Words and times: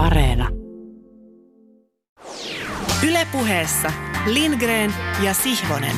Areena. 0.00 0.48
Ylepuheessa 3.08 3.92
Lindgren 4.26 4.94
ja 5.24 5.34
Sihvonen. 5.34 5.96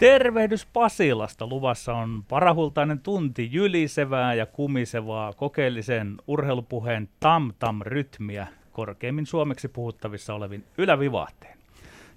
Tervehdys 0.00 0.66
Pasilasta. 0.66 1.46
Luvassa 1.46 1.94
on 1.94 2.24
parahultainen 2.28 3.00
tunti 3.00 3.48
jylisevää 3.52 4.34
ja 4.34 4.46
kumisevaa 4.46 5.32
kokeellisen 5.32 6.16
urheilupuheen 6.26 7.08
tam-tam-rytmiä 7.20 8.46
korkeimmin 8.72 9.26
suomeksi 9.26 9.68
puhuttavissa 9.68 10.34
olevin 10.34 10.64
ylävivahteen. 10.78 11.58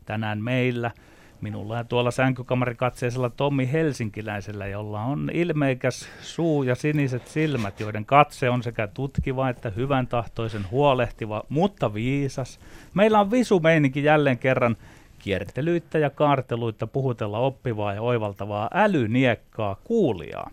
Tänään 0.06 0.44
meillä– 0.44 0.92
Minulla 1.44 1.78
ja 1.78 1.84
tuolla 1.84 2.12
sänkykamarikatseisella 2.12 3.30
Tommi 3.30 3.72
Helsinkiläisellä, 3.72 4.68
jolla 4.68 5.02
on 5.02 5.30
ilmeikäs 5.34 6.08
suu 6.22 6.64
ja 6.64 6.76
siniset 6.76 7.28
silmät, 7.28 7.80
joiden 7.80 8.06
katse 8.06 8.50
on 8.50 8.64
sekä 8.64 8.88
tutkiva 8.88 9.50
että 9.50 9.70
hyvän 9.70 10.08
tahtoisen 10.08 10.66
huolehtiva, 10.72 11.44
mutta 11.50 11.94
viisas. 11.94 12.60
Meillä 12.94 13.20
on 13.20 13.32
visumeininki 13.32 14.04
jälleen 14.04 14.38
kerran 14.38 14.78
kiertelyitä 15.20 15.98
ja 15.98 16.10
kaarteluita 16.10 16.88
puhutella 16.88 17.40
oppivaa 17.40 17.94
ja 17.94 18.02
oivaltavaa 18.02 18.70
älyniekkaa 18.74 19.76
kuulijaa. 19.84 20.50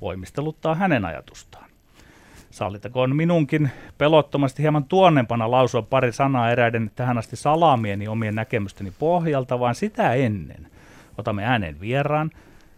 Voimisteluttaa 0.00 0.74
hänen 0.74 1.04
ajatustaan. 1.04 1.67
Sallitakoon 2.58 3.16
minunkin 3.16 3.70
pelottomasti 3.98 4.62
hieman 4.62 4.84
tuonnempana 4.84 5.50
lausua 5.50 5.82
pari 5.82 6.12
sanaa 6.12 6.50
eräiden 6.50 6.90
tähän 6.96 7.18
asti 7.18 7.36
salaamieni 7.36 8.08
omien 8.08 8.34
näkemysteni 8.34 8.92
pohjalta, 8.98 9.60
vaan 9.60 9.74
sitä 9.74 10.14
ennen 10.14 10.66
otamme 11.18 11.44
äänen 11.44 11.80
vieraan, 11.80 12.30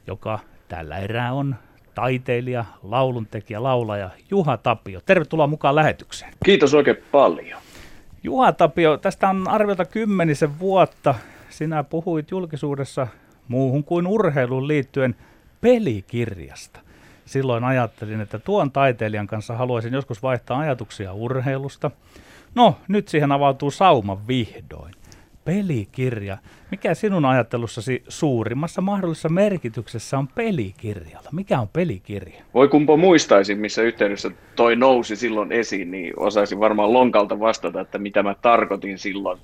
joka 0.07 0.39
tällä 0.69 0.99
erää 0.99 1.33
on 1.33 1.55
taiteilija, 1.95 2.65
lauluntekijä, 2.83 3.63
laulaja 3.63 4.11
Juha 4.31 4.57
Tapio. 4.57 5.01
Tervetuloa 5.07 5.47
mukaan 5.47 5.75
lähetykseen. 5.75 6.33
Kiitos 6.45 6.75
oikein 6.75 6.97
paljon. 7.13 7.61
Juha 8.23 8.53
Tapio, 8.53 8.97
tästä 8.97 9.29
on 9.29 9.49
arviolta 9.49 9.85
kymmenisen 9.85 10.59
vuotta. 10.59 11.15
Sinä 11.51 11.85
puhuit 11.85 12.31
julkisuudessa 12.31 13.07
muuhun 13.49 13.85
kuin 13.85 14.07
urheiluun 14.07 14.69
liittyen 14.69 15.15
pelikirjasta 15.61 16.81
silloin 17.31 17.65
ajattelin, 17.65 18.21
että 18.21 18.39
tuon 18.39 18.71
taiteilijan 18.71 19.27
kanssa 19.27 19.57
haluaisin 19.57 19.93
joskus 19.95 20.23
vaihtaa 20.23 20.59
ajatuksia 20.59 21.13
urheilusta. 21.13 21.91
No, 22.55 22.77
nyt 22.89 23.09
siihen 23.09 23.33
avautuu 23.33 23.71
sauma 23.71 24.27
vihdoin. 24.29 24.95
Pelikirja. 25.45 26.39
Mikä 26.71 26.95
sinun 26.95 27.25
ajattelussasi 27.25 28.03
suurimmassa 28.09 28.81
mahdollisessa 28.81 29.29
merkityksessä 29.29 30.19
on 30.19 30.29
pelikirjalla? 30.29 31.29
Mikä 31.33 31.61
on 31.61 31.69
pelikirja? 31.69 32.43
Voi 32.55 32.69
kumpa 32.69 32.97
muistaisin, 32.97 33.59
missä 33.59 33.83
yhteydessä 33.83 34.31
toi 34.57 34.77
nousi 34.77 35.17
silloin 35.17 35.53
esiin, 35.53 35.91
niin 35.91 36.13
osaisin 36.17 36.61
varmaan 36.61 36.93
lonkalta 36.93 37.41
vastata, 37.41 37.81
että 37.81 37.99
mitä 37.99 38.23
mä 38.23 38.35
tarkoitin 38.43 38.99
silloin. 38.99 39.39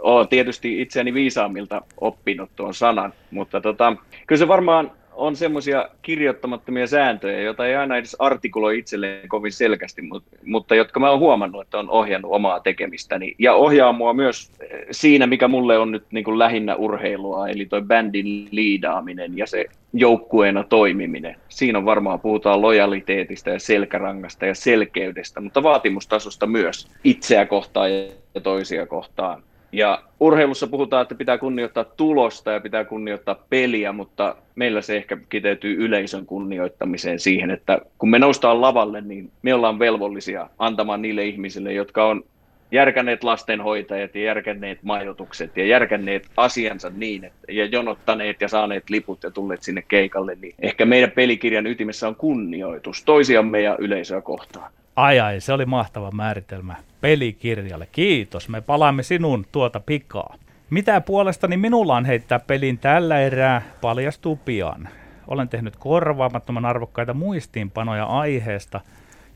Olen 0.00 0.28
tietysti 0.28 0.82
itseäni 0.82 1.14
viisaammilta 1.14 1.82
oppinut 2.00 2.50
tuon 2.56 2.74
sanan, 2.74 3.12
mutta 3.30 3.60
tota, 3.60 3.96
kyllä 4.26 4.38
se 4.38 4.48
varmaan 4.48 4.90
on 5.18 5.36
semmoisia 5.36 5.88
kirjoittamattomia 6.02 6.86
sääntöjä, 6.86 7.40
joita 7.40 7.66
ei 7.66 7.76
aina 7.76 7.96
edes 7.96 8.16
artikuloi 8.18 8.78
itselleen 8.78 9.28
kovin 9.28 9.52
selkeästi, 9.52 10.02
mutta 10.44 10.74
jotka 10.74 11.00
mä 11.00 11.10
oon 11.10 11.18
huomannut, 11.18 11.62
että 11.62 11.78
on 11.78 11.90
ohjannut 11.90 12.32
omaa 12.32 12.60
tekemistäni. 12.60 13.34
Ja 13.38 13.54
ohjaa 13.54 13.92
mua 13.92 14.14
myös 14.14 14.50
eh, 14.60 14.86
siinä, 14.90 15.26
mikä 15.26 15.48
mulle 15.48 15.78
on 15.78 15.90
nyt 15.90 16.04
niin 16.10 16.24
kuin 16.24 16.38
lähinnä 16.38 16.76
urheilua, 16.76 17.48
eli 17.48 17.66
toi 17.66 17.82
bändin 17.82 18.48
liidaaminen 18.50 19.38
ja 19.38 19.46
se 19.46 19.64
joukkueena 19.92 20.64
toimiminen. 20.64 21.36
Siinä 21.48 21.78
on 21.78 21.84
varmaan, 21.84 22.20
puhutaan 22.20 22.62
lojaliteetista 22.62 23.50
ja 23.50 23.58
selkärangasta 23.58 24.46
ja 24.46 24.54
selkeydestä, 24.54 25.40
mutta 25.40 25.62
vaatimustasosta 25.62 26.46
myös 26.46 26.88
itseä 27.04 27.46
kohtaan 27.46 27.90
ja 28.34 28.40
toisia 28.42 28.86
kohtaan. 28.86 29.42
Ja 29.72 30.02
urheilussa 30.20 30.66
puhutaan, 30.66 31.02
että 31.02 31.14
pitää 31.14 31.38
kunnioittaa 31.38 31.84
tulosta 31.84 32.52
ja 32.52 32.60
pitää 32.60 32.84
kunnioittaa 32.84 33.44
peliä, 33.50 33.92
mutta 33.92 34.36
meillä 34.54 34.82
se 34.82 34.96
ehkä 34.96 35.16
kiteytyy 35.28 35.84
yleisön 35.84 36.26
kunnioittamiseen 36.26 37.20
siihen, 37.20 37.50
että 37.50 37.78
kun 37.98 38.10
me 38.10 38.18
noustaan 38.18 38.60
lavalle, 38.60 39.00
niin 39.00 39.30
me 39.42 39.54
ollaan 39.54 39.78
velvollisia 39.78 40.50
antamaan 40.58 41.02
niille 41.02 41.24
ihmisille, 41.24 41.72
jotka 41.72 42.06
on 42.06 42.24
järkänneet 42.72 43.24
lastenhoitajat 43.24 44.14
ja 44.14 44.22
järkänneet 44.22 44.82
majoitukset 44.82 45.56
ja 45.56 45.66
järkänneet 45.66 46.28
asiansa 46.36 46.90
niin, 46.96 47.24
että, 47.24 47.52
ja 47.52 47.64
jonottaneet 47.64 48.40
ja 48.40 48.48
saaneet 48.48 48.90
liput 48.90 49.22
ja 49.22 49.30
tulleet 49.30 49.62
sinne 49.62 49.82
keikalle, 49.82 50.36
niin 50.40 50.54
ehkä 50.58 50.84
meidän 50.84 51.10
pelikirjan 51.10 51.66
ytimessä 51.66 52.08
on 52.08 52.16
kunnioitus 52.16 53.04
toisiamme 53.04 53.60
ja 53.60 53.76
yleisöä 53.78 54.20
kohtaan. 54.20 54.72
Ai 54.98 55.20
ai, 55.20 55.40
se 55.40 55.52
oli 55.52 55.66
mahtava 55.66 56.10
määritelmä 56.10 56.76
pelikirjalle. 57.00 57.88
Kiitos, 57.92 58.48
me 58.48 58.60
palaamme 58.60 59.02
sinun 59.02 59.46
tuota 59.52 59.80
pikaa. 59.80 60.34
Mitä 60.70 61.00
puolestani 61.00 61.56
minulla 61.56 61.96
on 61.96 62.04
heittää 62.04 62.38
pelin 62.38 62.78
tällä 62.78 63.20
erää, 63.20 63.62
paljastuu 63.80 64.36
pian. 64.36 64.88
Olen 65.28 65.48
tehnyt 65.48 65.76
korvaamattoman 65.76 66.64
arvokkaita 66.64 67.14
muistiinpanoja 67.14 68.04
aiheesta, 68.04 68.80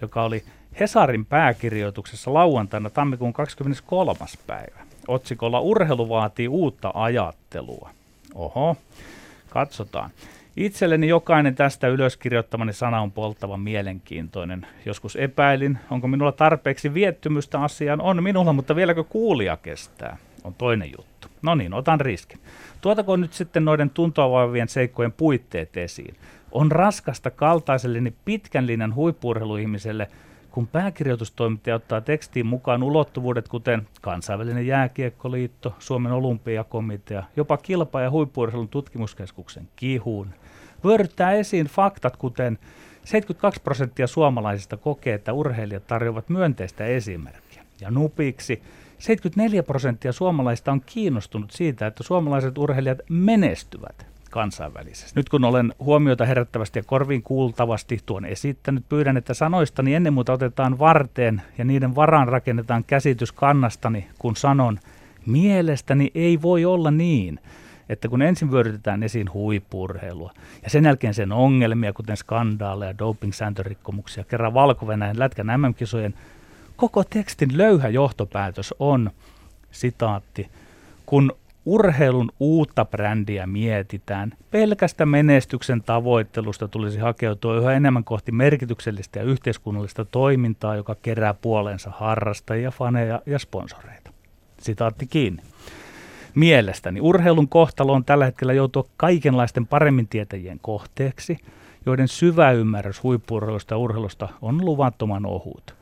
joka 0.01 0.23
oli 0.23 0.45
Hesarin 0.81 1.27
pääkirjoituksessa 1.27 2.35
lauantaina 2.35 2.91
tammikuun 2.91 3.33
23. 3.33 4.19
päivä. 4.47 4.81
Otsikolla 5.09 5.61
Urheilu 5.61 6.09
vaatii 6.09 6.49
uutta 6.49 6.91
ajattelua. 6.95 7.91
Oho, 8.35 8.77
katsotaan. 9.51 10.11
Itselleni 10.57 11.09
jokainen 11.09 11.55
tästä 11.55 11.89
ylöskirjoittamani 11.89 12.73
sana 12.73 13.01
on 13.01 13.13
polttavan 13.13 13.61
mielenkiintoinen. 13.61 14.67
Joskus 14.87 15.17
epäilin, 15.17 15.79
onko 15.91 16.09
minulla 16.09 16.33
tarpeeksi 16.33 16.95
viettymystä 16.95 17.61
asiaan. 17.63 18.01
On 18.01 18.23
minulla, 18.23 18.53
mutta 18.53 18.77
vieläkö 18.77 19.05
kuulija 19.05 19.57
kestää? 19.57 20.17
On 20.45 20.55
toinen 20.55 20.93
juttu. 20.99 21.29
No 21.43 21.55
niin, 21.55 21.75
otan 21.75 22.01
riskin. 22.01 22.41
Tuotako 22.81 23.17
nyt 23.17 23.33
sitten 23.33 23.65
noiden 23.65 23.91
tuntoavaavien 23.91 24.69
seikkojen 24.69 25.13
puitteet 25.13 25.77
esiin. 25.77 26.15
On 26.53 26.73
raskasta 26.73 27.31
kaltaiselleni 27.31 28.15
pitkän 28.25 28.67
linjan 28.67 28.95
huippurheiluihmiselle– 28.95 30.09
kun 30.53 30.67
pääkirjoitustoimittaja 30.67 31.77
ottaa 31.77 32.01
tekstiin 32.01 32.47
mukaan 32.47 32.83
ulottuvuudet 32.83 33.49
kuten 33.49 33.87
kansainvälinen 34.01 34.67
jääkiekkoliitto, 34.67 35.75
Suomen 35.79 36.13
olympiakomitea, 36.13 37.23
jopa 37.37 37.57
kilpa- 37.57 38.01
ja 38.01 38.11
huippuurheilun 38.11 38.69
tutkimuskeskuksen 38.69 39.69
kihuun, 39.77 40.35
vyöryttää 40.85 41.33
esiin 41.33 41.67
faktat 41.67 42.17
kuten 42.17 42.59
72 43.05 43.61
prosenttia 43.63 44.07
suomalaisista 44.07 44.77
kokee, 44.77 45.15
että 45.15 45.33
urheilijat 45.33 45.87
tarjoavat 45.87 46.29
myönteistä 46.29 46.85
esimerkkiä. 46.85 47.63
Ja 47.81 47.91
nupiksi 47.91 48.63
74 48.99 49.63
prosenttia 49.63 50.13
suomalaisista 50.13 50.73
on 50.73 50.83
kiinnostunut 50.87 51.51
siitä, 51.51 51.87
että 51.87 52.03
suomalaiset 52.03 52.59
urheilijat 52.59 52.99
menestyvät 53.09 54.07
kansainvälisesti. 54.31 55.13
Nyt 55.15 55.29
kun 55.29 55.45
olen 55.45 55.75
huomiota 55.79 56.25
herättävästi 56.25 56.79
ja 56.79 56.83
korviin 56.83 57.23
kuultavasti 57.23 57.99
tuon 58.07 58.25
esittänyt, 58.25 58.85
pyydän, 58.89 59.17
että 59.17 59.35
sanoistani 59.35 59.95
ennen 59.95 60.13
muuta 60.13 60.33
otetaan 60.33 60.79
varteen 60.79 61.43
ja 61.59 61.65
niiden 61.65 61.95
varaan 61.95 62.29
rakennetaan 62.29 62.85
käsitys 62.85 63.33
kannastani, 63.33 64.07
kun 64.19 64.37
sanon, 64.37 64.79
mielestäni 65.27 66.11
ei 66.15 66.43
voi 66.43 66.65
olla 66.65 66.91
niin, 66.91 67.41
että 67.89 68.09
kun 68.09 68.23
ensin 68.23 68.53
vyörytetään 68.53 69.03
esiin 69.03 69.33
huippurheilua 69.33 70.33
ja 70.63 70.71
sen 70.71 70.85
jälkeen 70.85 71.15
sen 71.15 71.33
ongelmia, 71.33 71.93
kuten 71.93 72.17
skandaaleja, 72.17 72.99
doping-sääntörikkomuksia, 72.99 74.25
kerran 74.25 74.55
valko 74.55 74.87
lätkän 75.17 75.61
MM-kisojen, 75.61 76.15
koko 76.77 77.05
tekstin 77.05 77.59
löyhä 77.59 77.89
johtopäätös 77.89 78.75
on, 78.79 79.11
sitaatti, 79.71 80.49
kun 81.07 81.33
urheilun 81.65 82.31
uutta 82.41 82.85
brändiä 82.85 83.47
mietitään, 83.47 84.33
pelkästä 84.51 85.07
menestyksen 85.07 85.83
tavoittelusta 85.83 86.69
tulisi 86.69 86.99
hakeutua 86.99 87.57
yhä 87.57 87.73
enemmän 87.73 88.05
kohti 88.05 88.33
merkityksellistä 88.33 89.19
ja 89.19 89.25
yhteiskunnallista 89.25 90.05
toimintaa, 90.05 90.77
joka 90.77 90.97
kerää 91.03 91.35
puoleensa 91.35 91.91
harrastajia, 91.91 92.71
faneja 92.71 93.23
ja 93.27 93.39
sponsoreita. 93.39 94.11
Sitaatti 94.61 95.07
kiinni. 95.07 95.43
Mielestäni 96.35 97.01
urheilun 97.01 97.49
kohtalo 97.49 97.93
on 97.93 98.05
tällä 98.05 98.25
hetkellä 98.25 98.53
joutua 98.53 98.85
kaikenlaisten 98.97 99.67
paremmin 99.67 100.09
tietäjien 100.09 100.59
kohteeksi, 100.63 101.39
joiden 101.87 102.09
syvä 102.09 102.51
ymmärrys 102.51 103.03
huippurheilusta 103.03 103.75
ja 103.75 103.79
urheilusta 103.79 104.29
on 104.43 104.65
luvattoman 104.65 105.27
ohut. 105.27 105.75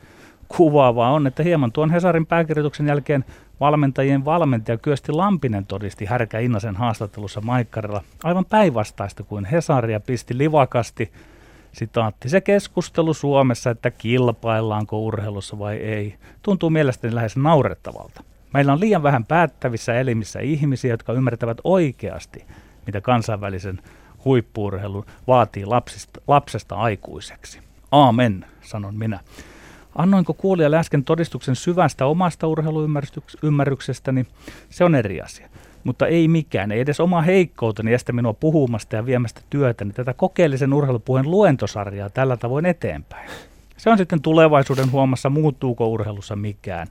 Kuvaavaa 0.48 1.12
on, 1.12 1.26
että 1.26 1.42
hieman 1.42 1.72
tuon 1.72 1.90
Hesarin 1.90 2.26
pääkirjoituksen 2.26 2.86
jälkeen 2.86 3.24
valmentajien 3.60 4.24
valmentaja 4.24 4.78
Kyösti 4.78 5.12
Lampinen 5.12 5.66
todisti 5.66 6.04
Härkä 6.04 6.38
Innasen 6.38 6.76
haastattelussa 6.76 7.40
Maikkarilla 7.40 8.02
aivan 8.24 8.44
päinvastaista 8.44 9.22
kuin 9.22 9.44
Hesaria 9.44 10.00
pisti 10.00 10.38
livakasti 10.38 11.12
Sitaatti, 11.72 12.28
se 12.28 12.40
keskustelu 12.40 13.14
Suomessa, 13.14 13.70
että 13.70 13.90
kilpaillaanko 13.90 15.00
urheilussa 15.00 15.58
vai 15.58 15.76
ei, 15.76 16.14
tuntuu 16.42 16.70
mielestäni 16.70 17.14
lähes 17.14 17.36
naurettavalta. 17.36 18.22
Meillä 18.54 18.72
on 18.72 18.80
liian 18.80 19.02
vähän 19.02 19.24
päättävissä 19.24 19.94
elimissä 20.00 20.40
ihmisiä, 20.40 20.90
jotka 20.90 21.12
ymmärtävät 21.12 21.58
oikeasti, 21.64 22.44
mitä 22.86 23.00
kansainvälisen 23.00 23.80
huippuurheilu 24.24 25.04
vaatii 25.26 25.64
lapsista, 25.66 26.20
lapsesta 26.26 26.74
aikuiseksi. 26.74 27.60
Aamen, 27.92 28.44
sanon 28.62 28.94
minä. 28.94 29.20
Annoinko 29.94 30.34
kuulijalle 30.34 30.78
äsken 30.78 31.04
todistuksen 31.04 31.56
syvästä 31.56 32.06
omasta 32.06 32.46
urheiluymmärryksestäni, 32.46 34.26
se 34.70 34.84
on 34.84 34.94
eri 34.94 35.20
asia. 35.20 35.48
Mutta 35.84 36.06
ei 36.06 36.28
mikään, 36.28 36.72
ei 36.72 36.80
edes 36.80 37.00
oma 37.00 37.22
heikkouteni 37.22 37.92
estä 37.92 38.12
minua 38.12 38.32
puhumasta 38.32 38.96
ja 38.96 39.06
viemästä 39.06 39.40
työtäni 39.50 39.92
tätä 39.92 40.14
kokeellisen 40.14 40.72
urheilupuheen 40.72 41.30
luentosarjaa 41.30 42.10
tällä 42.10 42.36
tavoin 42.36 42.66
eteenpäin. 42.66 43.30
Se 43.80 43.90
on 43.90 43.98
sitten 43.98 44.22
tulevaisuuden 44.22 44.92
huomassa, 44.92 45.30
muuttuuko 45.30 45.88
urheilussa 45.88 46.36
mikään. 46.36 46.86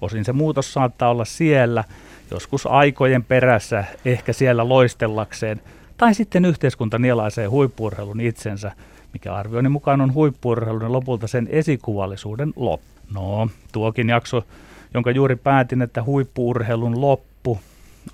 Osin 0.00 0.24
se 0.24 0.32
muutos 0.32 0.72
saattaa 0.72 1.10
olla 1.10 1.24
siellä, 1.24 1.84
joskus 2.30 2.66
aikojen 2.66 3.24
perässä, 3.24 3.84
ehkä 4.04 4.32
siellä 4.32 4.68
loistellakseen, 4.68 5.60
tai 5.96 6.14
sitten 6.14 6.44
yhteiskunta 6.44 6.98
nielaisee 6.98 7.46
huippuurheilun 7.46 8.20
itsensä, 8.20 8.72
mikä 9.12 9.34
arvioinnin 9.34 9.72
mukaan 9.72 10.00
on 10.00 10.14
huippuurheilun 10.14 10.82
ja 10.82 10.92
lopulta 10.92 11.26
sen 11.26 11.48
esikuvallisuuden 11.50 12.52
loppu. 12.56 12.86
No, 13.14 13.48
tuokin 13.72 14.08
jakso, 14.08 14.44
jonka 14.94 15.10
juuri 15.10 15.36
päätin, 15.36 15.82
että 15.82 16.02
huippuurheilun 16.02 17.00
loppu, 17.00 17.58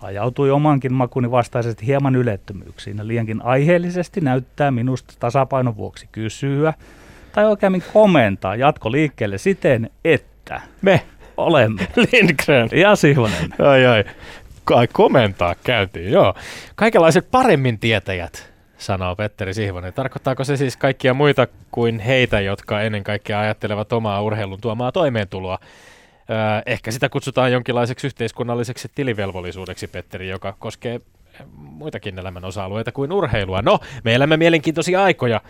ajautui 0.01 0.51
omankin 0.51 0.93
makuni 0.93 1.31
vastaisesti 1.31 1.87
hieman 1.87 2.17
ylettömyyksiin 2.17 2.99
ja 2.99 3.07
liiankin 3.07 3.43
aiheellisesti 3.43 4.21
näyttää 4.21 4.71
minusta 4.71 5.15
tasapainon 5.21 5.77
vuoksi 5.77 6.09
kysyä 6.13 6.75
tai 7.33 7.45
oikeammin 7.45 7.83
komentaa 7.93 8.57
jatko 8.57 8.93
liikkeelle 8.93 9.39
siten, 9.39 9.91
että 10.05 10.61
me 10.83 11.03
olemme 11.37 11.87
Lindgren 12.13 12.69
ja 12.73 12.97
Sihvonen. 12.97 13.55
Ai 13.59 13.87
ai, 13.87 14.05
kai 14.65 14.89
komentaa 14.93 15.55
käytiin, 15.65 16.13
joo. 16.13 16.35
Kaikenlaiset 16.75 17.31
paremmin 17.31 17.79
tietäjät, 17.79 18.53
sanoo 18.79 19.17
Petteri 19.17 19.55
Sihvonen. 19.55 19.93
Tarkoittaako 19.93 20.45
se 20.45 20.57
siis 20.57 20.77
kaikkia 20.77 21.15
muita 21.15 21.47
kuin 21.71 21.99
heitä, 21.99 22.41
jotka 22.41 22.81
ennen 22.81 23.05
kaikkea 23.05 23.41
ajattelevat 23.41 23.93
omaa 23.93 24.23
urheilun 24.23 24.61
tuomaa 24.61 24.93
toimeentuloa? 24.93 25.59
Öö, 26.31 26.37
ehkä 26.67 26.91
sitä 26.91 27.09
kutsutaan 27.09 27.53
jonkinlaiseksi 27.53 28.07
yhteiskunnalliseksi 28.07 28.91
tilivelvollisuudeksi, 28.95 29.87
Petteri, 29.87 30.29
joka 30.29 30.55
koskee 30.59 31.01
muitakin 31.55 32.19
elämän 32.19 32.45
osa-alueita 32.45 32.93
kuin 32.93 33.13
urheilua. 33.13 33.63
No, 33.63 33.79
me 34.05 34.15
elämme 34.15 34.37
mielenkiintoisia 34.37 35.03
aikoja 35.03 35.41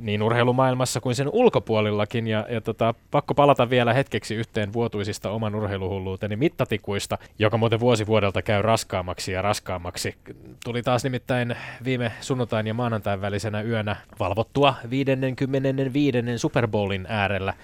niin 0.00 0.22
urheilumaailmassa 0.22 1.00
kuin 1.00 1.14
sen 1.14 1.28
ulkopuolillakin. 1.32 2.26
Ja, 2.26 2.46
ja 2.50 2.60
tota, 2.60 2.94
pakko 3.10 3.34
palata 3.34 3.70
vielä 3.70 3.92
hetkeksi 3.92 4.34
yhteen 4.34 4.72
vuotuisista 4.72 5.30
oman 5.30 5.54
urheiluhulluuteni 5.54 6.36
mittatikuista, 6.36 7.18
joka 7.38 7.56
muuten 7.56 7.80
vuosi 7.80 8.06
vuodelta 8.06 8.42
käy 8.42 8.62
raskaammaksi 8.62 9.32
ja 9.32 9.42
raskaammaksi. 9.42 10.14
Tuli 10.64 10.82
taas 10.82 11.04
nimittäin 11.04 11.56
viime 11.84 12.12
sunnuntain 12.20 12.66
ja 12.66 12.74
maanantain 12.74 13.20
välisenä 13.20 13.62
yönä 13.62 13.96
valvottua 14.20 14.74
55. 14.90 16.18
Super 16.36 16.68
Bowlin 16.68 17.06
äärellä 17.08 17.54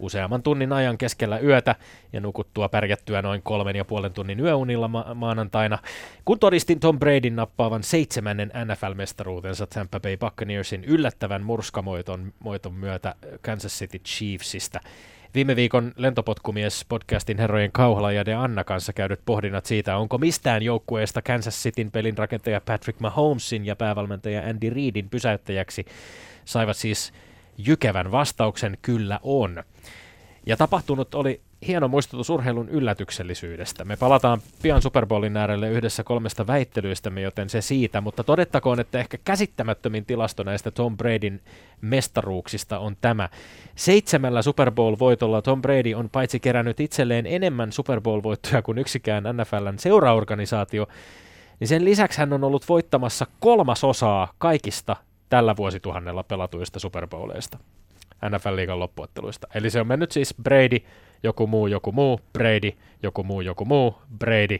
useamman 0.00 0.42
tunnin 0.42 0.72
ajan 0.72 0.98
keskellä 0.98 1.38
yötä 1.38 1.74
ja 2.12 2.20
nukuttua 2.20 2.68
pärjättyä 2.68 3.22
noin 3.22 3.42
kolmen 3.42 3.76
ja 3.76 3.84
puolen 3.84 4.12
tunnin 4.12 4.40
yöunilla 4.40 4.88
ma- 4.88 5.14
maanantaina, 5.14 5.78
kun 6.24 6.38
todistin 6.38 6.80
Tom 6.80 6.98
Bradyn 6.98 7.36
nappaavan 7.36 7.82
seitsemännen 7.82 8.52
NFL-mestaruutensa 8.54 9.66
Tampa 9.66 10.00
Bay 10.00 10.16
Buccaneersin 10.16 10.84
yllättävän 10.84 11.42
murskamoiton 11.42 12.32
moiton 12.38 12.74
myötä 12.74 13.14
Kansas 13.42 13.78
City 13.78 13.98
Chiefsistä. 13.98 14.80
Viime 15.34 15.56
viikon 15.56 15.92
lentopotkumies 15.96 16.86
podcastin 16.88 17.38
herrojen 17.38 17.72
Kauhala 17.72 18.12
ja 18.12 18.26
De 18.26 18.34
Anna 18.34 18.64
kanssa 18.64 18.92
käydyt 18.92 19.20
pohdinnat 19.26 19.66
siitä, 19.66 19.96
onko 19.96 20.18
mistään 20.18 20.62
joukkueesta 20.62 21.22
Kansas 21.22 21.62
Cityn 21.62 21.90
pelin 21.90 22.18
rakentaja 22.18 22.60
Patrick 22.60 23.00
Mahomesin 23.00 23.66
ja 23.66 23.76
päävalmentaja 23.76 24.42
Andy 24.42 24.70
Reidin 24.70 25.08
pysäyttäjäksi 25.08 25.84
saivat 26.44 26.76
siis 26.76 27.12
jykevän 27.58 28.12
vastauksen 28.12 28.78
kyllä 28.82 29.20
on. 29.22 29.62
Ja 30.46 30.56
tapahtunut 30.56 31.14
oli 31.14 31.40
hieno 31.66 31.88
muistutus 31.88 32.30
urheilun 32.30 32.68
yllätyksellisyydestä. 32.68 33.84
Me 33.84 33.96
palataan 33.96 34.40
pian 34.62 34.82
Super 34.82 35.06
Bowlin 35.06 35.36
äärelle 35.36 35.70
yhdessä 35.70 36.04
kolmesta 36.04 36.46
väittelyistämme, 36.46 37.20
joten 37.20 37.50
se 37.50 37.60
siitä, 37.60 38.00
mutta 38.00 38.24
todettakoon, 38.24 38.80
että 38.80 38.98
ehkä 38.98 39.18
käsittämättömin 39.24 40.06
tilasto 40.06 40.42
näistä 40.42 40.70
Tom 40.70 40.96
Bradyn 40.96 41.40
mestaruuksista 41.80 42.78
on 42.78 42.96
tämä. 43.00 43.28
Seitsemällä 43.74 44.42
Super 44.42 44.70
Bowl-voitolla 44.70 45.42
Tom 45.42 45.62
Brady 45.62 45.94
on 45.94 46.10
paitsi 46.10 46.40
kerännyt 46.40 46.80
itselleen 46.80 47.26
enemmän 47.26 47.72
Super 47.72 48.00
Bowl-voittoja 48.00 48.62
kuin 48.62 48.78
yksikään 48.78 49.24
NFLn 49.24 49.78
seuraorganisaatio, 49.78 50.86
niin 51.60 51.68
sen 51.68 51.84
lisäksi 51.84 52.18
hän 52.18 52.32
on 52.32 52.44
ollut 52.44 52.68
voittamassa 52.68 53.26
kolmasosaa 53.40 54.32
kaikista 54.38 54.96
tällä 55.28 55.56
vuosituhannella 55.56 56.22
pelatuista 56.22 56.78
Super 56.78 57.06
Bowleista. 57.06 57.58
NFL-liigan 58.28 58.78
loppuotteluista. 58.78 59.48
Eli 59.54 59.70
se 59.70 59.80
on 59.80 59.86
mennyt 59.86 60.12
siis 60.12 60.34
Brady, 60.42 60.78
joku 61.22 61.46
muu, 61.46 61.66
joku 61.66 61.92
muu, 61.92 62.20
Brady, 62.32 62.72
joku 63.02 63.24
muu, 63.24 63.40
joku 63.40 63.64
muu, 63.64 63.94
Brady 64.18 64.58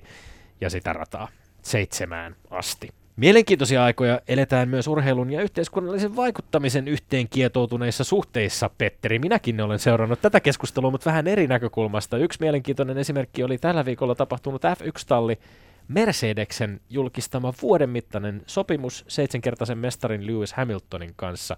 ja 0.61 0.71
sitä 0.71 0.93
rataa 0.93 1.29
seitsemään 1.63 2.37
asti. 2.51 2.89
Mielenkiintoisia 3.17 3.85
aikoja 3.85 4.21
eletään 4.29 4.69
myös 4.69 4.89
urheilun 4.89 5.31
ja 5.31 5.43
yhteiskunnallisen 5.43 6.17
vaikuttamisen 6.17 6.89
yhteen 6.89 7.29
kietoutuneissa 7.29 8.05
suhteissa, 8.05 8.71
Petteri. 8.79 9.19
Minäkin 9.19 9.61
olen 9.61 9.79
seurannut 9.79 10.21
tätä 10.21 10.41
keskustelua, 10.41 10.91
mutta 10.91 11.11
vähän 11.11 11.27
eri 11.27 11.47
näkökulmasta. 11.47 12.19
Yksi 12.19 12.39
mielenkiintoinen 12.41 12.99
esimerkki 12.99 13.45
oli 13.45 13.59
tällä 13.59 13.85
viikolla 13.85 14.15
tapahtunut 14.15 14.63
F1-talli 14.65 15.39
Mercedeksen 15.89 16.81
julkistama 16.91 17.53
vuoden 17.63 17.91
mittainen 17.91 18.43
sopimus 18.47 19.05
seitsemänkertaisen 19.09 19.79
mestarin 19.79 20.27
Lewis 20.27 20.53
Hamiltonin 20.53 21.13
kanssa. 21.17 21.57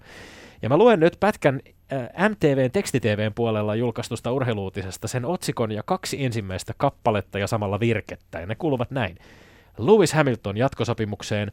Ja 0.62 0.68
mä 0.68 0.76
luen 0.76 1.00
nyt 1.00 1.16
pätkän 1.20 1.60
MTVn 2.28 2.70
tekstitvn 2.70 3.32
puolella 3.34 3.74
julkaistusta 3.74 4.32
urheiluutisesta 4.32 5.08
sen 5.08 5.24
otsikon 5.24 5.72
ja 5.72 5.82
kaksi 5.82 6.24
ensimmäistä 6.24 6.74
kappaletta 6.76 7.38
ja 7.38 7.46
samalla 7.46 7.80
virkettä, 7.80 8.40
ja 8.40 8.46
ne 8.46 8.54
kuuluvat 8.54 8.90
näin. 8.90 9.18
Lewis 9.78 10.12
Hamilton 10.12 10.56
jatkosopimukseen. 10.56 11.52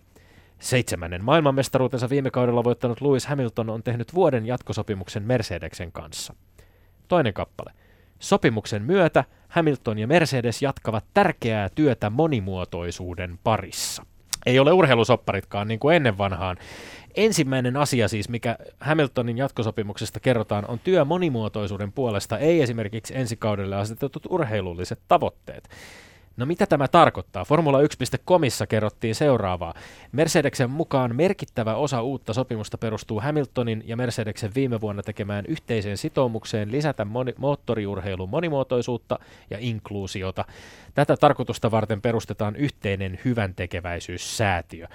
Seitsemännen 0.59 1.23
maailmanmestaruutensa 1.23 2.09
viime 2.09 2.31
kaudella 2.31 2.63
voittanut 2.63 3.01
Lewis 3.01 3.27
Hamilton 3.27 3.69
on 3.69 3.83
tehnyt 3.83 4.13
vuoden 4.13 4.45
jatkosopimuksen 4.45 5.23
Mercedeksen 5.23 5.91
kanssa. 5.91 6.33
Toinen 7.07 7.33
kappale. 7.33 7.73
Sopimuksen 8.19 8.83
myötä 8.83 9.23
Hamilton 9.47 9.99
ja 9.99 10.07
Mercedes 10.07 10.61
jatkavat 10.61 11.05
tärkeää 11.13 11.69
työtä 11.69 12.09
monimuotoisuuden 12.09 13.39
parissa. 13.43 14.05
Ei 14.45 14.59
ole 14.59 14.71
urheilusopparitkaan 14.71 15.67
niin 15.67 15.79
kuin 15.79 15.95
ennen 15.95 16.17
vanhaan. 16.17 16.57
Ensimmäinen 17.15 17.77
asia 17.77 18.07
siis, 18.07 18.29
mikä 18.29 18.57
Hamiltonin 18.79 19.37
jatkosopimuksesta 19.37 20.19
kerrotaan, 20.19 20.65
on 20.67 20.79
työ 20.79 21.05
monimuotoisuuden 21.05 21.91
puolesta, 21.91 22.37
ei 22.37 22.61
esimerkiksi 22.61 23.17
ensi 23.17 23.35
kaudelle 23.35 23.75
asetetut 23.75 24.25
urheilulliset 24.29 24.99
tavoitteet. 25.07 25.69
No 26.39 26.45
mitä 26.45 26.65
tämä 26.65 26.87
tarkoittaa? 26.87 27.45
Formula 27.45 27.81
1.comissa 27.81 28.67
kerrottiin 28.67 29.15
seuraavaa. 29.15 29.73
Mercedeksen 30.11 30.69
mukaan 30.69 31.15
merkittävä 31.15 31.75
osa 31.75 32.01
uutta 32.01 32.33
sopimusta 32.33 32.77
perustuu 32.77 33.19
Hamiltonin 33.19 33.83
ja 33.85 33.97
Mercedeksen 33.97 34.51
viime 34.55 34.81
vuonna 34.81 35.03
tekemään 35.03 35.45
yhteiseen 35.45 35.97
sitoumukseen 35.97 36.71
lisätä 36.71 37.05
moni- 37.05 37.33
moottoriurheilun 37.37 38.29
monimuotoisuutta 38.29 39.19
ja 39.49 39.57
inkluusiota. 39.59 40.45
Tätä 40.93 41.17
tarkoitusta 41.17 41.71
varten 41.71 42.01
perustetaan 42.01 42.55
yhteinen 42.55 43.19
hyvän 43.25 43.55
tekeväisyyssäätiö. 43.55 44.87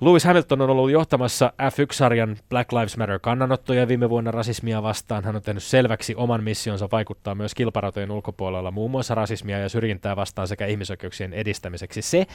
Lewis 0.00 0.24
Hamilton 0.24 0.60
on 0.60 0.70
ollut 0.70 0.90
johtamassa 0.90 1.52
F1-sarjan 1.62 2.36
Black 2.48 2.72
Lives 2.72 2.96
Matter-kannanottoja 2.96 3.88
viime 3.88 4.10
vuonna 4.10 4.30
rasismia 4.30 4.82
vastaan. 4.82 5.24
Hän 5.24 5.36
on 5.36 5.42
tehnyt 5.42 5.62
selväksi 5.62 6.14
oman 6.14 6.44
missionsa 6.44 6.88
vaikuttaa 6.92 7.34
myös 7.34 7.54
kilparatojen 7.54 8.10
ulkopuolella 8.10 8.70
muun 8.70 8.90
muassa 8.90 9.14
rasismia 9.14 9.58
ja 9.58 9.68
syrjintää 9.68 10.16
vastaan 10.16 10.48
sekä 10.48 10.66
ihmisoikeuksien 10.66 11.32
edistämiseksi. 11.32 12.02
Se, 12.02 12.26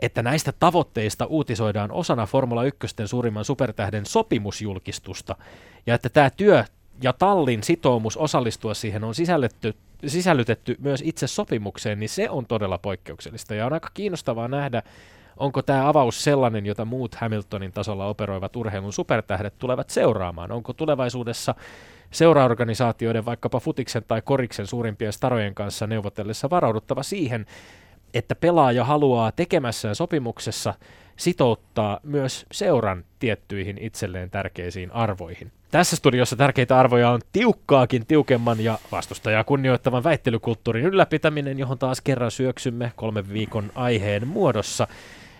että 0.00 0.22
näistä 0.22 0.52
tavoitteista 0.52 1.26
uutisoidaan 1.26 1.92
osana 1.92 2.26
Formula 2.26 2.64
1 2.64 2.86
suurimman 3.04 3.44
supertähden 3.44 4.06
sopimusjulkistusta 4.06 5.36
ja 5.86 5.94
että 5.94 6.08
tämä 6.08 6.30
työ 6.30 6.64
ja 7.02 7.12
tallin 7.12 7.62
sitoumus 7.62 8.16
osallistua 8.16 8.74
siihen 8.74 9.04
on 9.04 9.14
sisällytetty, 9.14 9.74
sisällytetty 10.06 10.76
myös 10.78 11.02
itse 11.06 11.26
sopimukseen, 11.26 12.00
niin 12.00 12.08
se 12.08 12.30
on 12.30 12.46
todella 12.46 12.78
poikkeuksellista 12.78 13.54
ja 13.54 13.66
on 13.66 13.72
aika 13.72 13.90
kiinnostavaa 13.94 14.48
nähdä, 14.48 14.82
onko 15.36 15.62
tämä 15.62 15.88
avaus 15.88 16.24
sellainen, 16.24 16.66
jota 16.66 16.84
muut 16.84 17.14
Hamiltonin 17.14 17.72
tasolla 17.72 18.06
operoivat 18.06 18.56
urheilun 18.56 18.92
supertähdet 18.92 19.54
tulevat 19.58 19.90
seuraamaan? 19.90 20.52
Onko 20.52 20.72
tulevaisuudessa 20.72 21.54
seuraorganisaatioiden 22.10 23.24
vaikkapa 23.24 23.60
futiksen 23.60 24.04
tai 24.08 24.22
koriksen 24.22 24.66
suurimpien 24.66 25.12
starojen 25.12 25.54
kanssa 25.54 25.86
neuvotellessa 25.86 26.50
varauduttava 26.50 27.02
siihen, 27.02 27.46
että 28.14 28.34
pelaaja 28.34 28.84
haluaa 28.84 29.32
tekemässään 29.32 29.94
sopimuksessa 29.94 30.74
sitouttaa 31.16 32.00
myös 32.02 32.46
seuran 32.52 33.04
tiettyihin 33.18 33.78
itselleen 33.78 34.30
tärkeisiin 34.30 34.92
arvoihin. 34.92 35.52
Tässä 35.70 35.96
studiossa 35.96 36.36
tärkeitä 36.36 36.78
arvoja 36.78 37.10
on 37.10 37.20
tiukkaakin 37.32 38.06
tiukemman 38.06 38.60
ja 38.60 38.78
vastustajaa 38.92 39.44
kunnioittavan 39.44 40.04
väittelykulttuurin 40.04 40.84
ylläpitäminen, 40.84 41.58
johon 41.58 41.78
taas 41.78 42.00
kerran 42.00 42.30
syöksymme 42.30 42.92
kolmen 42.96 43.32
viikon 43.32 43.70
aiheen 43.74 44.28
muodossa. 44.28 44.86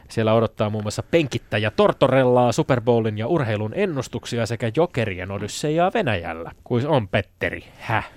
Siellä 0.08 0.34
odottaa 0.34 0.70
muun 0.70 0.84
muassa 0.84 1.02
penkittäjä 1.11 1.70
Tortorellaa, 1.70 2.52
Super 2.52 2.80
Bowlin 2.80 3.18
ja 3.18 3.26
urheilun 3.26 3.73
ennustuksia 3.75 4.46
sekä 4.46 4.70
jokerien 4.76 5.30
odyssejaa 5.30 5.90
Venäjällä. 5.94 6.52
Kuin 6.64 6.87
on 6.87 7.08
Petteri? 7.08 7.64
Häh? 7.78 8.11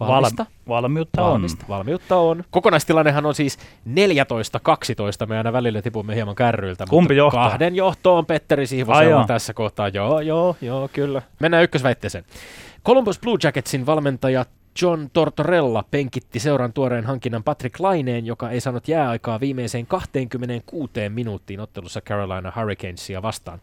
Valmista? 0.00 0.46
Val- 0.68 0.74
valmiutta 0.82 1.22
Valmista. 1.22 1.64
on. 1.64 1.68
Valmiutta 1.68 2.16
on. 2.16 2.44
Kokonaistilannehan 2.50 3.26
on 3.26 3.34
siis 3.34 3.58
14-12. 3.88 5.26
Me 5.26 5.38
aina 5.38 5.52
välillä 5.52 5.82
tipumme 5.82 6.14
hieman 6.14 6.34
kärryiltä. 6.34 6.84
Kumpi 6.90 7.02
mutta 7.02 7.14
johtaa? 7.14 7.48
Kahden 7.48 7.76
johto 7.76 8.16
on 8.16 8.26
Petteri 8.26 8.62
Ai 8.62 8.66
Siivosella 8.66 9.10
joo. 9.10 9.24
tässä 9.26 9.54
kohtaa. 9.54 9.88
Joo, 9.88 10.20
joo, 10.20 10.56
joo, 10.60 10.88
kyllä. 10.92 11.22
Mennään 11.40 11.64
ykkösväitteeseen. 11.64 12.24
Columbus 12.86 13.20
Blue 13.20 13.38
Jacketsin 13.42 13.86
valmentaja 13.86 14.44
John 14.82 15.10
Tortorella 15.12 15.84
penkitti 15.90 16.40
seuran 16.40 16.72
tuoreen 16.72 17.04
hankinnan 17.04 17.42
Patrick 17.42 17.80
Laineen, 17.80 18.26
joka 18.26 18.50
ei 18.50 18.60
saanut 18.60 18.88
jääaikaa 18.88 19.40
viimeiseen 19.40 19.86
26 19.86 20.92
minuuttiin 21.08 21.60
ottelussa 21.60 22.00
Carolina 22.00 22.52
Hurricanesia 22.56 23.22
vastaan. 23.22 23.60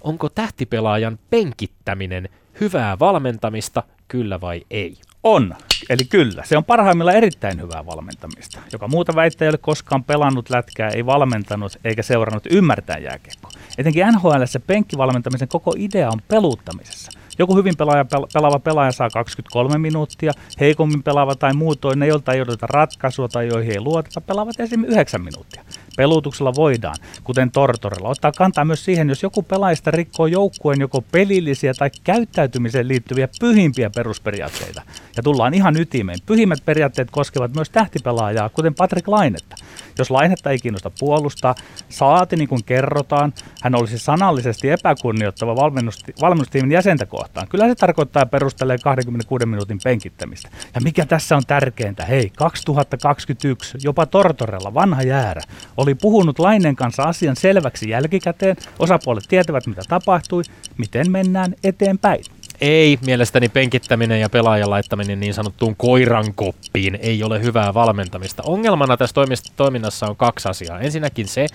Onko 0.00 0.28
tähtipelaajan 0.28 1.18
penkittäminen 1.30 2.28
hyvää 2.60 2.98
valmentamista, 2.98 3.82
kyllä 4.08 4.40
vai 4.40 4.62
ei? 4.70 4.96
On, 5.22 5.54
eli 5.88 6.04
kyllä. 6.04 6.42
Se 6.44 6.56
on 6.56 6.64
parhaimmillaan 6.64 7.16
erittäin 7.16 7.60
hyvää 7.60 7.86
valmentamista. 7.86 8.60
Joka 8.72 8.88
muuta 8.88 9.14
väittää 9.14 9.46
ei 9.46 9.50
ole 9.50 9.58
koskaan 9.58 10.04
pelannut 10.04 10.50
lätkää, 10.50 10.88
ei 10.88 11.06
valmentanut 11.06 11.78
eikä 11.84 12.02
seurannut 12.02 12.46
ymmärtää 12.50 12.98
jääkiekkoa. 12.98 13.50
Etenkin 13.78 14.06
NHL 14.06 14.44
se 14.44 14.58
penkkivalmentamisen 14.58 15.48
koko 15.48 15.74
idea 15.76 16.08
on 16.08 16.20
peluuttamisessa. 16.28 17.12
Joku 17.38 17.56
hyvin 17.56 17.76
pelaaja, 17.76 18.02
pel- 18.02 18.28
pelaava 18.32 18.58
pelaaja 18.58 18.92
saa 18.92 19.10
23 19.10 19.78
minuuttia, 19.78 20.32
heikommin 20.60 21.02
pelaava 21.02 21.34
tai 21.34 21.54
muutoin 21.54 21.98
ne, 21.98 22.06
joilta 22.06 22.32
ei 22.32 22.40
odota 22.40 22.66
ratkaisua 22.66 23.28
tai 23.28 23.48
joihin 23.48 23.72
ei 23.72 23.80
luoteta, 23.80 24.20
pelaavat 24.20 24.60
esimerkiksi 24.60 24.94
9 24.94 25.20
minuuttia. 25.20 25.64
Peluutuksella 25.96 26.54
voidaan, 26.54 26.96
kuten 27.24 27.50
Tortorella, 27.50 28.08
ottaa 28.08 28.32
kantaa 28.32 28.64
myös 28.64 28.84
siihen, 28.84 29.08
jos 29.08 29.22
joku 29.22 29.42
pelaajista 29.42 29.90
rikkoo 29.90 30.26
joukkueen 30.26 30.80
joko 30.80 31.00
pelillisiä 31.12 31.74
tai 31.74 31.90
käyttäytymiseen 32.04 32.88
liittyviä 32.88 33.28
pyhimpiä 33.40 33.90
perusperiaatteita. 33.90 34.82
Ja 35.16 35.22
tullaan 35.22 35.54
ihan 35.54 35.76
ytimeen. 35.76 36.18
Pyhimmät 36.26 36.64
periaatteet 36.64 37.10
koskevat 37.10 37.54
myös 37.54 37.70
tähtipelaajaa, 37.70 38.48
kuten 38.48 38.74
Patrick 38.74 39.08
Lainetta. 39.08 39.56
Jos 39.98 40.10
Lainetta 40.10 40.50
ei 40.50 40.58
kiinnosta 40.58 40.90
puolustaa, 40.98 41.54
saati 41.88 42.36
niin 42.36 42.48
kuin 42.48 42.64
kerrotaan, 42.64 43.32
hän 43.62 43.74
olisi 43.74 43.98
sanallisesti 43.98 44.70
epäkunnioittava 44.70 45.56
valmennusti- 45.56 46.12
valmennustiimin 46.20 46.72
jäsentä. 46.72 47.06
Kyllä 47.48 47.68
se 47.68 47.74
tarkoittaa 47.74 48.26
perustelee 48.26 48.78
26 48.78 49.46
minuutin 49.46 49.78
penkittämistä. 49.84 50.48
Ja 50.74 50.80
mikä 50.80 51.06
tässä 51.06 51.36
on 51.36 51.42
tärkeintä, 51.46 52.04
hei, 52.04 52.30
2021, 52.36 53.78
jopa 53.82 54.06
Tortorella, 54.06 54.74
vanha 54.74 55.02
jäärä, 55.02 55.40
oli 55.76 55.94
puhunut 55.94 56.38
Lainen 56.38 56.76
kanssa 56.76 57.02
asian 57.02 57.36
selväksi 57.36 57.88
jälkikäteen. 57.90 58.56
Osapuolet 58.78 59.24
tietävät, 59.28 59.66
mitä 59.66 59.82
tapahtui, 59.88 60.42
miten 60.78 61.10
mennään 61.10 61.54
eteenpäin. 61.64 62.24
Ei, 62.60 62.98
mielestäni 63.06 63.48
penkittäminen 63.48 64.20
ja 64.20 64.28
pelaajan 64.28 64.70
laittaminen 64.70 65.20
niin 65.20 65.34
sanottuun 65.34 65.76
koirankoppiin 65.76 66.98
ei 67.02 67.22
ole 67.22 67.42
hyvää 67.42 67.74
valmentamista. 67.74 68.42
Ongelmana 68.46 68.96
tässä 68.96 69.14
toiminnassa 69.56 70.06
on 70.06 70.16
kaksi 70.16 70.48
asiaa. 70.48 70.80
Ensinnäkin 70.80 71.28
se, 71.28 71.46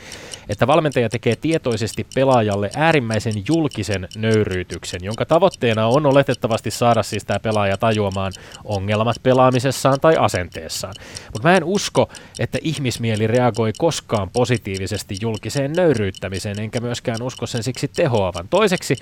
että 0.49 0.67
valmentaja 0.67 1.09
tekee 1.09 1.35
tietoisesti 1.35 2.07
pelaajalle 2.15 2.69
äärimmäisen 2.75 3.33
julkisen 3.47 4.07
nöyryytyksen, 4.15 5.03
jonka 5.03 5.25
tavoitteena 5.25 5.87
on 5.87 6.05
oletettavasti 6.05 6.71
saada 6.71 7.03
siis 7.03 7.25
tämä 7.25 7.39
pelaaja 7.39 7.77
tajuamaan 7.77 8.31
ongelmat 8.63 9.15
pelaamisessaan 9.23 9.99
tai 9.99 10.15
asenteessaan. 10.19 10.93
Mutta 11.33 11.47
mä 11.47 11.57
en 11.57 11.63
usko, 11.63 12.09
että 12.39 12.57
ihmismieli 12.61 13.27
reagoi 13.27 13.73
koskaan 13.77 14.29
positiivisesti 14.29 15.17
julkiseen 15.21 15.73
nöyryyttämiseen, 15.73 16.59
enkä 16.59 16.79
myöskään 16.79 17.21
usko 17.21 17.47
sen 17.47 17.63
siksi 17.63 17.87
tehoavan. 17.87 18.47
Toiseksi, 18.49 18.95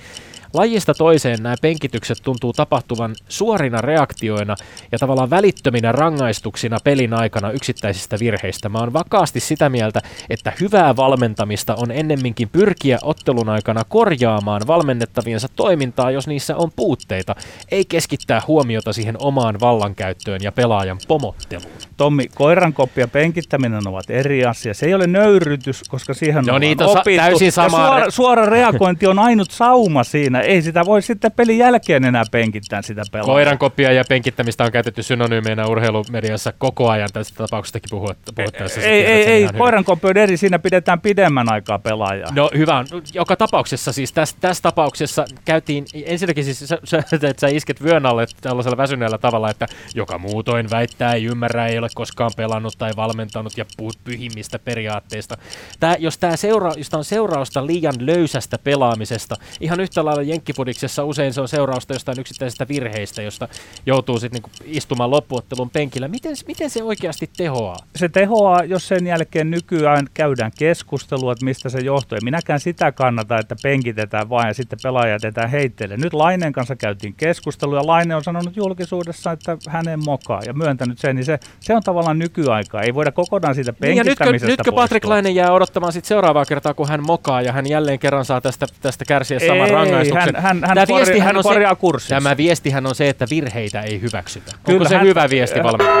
Lajista 0.54 0.94
toiseen 0.94 1.42
nämä 1.42 1.54
penkitykset 1.86 2.18
tuntuu 2.22 2.52
tapahtuvan 2.52 3.14
suorina 3.28 3.80
reaktioina 3.80 4.56
ja 4.92 4.98
tavallaan 4.98 5.30
välittöminä 5.30 5.92
rangaistuksina 5.92 6.76
pelin 6.84 7.14
aikana 7.14 7.50
yksittäisistä 7.50 8.16
virheistä. 8.20 8.68
Mä 8.68 8.78
oon 8.78 8.92
vakaasti 8.92 9.40
sitä 9.40 9.68
mieltä, 9.68 10.00
että 10.30 10.52
hyvää 10.60 10.96
valmentamista 10.96 11.74
on 11.74 11.90
ennemminkin 11.90 12.48
pyrkiä 12.48 12.98
ottelun 13.02 13.48
aikana 13.48 13.84
korjaamaan 13.88 14.62
valmennettaviensa 14.66 15.48
toimintaa, 15.56 16.10
jos 16.10 16.26
niissä 16.26 16.56
on 16.56 16.70
puutteita, 16.76 17.34
ei 17.70 17.84
keskittää 17.84 18.42
huomiota 18.46 18.92
siihen 18.92 19.16
omaan 19.18 19.60
vallankäyttöön 19.60 20.40
ja 20.42 20.52
pelaajan 20.52 20.98
pomotteluun. 21.08 21.70
Tommi, 21.96 22.28
koirankoppi 22.34 23.00
ja 23.00 23.08
penkittäminen 23.08 23.88
ovat 23.88 24.10
eri 24.10 24.44
asia. 24.44 24.74
Se 24.74 24.86
ei 24.86 24.94
ole 24.94 25.06
nöyrytys, 25.06 25.82
koska 25.88 26.14
siihen 26.14 26.44
No 26.44 26.54
on 26.54 26.60
niitä 26.60 26.84
on 26.84 26.92
sa- 26.92 27.00
opittu. 27.00 27.20
täysin 27.20 27.46
ja 27.46 27.52
samaa 27.52 27.86
suora, 27.88 28.06
re- 28.06 28.10
suora 28.10 28.46
reagointi 28.46 29.06
on 29.06 29.18
ainut 29.18 29.50
sauma 29.50 30.04
siinä. 30.04 30.40
Ei 30.40 30.62
sitä 30.62 30.84
voi 30.86 31.02
sitten 31.02 31.32
pelin 31.32 31.58
jälkeen 31.58 31.75
enää 31.88 32.24
penkittää 32.30 32.82
sitä 32.82 33.02
pelaajaa. 33.12 33.34
Koirankopia 33.34 33.92
ja 33.92 34.04
penkittämistä 34.08 34.64
on 34.64 34.72
käytetty 34.72 35.02
synonyymeinä 35.02 35.66
urheilumediassa 35.66 36.52
koko 36.58 36.90
ajan 36.90 37.08
tästä 37.12 37.36
tapauksestakin 37.36 37.90
puhuttaessa. 37.90 38.80
Ei, 38.80 39.06
ei, 39.06 39.24
ei. 39.24 39.42
hyvin. 39.42 39.58
Koirankoppi 39.58 40.08
on 40.08 40.16
eri. 40.16 40.36
Siinä 40.36 40.58
pidetään 40.58 41.00
pidemmän 41.00 41.52
aikaa 41.52 41.78
pelaajaa. 41.78 42.28
No 42.34 42.50
hyvä 42.56 42.78
on. 42.78 42.86
Joka 43.14 43.36
tapauksessa 43.36 43.92
siis 43.92 44.12
tässä, 44.12 44.36
tässä 44.40 44.62
tapauksessa 44.62 45.24
käytiin, 45.44 45.84
ensinnäkin 46.04 46.44
siis 46.44 46.58
sä, 46.58 46.78
sä, 46.84 46.98
että 47.12 47.40
sä 47.40 47.48
isket 47.48 47.82
vyön 47.82 48.06
alle 48.06 48.26
tällaisella 48.40 48.76
väsyneellä 48.76 49.18
tavalla, 49.18 49.50
että 49.50 49.66
joka 49.94 50.18
muutoin 50.18 50.70
väittää, 50.70 51.14
ei 51.14 51.24
ymmärrä, 51.24 51.66
ei 51.66 51.78
ole 51.78 51.88
koskaan 51.94 52.30
pelannut 52.36 52.74
tai 52.78 52.90
valmentanut 52.96 53.58
ja 53.58 53.64
puhut 53.76 53.98
pyhimmistä 54.04 54.58
periaatteista. 54.58 55.36
Tää, 55.80 55.96
jos 55.98 56.18
tämä 56.18 56.36
seura, 56.36 56.72
jos 56.76 56.94
on 56.94 57.04
seurausta 57.04 57.66
liian 57.66 57.94
löysästä 57.98 58.58
pelaamisesta, 58.58 59.36
ihan 59.60 59.80
yhtä 59.80 60.04
lailla 60.04 60.22
jenkkipudiksessa 60.22 61.04
usein 61.04 61.32
se 61.34 61.40
on 61.40 61.48
seurausta 61.66 61.92
jostain 61.92 62.20
yksittäisestä 62.20 62.68
virheistä, 62.68 63.22
josta 63.22 63.48
joutuu 63.86 64.18
sitten 64.18 64.36
niinku 64.36 64.50
istumaan 64.64 65.10
loppuottelun 65.10 65.70
penkillä. 65.70 66.08
Miten, 66.08 66.36
miten 66.46 66.70
se 66.70 66.82
oikeasti 66.82 67.30
tehoaa? 67.36 67.76
se 67.96 68.08
tehoaa, 68.08 68.64
jos 68.64 68.88
sen 68.88 69.06
jälkeen 69.06 69.50
nykyään 69.50 70.06
käydään 70.14 70.50
keskustelua, 70.58 71.32
että 71.32 71.44
mistä 71.44 71.68
se 71.68 71.78
johtuu. 71.78 72.16
Ja 72.16 72.20
minäkään 72.24 72.60
sitä 72.60 72.92
kannata, 72.92 73.38
että 73.38 73.56
penkitetään 73.62 74.30
vain 74.30 74.48
ja 74.48 74.54
sitten 74.54 74.78
pelaaja 74.82 75.12
jätetään 75.12 75.50
heitteille. 75.50 75.96
Nyt 75.96 76.12
Laineen 76.12 76.52
kanssa 76.52 76.76
käytiin 76.76 77.14
keskustelua 77.14 77.76
ja 77.78 77.86
Laine 77.86 78.16
on 78.16 78.24
sanonut 78.24 78.56
julkisuudessa, 78.56 79.32
että 79.32 79.56
hänen 79.68 80.04
mokaa 80.04 80.40
ja 80.46 80.52
myöntänyt 80.52 80.98
sen, 80.98 81.16
niin 81.16 81.24
se, 81.24 81.38
se 81.60 81.74
on 81.74 81.82
tavallaan 81.82 82.18
nykyaikaa. 82.18 82.82
Ei 82.82 82.94
voida 82.94 83.12
kokonaan 83.12 83.54
siitä 83.54 83.72
Niin 83.80 83.96
ja 83.96 84.04
nytkö, 84.04 84.24
penkittämisestä 84.24 84.52
nytkö 84.52 84.72
Patrick. 84.72 85.04
Laine 85.06 85.30
jää 85.30 85.52
odottamaan 85.52 85.92
sit 85.92 86.04
seuraavaa 86.04 86.44
kertaa, 86.44 86.74
kun 86.74 86.88
hän 86.88 87.06
mokaa 87.06 87.42
ja 87.42 87.52
hän 87.52 87.66
jälleen 87.66 87.98
kerran 87.98 88.24
saa 88.24 88.40
tästä, 88.40 88.66
tästä 88.80 89.04
kärsiä 89.04 89.38
saman 89.38 89.66
Ei, 89.66 89.72
rangaistuksen. 89.72 90.34
hän- 90.34 90.42
hän- 90.42 90.64
hän 90.64 90.86
Tämä 90.86 90.98
viestihän 90.98 91.26
hän 91.26 91.36
on 91.36 91.44
korjaa 91.56 91.76
kurssinsa. 91.76 92.14
Tämä 92.14 92.36
viestihän 92.36 92.86
on 92.86 92.94
se, 92.94 93.08
että 93.08 93.26
virheitä 93.30 93.80
ei 93.80 94.00
hyväksytä. 94.00 94.52
Kyllä, 94.66 94.76
Onko 94.78 94.88
se 94.88 94.96
hän- 94.96 95.06
hyvä 95.06 95.30
viesti 95.30 95.62
valmiina? 95.62 95.92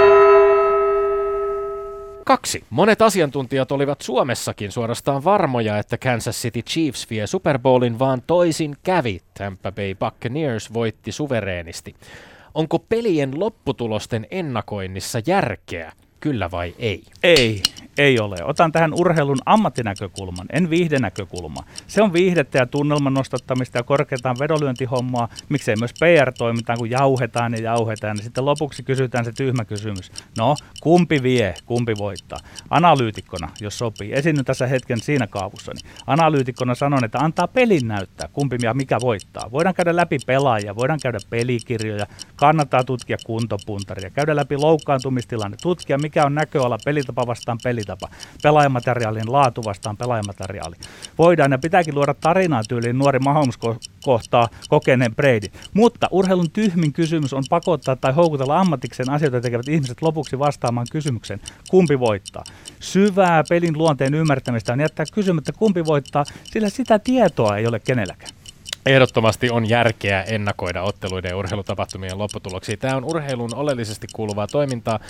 Kaksi. 2.24 2.64
Monet 2.70 3.02
asiantuntijat 3.02 3.72
olivat 3.72 4.00
Suomessakin 4.00 4.72
suorastaan 4.72 5.24
varmoja, 5.24 5.78
että 5.78 5.98
Kansas 5.98 6.42
City 6.42 6.62
Chiefs 6.62 7.10
vie 7.10 7.26
Super 7.26 7.58
Bowlin, 7.58 7.98
vaan 7.98 8.22
toisin 8.26 8.76
kävi. 8.82 9.20
Tampa 9.38 9.72
Bay 9.72 9.94
Buccaneers 9.94 10.72
voitti 10.72 11.12
suvereenisti. 11.12 11.94
Onko 12.54 12.78
pelien 12.78 13.40
lopputulosten 13.40 14.26
ennakoinnissa 14.30 15.18
järkeä? 15.26 15.92
Kyllä 16.20 16.50
vai 16.50 16.74
ei? 16.78 17.02
Ei, 17.22 17.62
ei 17.98 18.20
ole. 18.20 18.36
Otan 18.44 18.72
tähän 18.72 18.94
urheilun 18.94 19.38
ammattinäkökulman, 19.46 20.46
en 20.52 20.70
viihdenäkökulmaa. 20.70 21.64
Se 21.86 22.02
on 22.02 22.12
viihdettä 22.12 22.58
ja 22.58 22.66
tunnelman 22.66 23.14
nostattamista 23.14 23.78
ja 23.78 23.82
korkeataan 23.82 24.36
vedonlyöntihommaa. 24.40 25.28
Miksei 25.48 25.76
myös 25.76 25.94
PR-toimintaan, 26.00 26.78
kun 26.78 26.90
jauhetaan 26.90 27.52
ja 27.52 27.60
jauhetaan. 27.60 28.16
Ja 28.16 28.22
sitten 28.22 28.44
lopuksi 28.44 28.82
kysytään 28.82 29.24
se 29.24 29.32
tyhmä 29.32 29.64
kysymys. 29.64 30.12
No, 30.38 30.56
kumpi 30.80 31.22
vie, 31.22 31.54
kumpi 31.66 31.94
voittaa? 31.98 32.38
Analyytikkona, 32.70 33.48
jos 33.60 33.78
sopii. 33.78 34.12
Esinnyn 34.12 34.44
tässä 34.44 34.66
hetken 34.66 35.00
siinä 35.00 35.26
kaavussani. 35.26 35.80
Analyytikkona 36.06 36.74
sanon, 36.74 37.04
että 37.04 37.18
antaa 37.18 37.48
pelin 37.48 37.88
näyttää, 37.88 38.28
kumpi 38.32 38.56
ja 38.62 38.74
mikä 38.74 38.98
voittaa. 39.00 39.50
Voidaan 39.52 39.74
käydä 39.74 39.96
läpi 39.96 40.18
pelaajia, 40.26 40.76
voidaan 40.76 41.00
käydä 41.02 41.18
pelikirjoja, 41.30 42.06
kannattaa 42.36 42.84
tutkia 42.84 43.16
kuntopuntaria, 43.26 44.10
käydä 44.10 44.36
läpi 44.36 44.56
loukkaantumistilanne, 44.56 45.56
tutkia 45.62 45.98
mikä 45.98 46.24
on 46.24 46.34
näköala 46.34 46.78
pelitapa 46.84 47.26
vastaan 47.26 47.58
pelitapa, 47.86 48.08
pelaajamateriaalin 48.42 49.32
laatu 49.32 49.64
vastaan 49.64 49.96
pelaajamateriaali. 49.96 50.76
Voidaan 51.18 51.52
ja 51.52 51.58
pitääkin 51.58 51.94
luoda 51.94 52.14
tarinaa 52.14 52.62
tyyliin 52.68 52.98
nuori 52.98 53.18
Mahomes 53.18 53.54
ko- 53.56 53.78
kohtaa 54.04 54.48
kokeneen 54.68 55.14
Brady. 55.14 55.46
Mutta 55.74 56.08
urheilun 56.10 56.50
tyhmin 56.50 56.92
kysymys 56.92 57.32
on 57.32 57.44
pakottaa 57.50 57.96
tai 57.96 58.12
houkutella 58.12 58.60
ammatikseen 58.60 59.10
asioita 59.10 59.40
tekevät 59.40 59.68
ihmiset 59.68 60.02
lopuksi 60.02 60.38
vastaamaan 60.38 60.86
kysymykseen, 60.92 61.40
kumpi 61.70 62.00
voittaa. 62.00 62.44
Syvää 62.80 63.44
pelin 63.48 63.78
luonteen 63.78 64.14
ymmärtämistä 64.14 64.72
on 64.72 64.80
jättää 64.80 65.06
kysymättä, 65.14 65.52
kumpi 65.52 65.84
voittaa, 65.84 66.24
sillä 66.44 66.68
sitä 66.68 66.98
tietoa 66.98 67.56
ei 67.56 67.66
ole 67.66 67.80
kenelläkään. 67.80 68.30
ehdottomasti 68.86 69.50
on 69.50 69.68
järkeä 69.68 70.22
ennakoida 70.22 70.82
otteluiden 70.82 71.28
ja 71.28 71.36
urheilutapahtumien 71.36 72.18
lopputuloksia. 72.18 72.76
Tämä 72.76 72.96
on 72.96 73.04
urheilun 73.04 73.54
oleellisesti 73.54 74.06
kuuluvaa 74.12 74.46
toimintaa, 74.46 75.00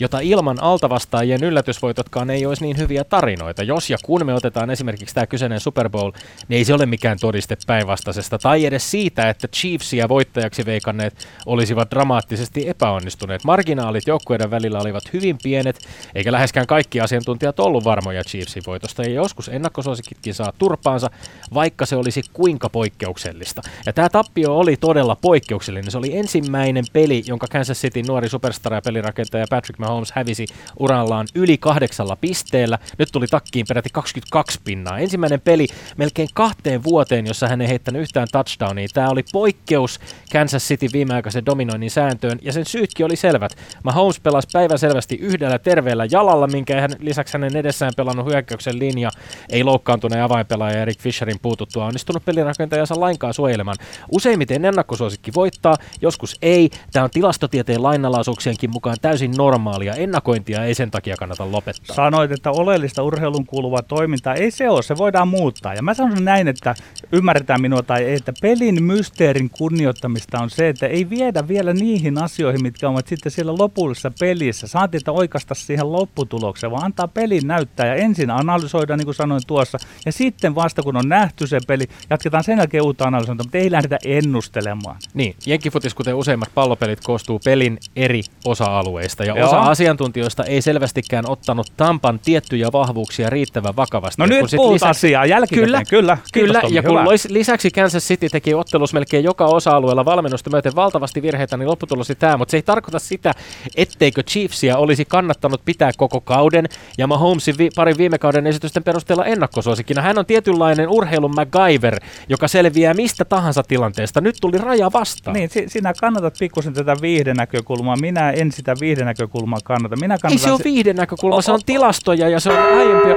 jota 0.00 0.20
ilman 0.20 0.62
altavastaajien 0.62 1.44
yllätysvoitotkaan 1.44 2.30
ei 2.30 2.46
olisi 2.46 2.62
niin 2.62 2.78
hyviä 2.78 3.04
tarinoita. 3.04 3.62
Jos 3.62 3.90
ja 3.90 3.96
kun 4.04 4.26
me 4.26 4.34
otetaan 4.34 4.70
esimerkiksi 4.70 5.14
tämä 5.14 5.26
kyseinen 5.26 5.60
Super 5.60 5.90
Bowl, 5.90 6.10
niin 6.48 6.58
ei 6.58 6.64
se 6.64 6.74
ole 6.74 6.86
mikään 6.86 7.18
todiste 7.20 7.56
päinvastaisesta, 7.66 8.38
tai 8.38 8.64
edes 8.64 8.90
siitä, 8.90 9.28
että 9.28 9.48
Chiefsia 9.48 10.08
voittajaksi 10.08 10.66
veikanneet 10.66 11.28
olisivat 11.46 11.90
dramaattisesti 11.90 12.68
epäonnistuneet. 12.68 13.44
Marginaalit 13.44 14.06
joukkueiden 14.06 14.50
välillä 14.50 14.78
olivat 14.78 15.12
hyvin 15.12 15.38
pienet, 15.42 15.78
eikä 16.14 16.32
läheskään 16.32 16.66
kaikki 16.66 17.00
asiantuntijat 17.00 17.60
ollut 17.60 17.84
varmoja 17.84 18.24
Chiefsin 18.24 18.62
voitosta, 18.66 19.02
ja 19.02 19.10
joskus 19.10 19.48
ennakkosuosikitkin 19.48 20.34
saa 20.34 20.52
turpaansa, 20.58 21.10
vaikka 21.54 21.86
se 21.86 21.96
olisi 21.96 22.22
kuinka 22.32 22.68
poikkeuksellista. 22.68 23.62
Ja 23.86 23.92
tämä 23.92 24.08
tappio 24.08 24.58
oli 24.58 24.76
todella 24.76 25.16
poikkeuksellinen. 25.16 25.90
Se 25.90 25.98
oli 25.98 26.16
ensimmäinen 26.16 26.84
peli, 26.92 27.22
jonka 27.26 27.46
Kansas 27.50 27.80
City 27.80 28.02
nuori 28.02 28.28
superstar 28.28 28.74
ja 28.74 28.82
pelirakentaja 28.82 29.46
Patrick 29.50 29.78
Mahomes 29.84 30.12
hävisi 30.12 30.46
urallaan 30.78 31.26
yli 31.34 31.58
kahdeksalla 31.58 32.16
pisteellä. 32.16 32.78
Nyt 32.98 33.08
tuli 33.12 33.26
takkiin 33.26 33.66
peräti 33.68 33.88
22 33.92 34.60
pinnaa. 34.64 34.98
Ensimmäinen 34.98 35.40
peli 35.40 35.66
melkein 35.96 36.28
kahteen 36.34 36.82
vuoteen, 36.82 37.26
jossa 37.26 37.48
hän 37.48 37.60
ei 37.60 37.68
heittänyt 37.68 38.02
yhtään 38.02 38.28
touchdownia. 38.32 38.88
Tämä 38.94 39.08
oli 39.08 39.24
poikkeus 39.32 40.00
Kansas 40.32 40.68
City 40.68 40.86
viimeaikaisen 40.92 41.46
dominoinnin 41.46 41.90
sääntöön, 41.90 42.38
ja 42.42 42.52
sen 42.52 42.66
syytkin 42.66 43.06
oli 43.06 43.16
selvät. 43.16 43.56
Mahomes 43.84 44.20
pelasi 44.20 44.48
päivän 44.52 44.78
selvästi 44.78 45.16
yhdellä 45.16 45.58
terveellä 45.58 46.06
jalalla, 46.10 46.46
minkä 46.46 46.80
hän 46.80 46.90
lisäksi 46.98 47.32
hänen 47.32 47.56
edessään 47.56 47.92
pelannut 47.96 48.26
hyökkäyksen 48.26 48.78
linja 48.78 49.10
ei 49.50 49.64
loukkaantuneen 49.64 50.22
avainpelaaja 50.22 50.80
Erik 50.80 51.00
Fisherin 51.00 51.38
puututtua 51.42 51.86
onnistunut 51.86 52.24
pelirakentajansa 52.24 53.00
lainkaan 53.00 53.34
suojelemaan. 53.34 53.76
Useimmiten 54.12 54.64
ennakkosuosikki 54.64 55.30
voittaa, 55.34 55.76
joskus 56.00 56.36
ei. 56.42 56.70
Tämä 56.92 57.04
on 57.04 57.10
tilastotieteen 57.10 57.82
lainalaisuuksienkin 57.82 58.70
mukaan 58.70 58.96
täysin 59.02 59.36
normaalia. 59.74 60.02
Ennakointia 60.02 60.64
ei 60.64 60.74
sen 60.74 60.90
takia 60.90 61.16
kannata 61.16 61.52
lopettaa. 61.52 61.96
Sanoit, 61.96 62.32
että 62.32 62.50
oleellista 62.50 63.02
urheilun 63.02 63.46
kuuluvaa 63.46 63.82
toimintaa 63.82 64.34
ei 64.34 64.50
se 64.50 64.70
ole, 64.70 64.82
se 64.82 64.96
voidaan 64.96 65.28
muuttaa. 65.28 65.74
Ja 65.74 65.82
mä 65.82 65.94
sanon 65.94 66.24
näin, 66.24 66.48
että 66.48 66.74
ymmärretään 67.12 67.60
minua 67.60 67.82
tai 67.82 68.02
ei, 68.02 68.14
että 68.14 68.32
pelin 68.42 68.82
mysteerin 68.82 69.50
kunnioittamista 69.50 70.38
on 70.38 70.50
se, 70.50 70.68
että 70.68 70.86
ei 70.86 71.10
viedä 71.10 71.48
vielä 71.48 71.72
niihin 71.72 72.22
asioihin, 72.22 72.62
mitkä 72.62 72.88
ovat 72.88 73.06
sitten 73.06 73.32
siellä 73.32 73.54
lopullisessa 73.58 74.12
pelissä. 74.20 74.66
Saatiin, 74.66 74.98
että 74.98 75.12
oikasta 75.12 75.54
siihen 75.54 75.92
lopputulokseen, 75.92 76.70
vaan 76.70 76.84
antaa 76.84 77.08
pelin 77.08 77.46
näyttää 77.46 77.86
ja 77.86 77.94
ensin 77.94 78.30
analysoida, 78.30 78.96
niin 78.96 79.04
kuin 79.04 79.14
sanoin 79.14 79.42
tuossa, 79.46 79.78
ja 80.06 80.12
sitten 80.12 80.54
vasta 80.54 80.82
kun 80.82 80.96
on 80.96 81.08
nähty 81.08 81.46
se 81.46 81.58
peli, 81.66 81.84
jatketaan 82.10 82.44
sen 82.44 82.58
jälkeen 82.58 82.84
uutta 82.84 83.04
analysointia, 83.04 83.44
mutta 83.44 83.58
ei 83.58 83.70
lähdetä 83.70 83.98
ennustelemaan. 84.04 84.96
Niin, 85.14 85.36
jenkkifutis, 85.46 85.94
kuten 85.94 86.14
useimmat 86.14 86.48
pallopelit, 86.54 87.00
koostuu 87.04 87.40
pelin 87.44 87.78
eri 87.96 88.22
osa-alueista, 88.44 89.24
ja 89.24 89.34
Joo. 89.36 89.48
osa 89.48 89.60
asiantuntijoista 89.70 90.44
ei 90.44 90.62
selvästikään 90.62 91.24
ottanut 91.28 91.72
Tampan 91.76 92.20
tiettyjä 92.24 92.72
vahvuuksia 92.72 93.30
riittävän 93.30 93.76
vakavasti. 93.76 94.22
No 94.22 94.26
nyt 94.26 94.46
puhutaan 94.56 94.74
lisäksi... 94.74 94.90
asiaa, 94.90 95.26
jälkikäteen, 95.26 95.66
kyllä. 95.66 95.82
Kyllä, 95.90 96.18
kyllä 96.32 96.60
Tommi, 96.60 96.76
ja 96.76 96.82
kun 96.82 97.00
hyvä. 97.00 97.04
lisäksi 97.28 97.70
Kansas 97.70 98.04
City 98.04 98.28
teki 98.28 98.54
ottelussa 98.54 98.94
melkein 98.94 99.24
joka 99.24 99.46
osa-alueella 99.46 100.04
valmennusta 100.04 100.50
myöten 100.50 100.74
valtavasti 100.74 101.22
virheitä, 101.22 101.56
niin 101.56 101.68
lopputulos 101.68 102.12
tämä, 102.18 102.36
mutta 102.36 102.50
se 102.50 102.56
ei 102.56 102.62
tarkoita 102.62 102.98
sitä, 102.98 103.32
etteikö 103.76 104.22
Chiefsia 104.22 104.76
olisi 104.76 105.04
kannattanut 105.04 105.60
pitää 105.64 105.90
koko 105.96 106.20
kauden, 106.20 106.68
ja 106.98 107.06
Mahomesin 107.06 107.54
vi- 107.58 107.70
parin 107.76 107.98
viime 107.98 108.18
kauden 108.18 108.46
esitysten 108.46 108.82
perusteella 108.84 109.24
ennakkosuosikkina. 109.24 110.02
Hän 110.02 110.18
on 110.18 110.26
tietynlainen 110.26 110.88
urheilun 110.88 111.34
MacGyver, 111.34 112.00
joka 112.28 112.48
selviää 112.48 112.94
mistä 112.94 113.24
tahansa 113.24 113.62
tilanteesta. 113.62 114.20
Nyt 114.20 114.36
tuli 114.40 114.58
raja 114.58 114.90
vastaan. 114.92 115.34
Niin, 115.34 115.50
si- 115.50 115.68
sinä 115.68 115.92
kannatat 116.00 116.34
pikkusen 116.38 116.72
tätä 116.72 116.96
viihdenäkökulmaa. 117.02 117.96
Minä 117.96 118.30
en 118.30 118.52
sitä 118.52 118.74
viihdenäkökulmaa 118.80 119.53
kannata. 119.64 119.96
Minä 119.96 120.18
kannatan 120.18 120.32
Ei 120.32 120.38
se 120.38 120.52
ole 120.52 120.60
viihdenäkökulma, 120.64 121.42
se 121.42 121.52
on 121.52 121.60
tilastoja 121.66 122.28
ja 122.28 122.40
se 122.40 122.50
on 122.50 122.58
aiempi. 122.58 123.08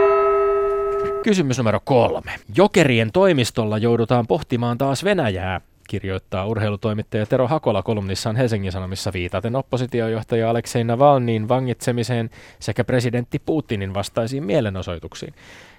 Kysymys 1.24 1.58
numero 1.58 1.80
kolme. 1.84 2.32
Jokerien 2.56 3.12
toimistolla 3.12 3.78
joudutaan 3.78 4.28
pohtimaan 4.28 4.78
taas 4.78 5.04
Venäjää 5.04 5.62
kirjoittaa 5.88 6.46
urheilutoimittaja 6.46 7.26
Tero 7.26 7.48
Hakola 7.48 7.84
kolumnissaan 7.84 8.36
Helsingin 8.36 8.72
Sanomissa 8.72 9.14
viitaten 9.14 9.56
oppositiojohtaja 9.56 10.50
Aleksei 10.50 10.84
Navalnin 10.84 11.48
vangitsemiseen 11.48 12.30
sekä 12.60 12.84
presidentti 12.84 13.40
Putinin 13.40 13.94
vastaisiin 13.94 14.44
mielenosoituksiin. 14.44 15.34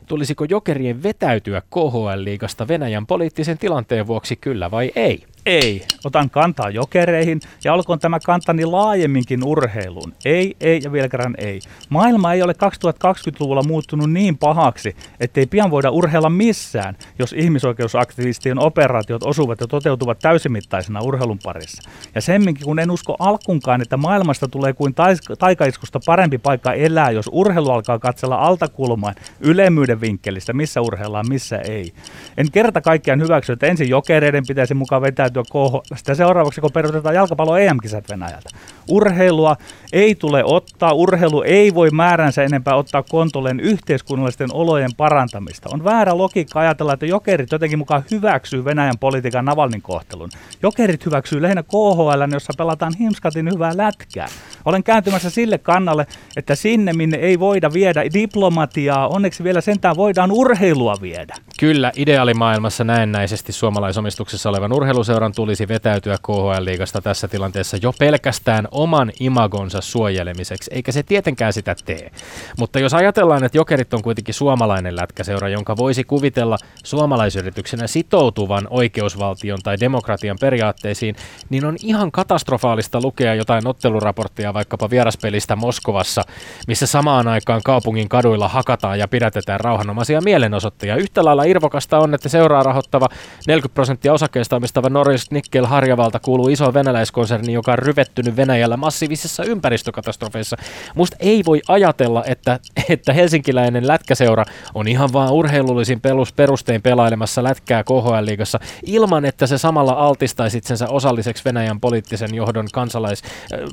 Tulisiko 0.06 0.44
jokerien 0.48 1.02
vetäytyä 1.02 1.60
KHL-liigasta 1.60 2.68
Venäjän 2.68 3.06
poliittisen 3.06 3.58
tilanteen 3.58 4.06
vuoksi 4.06 4.36
kyllä 4.36 4.70
vai 4.70 4.92
ei? 4.96 5.24
Ei. 5.48 5.82
Otan 6.04 6.30
kantaa 6.30 6.70
jokereihin 6.70 7.40
ja 7.64 7.74
olkoon 7.74 7.98
tämä 7.98 8.18
kantani 8.20 8.64
laajemminkin 8.64 9.44
urheiluun. 9.44 10.12
Ei, 10.24 10.56
ei 10.60 10.80
ja 10.84 10.92
vielä 10.92 11.08
kerran 11.08 11.34
ei. 11.38 11.60
Maailma 11.88 12.32
ei 12.32 12.42
ole 12.42 12.52
2020-luvulla 12.52 13.62
muuttunut 13.62 14.12
niin 14.12 14.38
pahaksi, 14.38 14.96
ettei 15.20 15.46
pian 15.46 15.70
voida 15.70 15.90
urheilla 15.90 16.30
missään, 16.30 16.96
jos 17.18 17.32
ihmisoikeusaktivistien 17.32 18.58
operaatiot 18.58 19.22
osuvat 19.22 19.60
ja 19.60 19.66
toteutuvat 19.66 20.18
täysimittaisena 20.18 21.00
urheilun 21.00 21.38
parissa. 21.44 21.90
Ja 22.14 22.20
semminkin, 22.20 22.64
kun 22.64 22.78
en 22.78 22.90
usko 22.90 23.16
alkunkaan, 23.18 23.82
että 23.82 23.96
maailmasta 23.96 24.48
tulee 24.48 24.72
kuin 24.72 24.94
taikaiskusta 25.38 26.00
parempi 26.06 26.38
paikka 26.38 26.72
elää, 26.72 27.10
jos 27.10 27.30
urheilu 27.32 27.70
alkaa 27.70 27.98
katsella 27.98 28.36
altakulmaan 28.36 29.14
ylemmyyden 29.40 30.00
vinkkelistä, 30.00 30.52
missä 30.52 30.80
urheillaan, 30.80 31.26
missä 31.28 31.58
ei. 31.58 31.92
En 32.36 32.50
kerta 32.50 32.80
kaikkiaan 32.80 33.20
hyväksy, 33.20 33.52
että 33.52 33.66
ensin 33.66 33.88
jokereiden 33.88 34.44
pitäisi 34.48 34.74
mukaan 34.74 35.02
vetäytyä 35.02 35.37
KH. 35.42 35.96
Sitä 35.96 36.14
seuraavaksi, 36.14 36.60
kun 36.60 36.72
perustetaan 36.72 37.14
jalkapallo 37.14 37.56
EM-kisat 37.56 38.08
Venäjältä. 38.08 38.50
Urheilua 38.88 39.56
ei 39.92 40.14
tule 40.14 40.44
ottaa, 40.44 40.92
urheilu 40.92 41.42
ei 41.42 41.74
voi 41.74 41.90
määränsä 41.90 42.42
enempää 42.42 42.74
ottaa 42.74 43.02
kontolleen 43.02 43.60
yhteiskunnallisten 43.60 44.48
olojen 44.52 44.90
parantamista. 44.96 45.68
On 45.72 45.84
väärä 45.84 46.18
logiikka 46.18 46.60
ajatella, 46.60 46.92
että 46.92 47.06
jokerit 47.06 47.52
jotenkin 47.52 47.78
mukaan 47.78 48.04
hyväksyy 48.10 48.64
Venäjän 48.64 48.98
politiikan 49.00 49.44
Navalnin 49.44 49.82
kohtelun. 49.82 50.30
Jokerit 50.62 51.06
hyväksyy 51.06 51.42
lähinnä 51.42 51.62
KHL, 51.62 52.32
jossa 52.32 52.52
pelataan 52.58 52.92
himskatin 52.98 53.50
hyvää 53.54 53.76
lätkää. 53.76 54.28
Olen 54.68 54.84
kääntymässä 54.84 55.30
sille 55.30 55.58
kannalle, 55.58 56.06
että 56.36 56.54
sinne, 56.54 56.92
minne 56.92 57.16
ei 57.16 57.40
voida 57.40 57.72
viedä 57.72 58.04
diplomatiaa, 58.14 59.08
onneksi 59.08 59.44
vielä 59.44 59.60
sentään 59.60 59.96
voidaan 59.96 60.32
urheilua 60.32 60.94
viedä. 61.02 61.34
Kyllä, 61.60 61.92
ideaalimaailmassa 61.96 62.84
näennäisesti 62.84 63.52
suomalaisomistuksessa 63.52 64.48
olevan 64.48 64.72
urheiluseuran 64.72 65.32
tulisi 65.32 65.68
vetäytyä 65.68 66.16
KHL-liigasta 66.26 67.00
tässä 67.02 67.28
tilanteessa 67.28 67.76
jo 67.82 67.92
pelkästään 67.98 68.68
oman 68.70 69.12
imagonsa 69.20 69.80
suojelemiseksi, 69.80 70.70
eikä 70.74 70.92
se 70.92 71.02
tietenkään 71.02 71.52
sitä 71.52 71.76
tee. 71.84 72.10
Mutta 72.58 72.78
jos 72.78 72.94
ajatellaan, 72.94 73.44
että 73.44 73.58
Jokerit 73.58 73.94
on 73.94 74.02
kuitenkin 74.02 74.34
suomalainen 74.34 74.96
lätkäseura, 74.96 75.48
jonka 75.48 75.76
voisi 75.76 76.04
kuvitella 76.04 76.58
suomalaisyrityksenä 76.84 77.86
sitoutuvan 77.86 78.66
oikeusvaltion 78.70 79.58
tai 79.62 79.76
demokratian 79.80 80.36
periaatteisiin, 80.40 81.16
niin 81.50 81.64
on 81.64 81.76
ihan 81.82 82.12
katastrofaalista 82.12 83.00
lukea 83.02 83.34
jotain 83.34 83.66
otteluraporttia 83.66 84.54
vaikkapa 84.58 84.90
vieraspelistä 84.90 85.56
Moskovassa, 85.56 86.22
missä 86.66 86.86
samaan 86.86 87.28
aikaan 87.28 87.60
kaupungin 87.64 88.08
kaduilla 88.08 88.48
hakataan 88.48 88.98
ja 88.98 89.08
pidätetään 89.08 89.60
rauhanomaisia 89.60 90.20
mielenosoittajia. 90.20 90.96
Yhtä 90.96 91.24
lailla 91.24 91.44
irvokasta 91.44 91.98
on, 91.98 92.14
että 92.14 92.28
seuraa 92.28 92.62
rahoittava 92.62 93.08
40 93.46 93.74
prosenttia 93.74 94.12
osakkeista 94.12 94.56
omistava 94.56 94.88
Norris 94.88 95.30
Nickel 95.30 95.66
Harjavalta 95.66 96.20
kuuluu 96.20 96.48
iso 96.48 96.74
venäläiskonserni, 96.74 97.52
joka 97.52 97.72
on 97.72 97.78
ryvettynyt 97.78 98.36
Venäjällä 98.36 98.76
massiivisissa 98.76 99.44
ympäristökatastrofeissa. 99.44 100.56
Musta 100.94 101.16
ei 101.20 101.42
voi 101.46 101.60
ajatella, 101.68 102.24
että, 102.24 102.60
että 102.88 103.12
helsinkiläinen 103.12 103.86
lätkäseura 103.88 104.44
on 104.74 104.88
ihan 104.88 105.12
vaan 105.12 105.32
urheilullisin 105.32 106.00
perustein 106.36 106.82
pelailemassa 106.82 107.42
lätkää 107.42 107.82
KHL-liigassa 107.82 108.58
ilman, 108.86 109.24
että 109.24 109.46
se 109.46 109.58
samalla 109.58 109.92
altistaisi 109.92 110.58
itsensä 110.58 110.88
osalliseksi 110.88 111.44
Venäjän 111.44 111.80
poliittisen 111.80 112.34
johdon 112.34 112.66
kansalais, 112.72 113.22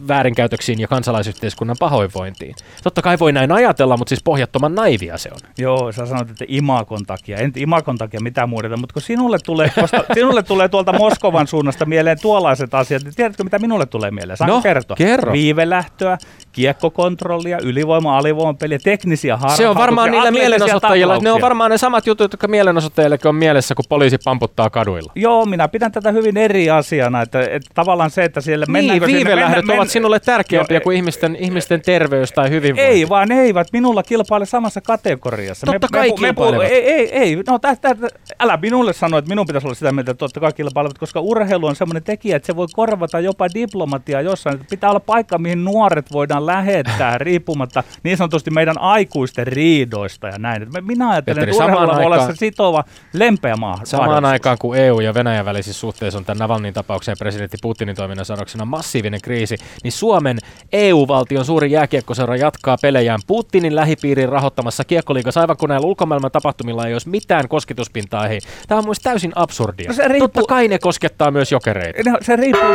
väärinkäytöksiin 0.08 0.75
ja 0.80 0.88
kansalaisyhteiskunnan 0.88 1.76
pahoinvointiin. 1.80 2.56
Totta 2.84 3.02
kai 3.02 3.20
voi 3.20 3.32
näin 3.32 3.52
ajatella, 3.52 3.98
mutta 3.98 4.10
siis 4.10 4.24
pohjattoman 4.24 4.76
naivia 4.76 5.18
se 5.18 5.30
on. 5.32 5.40
Joo, 5.58 5.92
sä 5.92 6.06
sanoit, 6.06 6.30
että 6.30 6.46
imakon 6.48 7.06
takia. 7.06 7.38
En 7.38 7.52
imakon 7.56 7.98
takia 7.98 8.20
mitään 8.20 8.50
muuta, 8.50 8.78
mutta 8.78 8.94
kun 8.94 9.02
sinulle 9.02 9.38
tulee, 9.46 9.72
koska 9.82 10.04
sinulle 10.14 10.44
tulee 10.44 10.70
tuolta 10.70 10.94
Moskovan 10.94 11.48
suunnasta 11.48 11.86
mieleen 11.86 12.22
tuollaiset 12.22 12.74
asiat, 12.74 13.04
niin 13.04 13.16
tiedätkö 13.16 13.44
mitä 13.44 13.60
minulle 13.60 13.86
tulee 13.86 14.12
mieleen? 14.12 14.38
Saanko 14.38 14.56
no, 14.56 14.62
kertoa? 14.62 14.98
Kerro. 14.98 15.34
Viivelähtöä, 15.34 16.18
kiekkokontrollia, 16.52 17.58
ylivoima, 17.64 18.18
alivoimapeliä, 18.18 18.80
teknisiä 18.84 19.38
harjoituksia. 19.38 19.66
Se 19.66 19.70
on 19.70 19.76
varmaan 19.76 20.12
niillä 20.12 20.32
mielenosoittajilla, 20.32 21.18
ne 21.18 21.32
on 21.32 21.42
varmaan 21.42 21.72
ne 21.72 21.78
samat 21.78 22.08
jutut, 22.08 22.34
jotka 22.34 22.48
mielenosoittajillekin 22.48 23.30
on 23.30 23.36
mielessä, 23.36 23.76
kun 23.76 23.86
poliisi 23.90 24.18
pamputtaa 24.26 24.70
kaduilla. 24.70 25.12
Joo, 25.16 25.46
minä 25.46 25.68
pidän 25.68 25.92
tätä 25.92 26.12
hyvin 26.12 26.38
eri 26.38 26.70
asiana, 26.70 27.22
että, 27.22 27.42
että 27.42 27.70
tavallaan 27.74 28.10
se, 28.10 28.24
että 28.24 28.42
siellä 28.42 28.66
niin, 28.66 28.72
mennäänkö 28.72 29.08
viivelähdöt 29.08 29.60
sinne, 29.60 29.74
ovat 29.74 29.90
sinulle 29.90 30.20
tärkeä 30.20 30.55
tärkeämpiä 30.58 30.78
Jo, 30.78 30.82
kuin 30.82 30.98
ihmisten, 30.98 31.36
ihmisten 31.40 31.82
terveys 31.82 32.32
tai 32.32 32.50
hyvinvointi. 32.50 32.92
Ei 32.92 33.10
vaan 33.10 33.28
ne 33.28 33.42
eivät 33.42 33.68
minulla 33.74 34.04
kilpaile 34.04 34.46
samassa 34.46 34.82
kategoriassa. 34.82 35.66
Totta 35.66 35.88
me, 35.92 35.98
kai 35.98 36.14
me, 36.20 36.58
me, 36.58 36.66
ei, 36.66 36.94
ei, 36.94 37.12
ei. 37.12 37.44
No, 37.48 37.60
tä, 37.60 37.76
tä, 37.76 37.96
älä 38.40 38.58
minulle 38.58 38.94
sano, 38.94 39.18
että 39.18 39.30
minun 39.30 39.48
pitäisi 39.48 39.68
olla 39.68 39.76
sitä 39.76 39.92
mieltä, 39.92 40.12
että 40.12 40.20
totta 40.20 40.40
kai 40.40 40.54
kilpailevat, 40.54 40.98
koska 40.98 41.20
urheilu 41.20 41.66
on 41.66 41.76
semmoinen 41.76 42.04
tekijä, 42.04 42.36
että 42.36 42.46
se 42.46 42.56
voi 42.56 42.68
korvata 42.74 43.20
jopa 43.20 43.48
diplomatiaa 43.54 44.22
jossain. 44.22 44.56
Että 44.56 44.68
pitää 44.70 44.90
olla 44.90 45.00
paikka, 45.00 45.38
mihin 45.38 45.66
nuoret 45.66 46.12
voidaan 46.12 46.46
lähettää 46.46 47.18
riippumatta 47.26 47.84
niin 48.04 48.18
sanotusti 48.18 48.52
meidän 48.52 48.78
aikuisten 48.80 49.48
riidoista 49.48 50.28
ja 50.28 50.38
näin. 50.38 50.68
Me- 50.74 50.82
Minä 50.82 51.10
ajattelen, 51.10 51.36
Petteri, 51.36 51.52
että 51.52 51.66
urheilulla 51.66 51.96
voi 51.96 52.06
olla 52.06 52.28
se 52.28 52.36
sitova, 52.36 52.84
lempeä 53.14 53.56
maa. 53.56 53.80
Samaan 53.84 54.10
mahdollisuus. 54.10 54.32
aikaan 54.32 54.58
kuin 54.58 54.80
EU 54.80 55.00
ja 55.00 55.14
Venäjän 55.14 55.46
välisissä 55.46 55.80
suhteissa 55.80 56.18
on 56.18 56.26
tämän 56.26 56.38
Navalnin 56.38 56.74
tapauksen 56.74 57.12
ja 57.12 57.16
presidentti 57.20 57.58
Putinin 57.62 57.96
toiminnan 57.96 58.26
sanoksena 58.26 58.66
massiivinen 58.66 59.22
kriisi, 59.22 59.58
niin 59.84 59.92
Suomen 59.92 60.38
EU-valtion 60.74 61.46
suuri 61.46 61.72
jääkiekkoseura 61.72 62.36
jatkaa 62.36 62.78
pelejään 62.82 63.20
Putinin 63.28 63.76
lähipiirin 63.76 64.30
rahoittamassa 64.30 64.84
kiekkoliigassa 64.84 65.42
aivan 65.42 65.58
kun 65.58 65.70
näillä 65.70 65.88
ulkomaailman 65.88 66.32
tapahtumilla 66.32 66.88
ei 66.88 66.94
olisi 66.94 67.10
mitään 67.10 67.48
kosketuspintaa 67.48 68.24
heihin. 68.28 68.42
Tämä 68.68 68.80
on 68.80 68.86
myös 68.86 69.00
täysin 69.00 69.32
absurdia. 69.36 69.88
No 69.88 69.94
se 69.94 70.08
riippuu- 70.08 70.28
Totta 70.28 70.48
kai 70.48 70.68
ne 70.68 70.80
koskettaa 70.80 71.32
myös 71.32 71.52
jokereita. 71.52 72.10
Ne- 72.12 72.18
Se 72.22 72.36
riippuu 72.36 72.72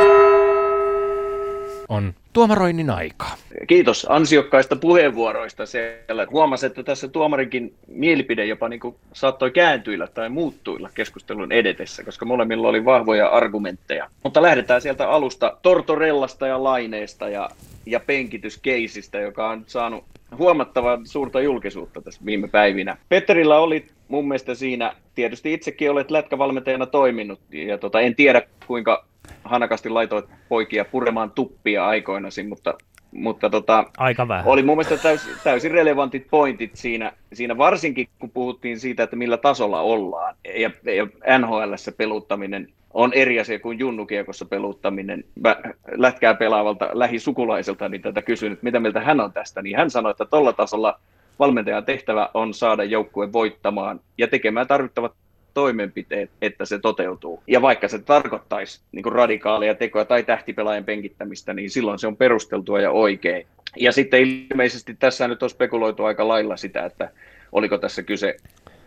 On 1.88 2.14
tuomaroinnin 2.32 2.90
aikaa. 2.90 3.36
Kiitos 3.66 4.06
ansiokkaista 4.08 4.76
puheenvuoroista 4.76 5.66
siellä. 5.66 6.26
Huomasin, 6.30 6.66
että 6.66 6.82
tässä 6.82 7.08
tuomarinkin 7.08 7.74
mielipide 7.86 8.46
jopa 8.46 8.68
niin 8.68 8.80
kuin 8.80 8.96
saattoi 9.12 9.50
kääntyillä 9.50 10.06
tai 10.06 10.28
muuttuilla 10.28 10.90
keskustelun 10.94 11.52
edetessä, 11.52 12.04
koska 12.04 12.26
molemmilla 12.26 12.68
oli 12.68 12.84
vahvoja 12.84 13.28
argumentteja. 13.28 14.10
Mutta 14.24 14.42
lähdetään 14.42 14.80
sieltä 14.80 15.08
alusta 15.08 15.56
Tortorellasta 15.62 16.46
ja 16.46 16.64
Laineesta 16.64 17.28
ja, 17.28 17.50
ja 17.86 18.00
penkityskeisistä, 18.00 19.20
joka 19.20 19.48
on 19.48 19.64
saanut 19.66 20.04
huomattavan 20.38 21.06
suurta 21.06 21.40
julkisuutta 21.40 22.02
tässä 22.02 22.20
viime 22.24 22.48
päivinä. 22.48 22.96
Petterillä 23.08 23.58
oli 23.58 23.86
mun 24.08 24.28
mielestä 24.28 24.54
siinä, 24.54 24.92
tietysti 25.14 25.52
itsekin 25.52 25.90
olet 25.90 26.10
lätkävalmentajana 26.10 26.86
toiminut, 26.86 27.40
ja 27.52 27.78
tota, 27.78 28.00
en 28.00 28.14
tiedä 28.14 28.42
kuinka 28.66 29.09
hanakasti 29.44 29.88
laitoit 29.88 30.24
poikia 30.48 30.84
puremaan 30.84 31.30
tuppia 31.30 31.86
aikoinasi, 31.86 32.42
mutta, 32.42 32.74
mutta 33.12 33.50
tota, 33.50 33.84
aika 33.98 34.28
vähän. 34.28 34.46
oli 34.46 34.62
mun 34.62 34.76
mielestä 34.76 34.96
täys, 34.96 35.28
täysin 35.44 35.70
relevantit 35.70 36.26
pointit 36.30 36.76
siinä, 36.76 37.12
siinä, 37.32 37.58
varsinkin 37.58 38.08
kun 38.18 38.30
puhuttiin 38.30 38.80
siitä, 38.80 39.02
että 39.02 39.16
millä 39.16 39.36
tasolla 39.36 39.80
ollaan. 39.80 40.34
Ja, 40.56 40.70
ja 40.84 41.06
NHLssä 41.38 41.92
peluttaminen 41.92 42.68
on 42.94 43.12
eri 43.12 43.40
asia 43.40 43.58
kuin 43.58 43.78
junnukiekossa 43.78 44.44
peluttaminen. 44.44 45.24
Mä 45.40 45.56
lätkää 45.92 46.34
pelaavalta 46.34 46.88
lähisukulaiselta 46.92 47.88
niin 47.88 48.02
tätä 48.02 48.22
kysyin, 48.22 48.52
että 48.52 48.64
mitä 48.64 48.80
mieltä 48.80 49.00
hän 49.00 49.20
on 49.20 49.32
tästä, 49.32 49.62
niin 49.62 49.76
hän 49.76 49.90
sanoi, 49.90 50.10
että 50.10 50.24
tuolla 50.24 50.52
tasolla 50.52 51.00
valmentajan 51.38 51.84
tehtävä 51.84 52.28
on 52.34 52.54
saada 52.54 52.84
joukkue 52.84 53.32
voittamaan 53.32 54.00
ja 54.18 54.28
tekemään 54.28 54.66
tarvittavat 54.66 55.12
toimenpiteet, 55.54 56.30
että 56.42 56.64
se 56.64 56.78
toteutuu. 56.78 57.42
Ja 57.46 57.62
vaikka 57.62 57.88
se 57.88 57.98
tarkoittaisi 57.98 58.80
niin 58.92 59.02
kuin 59.02 59.12
radikaaleja 59.12 59.74
tekoja 59.74 60.04
tai 60.04 60.22
tähtipelaajan 60.22 60.84
penkittämistä, 60.84 61.54
niin 61.54 61.70
silloin 61.70 61.98
se 61.98 62.06
on 62.06 62.16
perusteltua 62.16 62.80
ja 62.80 62.90
oikein. 62.90 63.46
Ja 63.76 63.92
sitten 63.92 64.20
ilmeisesti 64.20 64.96
tässä 64.98 65.28
nyt 65.28 65.42
on 65.42 65.50
spekuloitu 65.50 66.04
aika 66.04 66.28
lailla 66.28 66.56
sitä, 66.56 66.84
että 66.84 67.10
oliko 67.52 67.78
tässä 67.78 68.02
kyse 68.02 68.36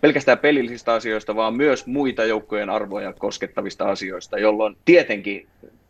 pelkästään 0.02 0.40
pelillisistä 0.40 0.94
asioista, 0.94 1.36
vaan 1.36 1.58
myös 1.58 1.88
muita 1.88 2.26
joukkojen 2.26 2.70
arvoja 2.70 3.14
koskettavista 3.14 3.86
asioista, 3.86 4.40
jolloin 4.40 4.78
tietenkin 4.86 5.48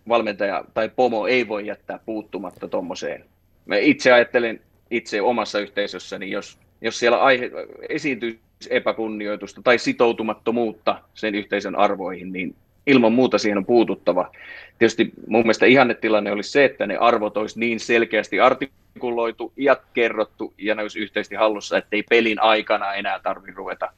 valmentaja 0.08 0.66
tai 0.74 0.90
pomo 0.96 1.28
ei 1.28 1.48
voi 1.48 1.68
jättää 1.68 2.00
puuttumatta 2.06 2.68
tuommoiseen. 2.68 3.26
Mä 3.66 3.78
itse 3.78 4.12
ajattelen 4.12 4.62
itse 4.92 5.22
omassa 5.22 5.60
yhteisössäni, 5.60 6.32
jos, 6.32 6.58
jos 6.82 7.00
siellä 7.00 7.18
aihe, 7.18 7.52
esiintyy 7.90 8.40
epäkunnioitusta 8.72 9.62
tai 9.64 9.80
sitoutumattomuutta 9.80 11.02
sen 11.14 11.36
yhteisön 11.36 11.76
arvoihin, 11.76 12.34
niin 12.34 12.56
ilman 12.88 13.14
muuta 13.14 13.38
siihen 13.38 13.58
on 13.58 13.66
puututtava. 13.66 14.32
Tietysti 14.80 15.12
mun 15.28 15.42
mielestä 15.42 15.66
ihannetilanne 15.66 16.32
olisi 16.32 16.52
se, 16.52 16.66
että 16.66 16.88
ne 16.88 16.98
arvot 16.98 17.38
olisi 17.38 17.60
niin 17.60 17.80
selkeästi 17.80 18.40
artikuloitu 18.40 19.54
ja 19.58 19.78
kerrottu 19.94 20.54
ja 20.58 20.76
ne 20.76 20.82
olisi 20.82 21.00
yhteisesti 21.00 21.36
hallussa, 21.36 21.78
ettei 21.78 22.04
pelin 22.04 22.42
aikana 22.42 22.94
enää 22.94 23.20
tarvitse 23.20 23.58
ruveta 23.58 23.92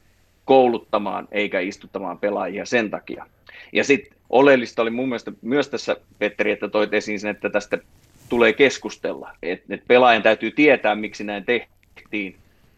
kouluttamaan 0.44 1.28
eikä 1.30 1.60
istuttamaan 1.60 2.18
pelaajia 2.18 2.66
sen 2.66 2.90
takia. 2.90 3.26
Ja 3.72 3.84
sitten 3.84 4.16
oleellista 4.30 4.82
oli 4.82 4.90
mun 4.90 5.08
mielestä 5.08 5.32
myös 5.42 5.68
tässä, 5.68 5.96
Petteri, 6.18 6.50
että 6.50 6.68
toit 6.68 6.94
esiin 6.94 7.20
sen, 7.20 7.30
että 7.30 7.50
tästä 7.50 7.78
tulee 8.28 8.52
keskustella. 8.52 9.30
Että 9.42 9.74
et 9.74 9.82
pelaajan 9.88 10.22
täytyy 10.22 10.50
tietää, 10.50 10.94
miksi 10.94 11.24
näin 11.24 11.44
tehtiin, 11.44 12.36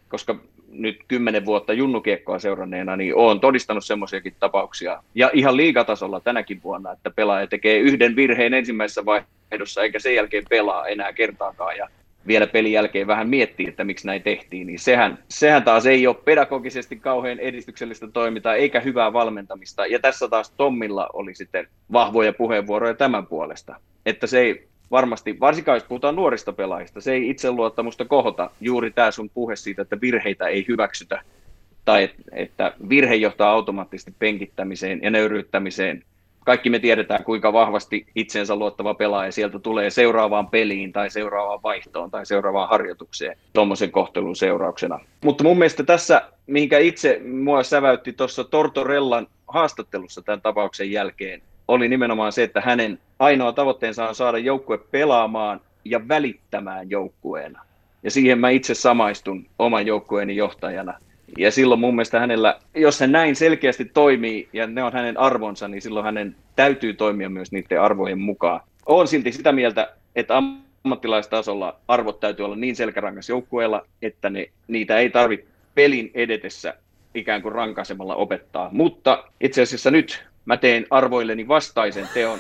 koska 0.08 0.40
nyt 0.72 0.96
kymmenen 1.08 1.44
vuotta 1.44 1.72
junnukiekkoa 1.72 2.38
seuranneena, 2.38 2.96
niin 2.96 3.14
olen 3.14 3.40
todistanut 3.40 3.84
semmoisiakin 3.84 4.34
tapauksia. 4.40 5.02
Ja 5.14 5.30
ihan 5.32 5.56
liigatasolla 5.56 6.20
tänäkin 6.20 6.60
vuonna, 6.64 6.92
että 6.92 7.10
pelaaja 7.10 7.46
tekee 7.46 7.78
yhden 7.78 8.16
virheen 8.16 8.54
ensimmäisessä 8.54 9.04
vaihdossa, 9.04 9.82
eikä 9.82 9.98
sen 9.98 10.14
jälkeen 10.14 10.44
pelaa 10.50 10.86
enää 10.86 11.12
kertaakaan. 11.12 11.76
Ja 11.76 11.88
vielä 12.26 12.46
pelin 12.46 12.72
jälkeen 12.72 13.06
vähän 13.06 13.28
miettii, 13.28 13.68
että 13.68 13.84
miksi 13.84 14.06
näin 14.06 14.22
tehtiin, 14.22 14.66
niin 14.66 14.78
sehän, 14.78 15.18
sehän 15.28 15.62
taas 15.62 15.86
ei 15.86 16.06
ole 16.06 16.16
pedagogisesti 16.24 16.96
kauhean 16.96 17.38
edistyksellistä 17.38 18.08
toimintaa 18.12 18.54
eikä 18.54 18.80
hyvää 18.80 19.12
valmentamista. 19.12 19.86
Ja 19.86 19.98
tässä 19.98 20.28
taas 20.28 20.50
Tommilla 20.50 21.08
oli 21.12 21.34
sitten 21.34 21.68
vahvoja 21.92 22.32
puheenvuoroja 22.32 22.94
tämän 22.94 23.26
puolesta, 23.26 23.76
että 24.06 24.26
se 24.26 24.40
ei 24.40 24.68
varmasti, 24.90 25.40
varsinkaan 25.40 25.76
jos 25.76 25.84
puhutaan 25.84 26.16
nuorista 26.16 26.52
pelaajista, 26.52 27.00
se 27.00 27.12
ei 27.12 27.30
itseluottamusta 27.30 28.04
kohota 28.04 28.50
juuri 28.60 28.90
tämä 28.90 29.10
sun 29.10 29.30
puhe 29.30 29.56
siitä, 29.56 29.82
että 29.82 30.00
virheitä 30.00 30.46
ei 30.46 30.64
hyväksytä 30.68 31.22
tai 31.84 32.10
että 32.32 32.72
virhe 32.88 33.14
johtaa 33.14 33.50
automaattisesti 33.50 34.14
penkittämiseen 34.18 35.00
ja 35.02 35.10
nöyryyttämiseen. 35.10 36.02
Kaikki 36.44 36.70
me 36.70 36.78
tiedetään, 36.78 37.24
kuinka 37.24 37.52
vahvasti 37.52 38.06
itsensä 38.14 38.56
luottava 38.56 38.94
pelaaja 38.94 39.32
sieltä 39.32 39.58
tulee 39.58 39.90
seuraavaan 39.90 40.48
peliin 40.48 40.92
tai 40.92 41.10
seuraavaan 41.10 41.62
vaihtoon 41.62 42.10
tai 42.10 42.26
seuraavaan 42.26 42.68
harjoitukseen 42.68 43.36
tuommoisen 43.52 43.90
kohtelun 43.90 44.36
seurauksena. 44.36 45.00
Mutta 45.24 45.44
mun 45.44 45.58
mielestä 45.58 45.82
tässä, 45.82 46.22
mihinkä 46.46 46.78
itse 46.78 47.20
mua 47.24 47.62
säväytti 47.62 48.12
tuossa 48.12 48.44
Tortorellan 48.44 49.26
haastattelussa 49.48 50.22
tämän 50.22 50.40
tapauksen 50.40 50.90
jälkeen, 50.90 51.42
oli 51.68 51.88
nimenomaan 51.88 52.32
se, 52.32 52.42
että 52.42 52.60
hänen 52.60 52.98
ainoa 53.18 53.52
tavoitteensa 53.52 54.08
on 54.08 54.14
saada 54.14 54.38
joukkue 54.38 54.78
pelaamaan 54.78 55.60
ja 55.84 56.08
välittämään 56.08 56.90
joukkueena. 56.90 57.64
Ja 58.02 58.10
siihen 58.10 58.38
mä 58.38 58.50
itse 58.50 58.74
samaistun 58.74 59.46
oman 59.58 59.86
joukkueeni 59.86 60.36
johtajana. 60.36 60.94
Ja 61.38 61.50
silloin 61.50 61.80
mun 61.80 61.94
mielestä 61.94 62.20
hänellä, 62.20 62.60
jos 62.74 63.00
hän 63.00 63.12
näin 63.12 63.36
selkeästi 63.36 63.84
toimii 63.84 64.48
ja 64.52 64.66
ne 64.66 64.82
on 64.82 64.92
hänen 64.92 65.18
arvonsa, 65.20 65.68
niin 65.68 65.82
silloin 65.82 66.04
hänen 66.04 66.36
täytyy 66.56 66.94
toimia 66.94 67.28
myös 67.28 67.52
niiden 67.52 67.82
arvojen 67.82 68.18
mukaan. 68.18 68.60
Olen 68.86 69.06
silti 69.06 69.32
sitä 69.32 69.52
mieltä, 69.52 69.92
että 70.16 70.42
ammattilaistasolla 70.84 71.76
arvot 71.88 72.20
täytyy 72.20 72.44
olla 72.44 72.56
niin 72.56 72.76
selkärangas 72.76 73.28
joukkueella, 73.28 73.86
että 74.02 74.30
ne, 74.30 74.46
niitä 74.68 74.98
ei 74.98 75.10
tarvitse 75.10 75.46
pelin 75.74 76.10
edetessä 76.14 76.74
ikään 77.14 77.42
kuin 77.42 77.54
rankaisemalla 77.54 78.14
opettaa. 78.14 78.68
Mutta 78.72 79.24
itse 79.40 79.62
asiassa 79.62 79.90
nyt 79.90 80.24
mä 80.44 80.56
teen 80.56 80.86
arvoilleni 80.90 81.48
vastaisen 81.48 82.08
teon 82.14 82.38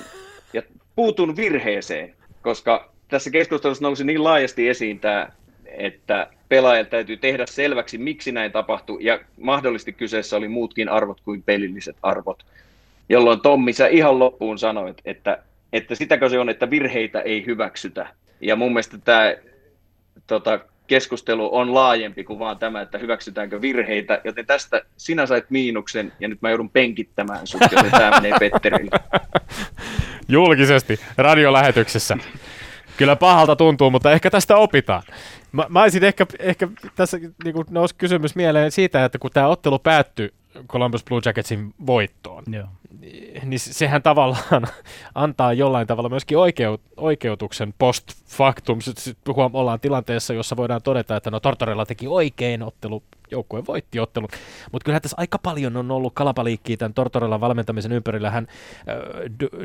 ja 0.52 0.62
puutun 0.96 1.36
virheeseen, 1.36 2.14
koska 2.42 2.92
tässä 3.08 3.30
keskustelussa 3.30 3.84
nousi 3.84 4.04
niin 4.04 4.24
laajasti 4.24 4.68
esiin 4.68 5.00
tämä, 5.00 5.28
että 5.66 6.30
pelaajan 6.48 6.86
täytyy 6.86 7.16
tehdä 7.16 7.46
selväksi, 7.46 7.98
miksi 7.98 8.32
näin 8.32 8.52
tapahtui, 8.52 8.98
ja 9.00 9.20
mahdollisesti 9.40 9.92
kyseessä 9.92 10.36
oli 10.36 10.48
muutkin 10.48 10.88
arvot 10.88 11.20
kuin 11.20 11.42
pelilliset 11.42 11.96
arvot, 12.02 12.46
jolloin 13.08 13.40
Tommi 13.40 13.72
sä 13.72 13.86
ihan 13.86 14.18
loppuun 14.18 14.58
sanoit, 14.58 15.00
että, 15.04 15.42
että 15.72 15.94
sitäkö 15.94 16.28
se 16.28 16.38
on, 16.38 16.48
että 16.48 16.70
virheitä 16.70 17.20
ei 17.20 17.46
hyväksytä. 17.46 18.08
Ja 18.40 18.56
mun 18.56 18.72
mielestä 18.72 18.98
tämä 18.98 19.34
tota, 20.26 20.60
keskustelu 20.88 21.56
on 21.56 21.74
laajempi 21.74 22.24
kuin 22.24 22.38
vaan 22.38 22.58
tämä, 22.58 22.80
että 22.80 22.98
hyväksytäänkö 22.98 23.60
virheitä, 23.60 24.20
joten 24.24 24.46
tästä 24.46 24.82
sinä 24.96 25.26
sait 25.26 25.50
miinuksen 25.50 26.12
ja 26.20 26.28
nyt 26.28 26.42
mä 26.42 26.50
joudun 26.50 26.70
penkittämään 26.70 27.46
sut, 27.46 27.60
joten 27.72 27.90
tämä 27.90 28.10
menee 28.10 28.32
Petterille. 28.38 28.90
Julkisesti, 30.28 31.00
radiolähetyksessä. 31.16 32.16
Kyllä 32.96 33.16
pahalta 33.16 33.56
tuntuu, 33.56 33.90
mutta 33.90 34.12
ehkä 34.12 34.30
tästä 34.30 34.56
opitaan. 34.56 35.02
Mä, 35.52 35.66
mä 35.68 35.82
olisin 35.82 36.04
ehkä, 36.04 36.26
ehkä 36.38 36.68
tässä 36.96 37.18
niin 37.44 37.54
nousi 37.70 37.94
kysymys 37.94 38.36
mieleen 38.36 38.72
siitä, 38.72 39.04
että 39.04 39.18
kun 39.18 39.30
tämä 39.30 39.46
ottelu 39.46 39.78
päättyi 39.78 40.30
Columbus 40.68 41.04
Blue 41.04 41.20
Jacketsin 41.24 41.74
voittoon, 41.86 42.44
Joo. 42.52 42.66
Niin 43.44 43.58
sehän 43.58 44.02
tavallaan 44.02 44.66
antaa 45.14 45.52
jollain 45.52 45.86
tavalla 45.86 46.08
myöskin 46.08 46.38
oikeut, 46.38 46.80
oikeutuksen 46.96 47.74
post 47.78 48.04
factum. 48.26 48.80
Sitten 48.80 49.34
ollaan 49.52 49.80
tilanteessa, 49.80 50.34
jossa 50.34 50.56
voidaan 50.56 50.82
todeta, 50.82 51.16
että 51.16 51.30
no 51.30 51.40
Tortorella 51.40 51.86
teki 51.86 52.06
oikein, 52.08 52.62
ottelu 52.62 53.02
joukkue 53.30 53.66
voitti 53.66 54.00
ottelun. 54.00 54.28
Mutta 54.72 54.84
kyllähän 54.84 55.02
tässä 55.02 55.16
aika 55.20 55.38
paljon 55.38 55.76
on 55.76 55.90
ollut 55.90 56.14
kalapaliikkiä 56.14 56.76
tämän 56.76 56.94
Tortorella 56.94 57.40
valmentamisen 57.40 57.92
ympärillä. 57.92 58.30
Hän 58.30 58.46
äh, 58.50 58.96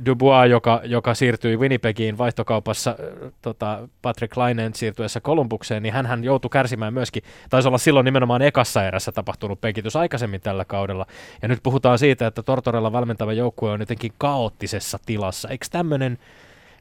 Dubois, 0.05 0.51
joka, 0.51 0.81
joka 0.83 1.13
siirtyi 1.13 1.57
Winnipegiin 1.57 2.17
vaihtokaupassa 2.17 2.91
äh, 2.91 3.31
tota, 3.41 3.87
Patrick 4.01 4.37
Laineen 4.37 4.73
siirtyessä 4.73 5.21
Kolumbukseen, 5.21 5.83
niin 5.83 5.93
hän 5.93 6.23
joutui 6.23 6.49
kärsimään 6.49 6.93
myöskin, 6.93 7.23
taisi 7.49 7.67
olla 7.67 7.77
silloin 7.77 8.05
nimenomaan 8.05 8.41
ekassa 8.41 8.83
erässä 8.83 9.11
tapahtunut 9.11 9.61
pekitys 9.61 9.95
aikaisemmin 9.95 10.41
tällä 10.41 10.65
kaudella. 10.65 11.05
Ja 11.41 11.47
nyt 11.47 11.59
puhutaan 11.63 11.99
siitä, 11.99 12.27
että 12.27 12.43
Tortorella 12.43 12.91
valmentava 12.91 13.33
joukkue 13.33 13.71
on 13.71 13.79
jotenkin 13.79 14.11
kaoottisessa 14.17 14.99
tilassa. 15.05 15.49
Eikö 15.49 15.65
tämmöinen 15.71 16.17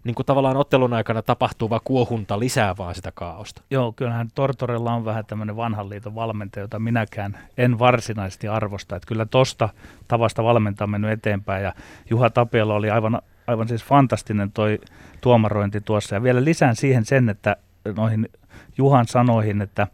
niin 0.05 0.15
kuin 0.15 0.27
tavallaan 0.27 0.57
ottelun 0.57 0.93
aikana 0.93 1.23
tapahtuva 1.23 1.81
kuohunta 1.85 2.39
lisää 2.39 2.77
vaan 2.77 2.95
sitä 2.95 3.13
kaaosta. 3.15 3.63
Joo, 3.71 3.93
kyllähän 3.93 4.29
Tortorella 4.35 4.93
on 4.93 5.05
vähän 5.05 5.27
tämmöinen 5.27 5.57
vanhan 5.57 5.91
liiton 5.91 6.15
valmentaja, 6.15 6.65
jota 6.65 6.79
minäkään 6.79 7.39
en 7.59 7.79
varsinaisesti 7.79 8.49
arvosta. 8.49 8.97
Että 8.97 9.07
kyllä 9.07 9.27
tosta 9.27 9.69
tavasta 10.09 10.45
valmentaa 10.45 10.87
mennyt 10.87 11.11
eteenpäin 11.11 11.65
ja 11.65 11.73
Juha 12.11 12.31
Tapiola 12.31 12.75
oli 12.75 12.91
aivan, 12.91 13.23
aivan 13.47 13.69
siis 13.69 13.85
fantastinen 13.85 14.53
toi 14.53 14.79
tuomarointi 15.21 15.81
tuossa. 15.81 16.15
Ja 16.15 16.23
vielä 16.23 16.45
lisään 16.45 16.77
siihen 16.77 17.05
sen, 17.05 17.29
että 17.29 17.57
noihin 17.97 18.29
Juhan 18.79 19.07
sanoihin, 19.07 19.63
että 19.63 19.87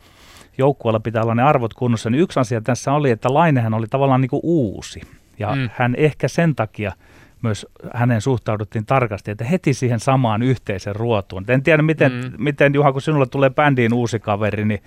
joukkueella 0.59 1.01
pitää 1.01 1.23
olla 1.23 1.35
ne 1.35 1.42
arvot 1.42 1.75
kunnossa, 1.75 2.11
niin 2.11 2.23
yksi 2.23 2.40
asia 2.40 2.61
tässä 2.61 2.92
oli, 2.92 3.11
että 3.11 3.35
Lainehän 3.35 3.75
oli 3.75 3.87
tavallaan 3.87 4.21
niin 4.21 4.31
kuin 4.31 4.40
uusi. 4.42 5.01
Ja 5.38 5.55
mm. 5.55 5.71
hän 5.73 5.94
ehkä 5.99 6.29
sen 6.29 6.55
takia– 6.55 6.92
myös 7.42 7.66
hänen 7.94 8.20
suhtauduttiin 8.20 8.87
tarkasti, 8.87 9.31
että 9.31 9.44
heti 9.44 9.74
siihen 9.74 10.01
samaan 10.01 10.42
yhteisen 10.42 10.96
ruotuun. 10.96 11.44
En 11.48 11.62
tiedä, 11.62 11.83
miten, 11.83 12.12
mm. 12.12 12.33
miten 12.38 12.74
Juha, 12.74 12.92
kun 12.92 13.03
sinulle 13.03 13.27
tulee 13.27 13.51
bändiin 13.51 13.92
uusi 13.92 14.18
kaveri, 14.18 14.64
niin 14.64 14.81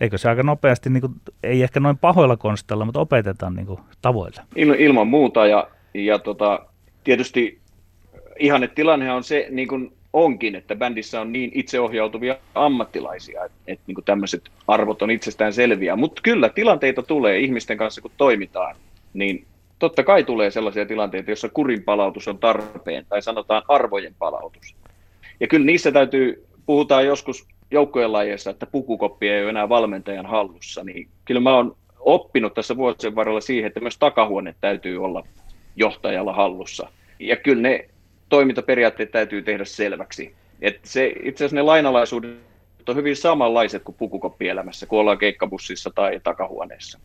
eikö 0.00 0.18
se 0.18 0.28
aika 0.28 0.42
nopeasti, 0.42 0.90
niin 0.90 1.00
kuin, 1.00 1.12
ei 1.42 1.62
ehkä 1.62 1.80
noin 1.80 1.98
pahoilla 1.98 2.36
konstilla, 2.36 2.84
mutta 2.84 3.00
opetetaan 3.00 3.54
niin 3.54 3.66
kuin, 3.66 3.80
tavoilla? 4.02 4.42
Il, 4.56 4.74
ilman 4.78 5.06
muuta, 5.06 5.46
ja, 5.46 5.68
ja 5.94 6.18
tota, 6.18 6.66
tietysti 7.04 7.58
ihanne 8.38 8.68
tilanne 8.68 9.12
on 9.12 9.24
se, 9.24 9.46
niin 9.50 9.68
kuin 9.68 9.92
onkin, 10.12 10.54
että 10.54 10.76
bändissä 10.76 11.20
on 11.20 11.32
niin 11.32 11.50
itseohjautuvia 11.54 12.36
ammattilaisia, 12.54 13.44
että, 13.44 13.58
että 13.66 13.84
niin 13.86 14.04
tämmöiset 14.04 14.42
arvot 14.68 15.02
on 15.02 15.10
itsestään 15.10 15.52
selviä. 15.52 15.96
Mutta 15.96 16.22
kyllä 16.22 16.48
tilanteita 16.48 17.02
tulee 17.02 17.38
ihmisten 17.38 17.78
kanssa, 17.78 18.00
kun 18.00 18.10
toimitaan, 18.16 18.76
niin 19.14 19.46
totta 19.78 20.04
kai 20.04 20.24
tulee 20.24 20.50
sellaisia 20.50 20.86
tilanteita, 20.86 21.30
joissa 21.30 21.48
kurin 21.48 21.82
palautus 21.82 22.28
on 22.28 22.38
tarpeen, 22.38 23.06
tai 23.08 23.22
sanotaan 23.22 23.62
arvojen 23.68 24.14
palautus. 24.18 24.76
Ja 25.40 25.46
kyllä 25.46 25.66
niissä 25.66 25.92
täytyy, 25.92 26.46
puhutaan 26.66 27.06
joskus 27.06 27.46
joukkojen 27.70 28.12
lajeissa, 28.12 28.50
että 28.50 28.66
pukukoppi 28.66 29.28
ei 29.28 29.42
ole 29.42 29.50
enää 29.50 29.68
valmentajan 29.68 30.26
hallussa, 30.26 30.84
niin 30.84 31.08
kyllä 31.24 31.40
mä 31.40 31.54
oon 31.54 31.76
oppinut 32.00 32.54
tässä 32.54 32.76
vuosien 32.76 33.14
varrella 33.14 33.40
siihen, 33.40 33.66
että 33.66 33.80
myös 33.80 33.98
takahuone 33.98 34.54
täytyy 34.60 35.04
olla 35.04 35.24
johtajalla 35.76 36.32
hallussa. 36.32 36.88
Ja 37.18 37.36
kyllä 37.36 37.62
ne 37.62 37.88
toimintaperiaatteet 38.28 39.10
täytyy 39.10 39.42
tehdä 39.42 39.64
selväksi. 39.64 40.34
Et 40.60 40.80
se, 40.82 41.12
itse 41.22 41.44
asiassa 41.44 41.56
ne 41.56 41.62
lainalaisuudet 41.62 42.47
on 42.88 42.96
hyvin 42.96 43.16
samanlaiset 43.16 43.82
kuin 43.82 43.96
pukukoppielämässä, 43.98 44.86
kun 44.86 45.00
ollaan 45.00 45.18
keikkabussissa 45.18 45.90
tai 45.94 46.20
takahuoneessa. 46.24 46.98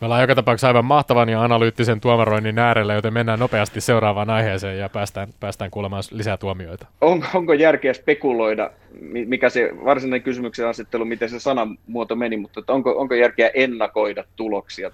Me 0.00 0.04
ollaan 0.04 0.20
joka 0.20 0.34
tapauksessa 0.34 0.68
aivan 0.68 0.84
mahtavan 0.84 1.28
ja 1.28 1.42
analyyttisen 1.42 2.00
tuomaroinnin 2.00 2.58
äärellä, 2.58 2.94
joten 2.94 3.12
mennään 3.12 3.38
nopeasti 3.38 3.80
seuraavaan 3.80 4.30
aiheeseen 4.30 4.78
ja 4.78 4.88
päästään, 4.88 5.28
päästään 5.40 5.70
kuulemaan 5.70 6.02
lisää 6.10 6.36
tuomioita. 6.36 6.86
On, 7.00 7.24
onko 7.34 7.52
järkeä 7.52 7.92
spekuloida, 7.92 8.70
mikä 9.00 9.48
se 9.50 9.70
varsinainen 9.84 10.22
kysymyksen 10.22 10.68
asettelu, 10.68 11.04
miten 11.04 11.28
se 11.28 11.40
sanamuoto 11.40 12.16
meni, 12.16 12.36
mutta 12.36 12.62
onko, 12.68 12.90
onko 12.90 13.14
järkeä 13.14 13.50
ennakoida 13.54 14.24
tuloksia 14.36 14.90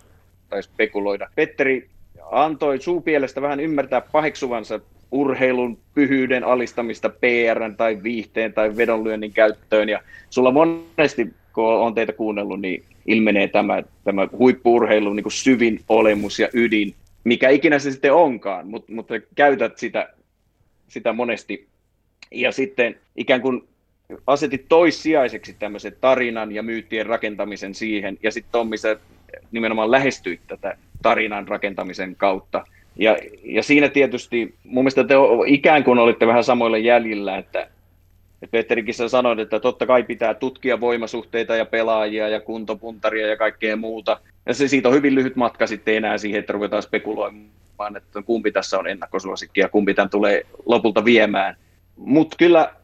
tai 0.49 0.63
spekuloida? 0.63 1.29
Petteri 1.35 1.89
antoi 2.31 2.81
suupielestä 2.81 3.43
vähän 3.43 3.61
ymmärtää 3.61 4.01
paheksuvansa 4.01 4.81
urheilun 5.13 5.79
pyhyyden 5.95 6.45
alistamista 6.45 7.09
PR 7.09 7.75
tai 7.77 8.03
viihteen 8.03 8.53
tai 8.53 8.77
vedonlyönnin 8.77 9.33
käyttöön. 9.33 9.89
Ja 9.89 10.01
sulla 10.31 10.51
monesti, 10.51 11.29
kun 11.53 11.65
on 11.65 11.95
teitä 11.95 12.13
kuunnellut, 12.13 12.61
niin 12.61 12.85
ilmenee 13.07 13.49
tämä, 13.49 13.83
tämä 14.05 14.29
huippuurheilun 14.39 15.17
niin 15.17 15.31
syvin 15.31 15.81
olemus 15.89 16.39
ja 16.39 16.49
ydin, 16.53 16.95
mikä 17.25 17.49
ikinä 17.49 17.79
se 17.79 17.91
sitten 17.91 18.15
onkaan, 18.15 18.67
mutta, 18.67 18.93
mutta 18.93 19.15
käytät 19.35 19.79
sitä, 19.79 20.09
sitä 20.89 21.13
monesti. 21.13 21.67
Ja 22.31 22.53
sitten 22.53 22.97
ikään 23.17 23.41
kuin 23.41 23.69
asetit 24.27 24.65
toissijaiseksi 24.69 25.57
tämmöisen 25.59 25.97
tarinan 26.01 26.53
ja 26.53 26.63
myyttien 26.63 27.07
rakentamisen 27.07 27.75
siihen, 27.75 28.19
ja 28.23 28.31
sitten 28.31 28.53
Tommi, 28.53 28.77
sä 28.77 28.97
nimenomaan 29.53 29.91
lähestyit 29.91 30.41
tätä 30.47 30.77
tarinan 31.03 31.49
rakentamisen 31.49 32.17
kautta– 32.17 32.65
ja, 33.01 33.17
ja 33.45 33.63
siinä 33.63 33.89
tietysti 33.89 34.55
mun 34.65 34.85
mielestä 34.85 35.05
te 35.05 35.15
ikään 35.47 35.85
kuin 35.85 35.99
olitte 35.99 36.27
vähän 36.27 36.45
samoilla 36.45 36.79
jäljillä, 36.79 37.39
että, 37.39 37.61
että 38.43 38.51
Petterikin 38.51 38.95
sä 38.95 39.09
sanoit, 39.09 39.39
että 39.39 39.61
totta 39.61 39.87
kai 39.87 40.03
pitää 40.03 40.35
tutkia 40.35 40.81
voimasuhteita 40.81 41.57
ja 41.57 41.65
pelaajia 41.65 42.29
ja 42.29 42.41
kuntopuntaria 42.41 43.27
ja 43.27 43.37
kaikkea 43.37 43.77
muuta. 43.77 44.21
Ja 44.47 44.55
se 44.55 44.69
siitä 44.69 44.89
on 44.89 44.95
hyvin 44.95 45.15
lyhyt 45.15 45.37
matka 45.37 45.67
sitten 45.67 45.97
enää 45.97 46.19
siihen, 46.19 46.41
että 46.41 46.53
ruvetaan 46.53 46.83
spekuloimaan, 46.83 47.97
että 47.97 48.23
kumpi 48.23 48.53
tässä 48.53 48.79
on 48.79 48.87
ennakkosuosikki 48.87 49.61
ja 49.61 49.69
kumpi 49.69 49.95
tämän 49.95 50.11
tulee 50.11 50.47
lopulta 50.67 51.05
viemään. 51.05 51.57
Mutta 51.97 52.37
kyllä 52.39 52.75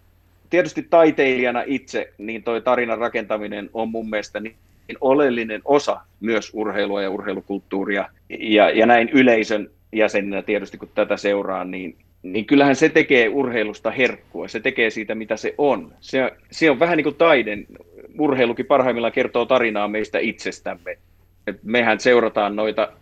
tietysti 0.50 0.86
taiteilijana 0.90 1.62
itse, 1.66 2.12
niin 2.18 2.42
toi 2.42 2.60
tarinan 2.60 2.98
rakentaminen 2.98 3.70
on 3.72 3.88
mun 3.88 4.10
mielestä 4.10 4.40
niin 4.40 4.56
oleellinen 5.00 5.60
osa 5.64 6.00
myös 6.20 6.50
urheilua 6.54 7.02
ja 7.02 7.10
urheilukulttuuria 7.10 8.08
ja, 8.28 8.70
ja 8.70 8.86
näin 8.86 9.08
yleisön 9.08 9.70
jäsenenä 9.96 10.42
tietysti, 10.42 10.78
kun 10.78 10.88
tätä 10.94 11.16
seuraa, 11.16 11.64
niin, 11.64 11.96
niin 12.22 12.46
kyllähän 12.46 12.76
se 12.76 12.88
tekee 12.88 13.28
urheilusta 13.28 13.90
herkkua. 13.90 14.48
Se 14.48 14.60
tekee 14.60 14.90
siitä, 14.90 15.14
mitä 15.14 15.36
se 15.36 15.54
on. 15.58 15.92
Se, 16.00 16.32
se 16.50 16.70
on 16.70 16.78
vähän 16.78 16.96
niin 16.96 17.04
kuin 17.04 17.16
taiden. 17.16 17.66
Urheilukin 18.18 18.66
parhaimmillaan 18.66 19.12
kertoo 19.12 19.46
tarinaa 19.46 19.88
meistä 19.88 20.18
itsestämme. 20.18 20.98
Et 21.46 21.58
mehän 21.62 22.00
seurataan 22.00 22.56
noita, 22.56 22.92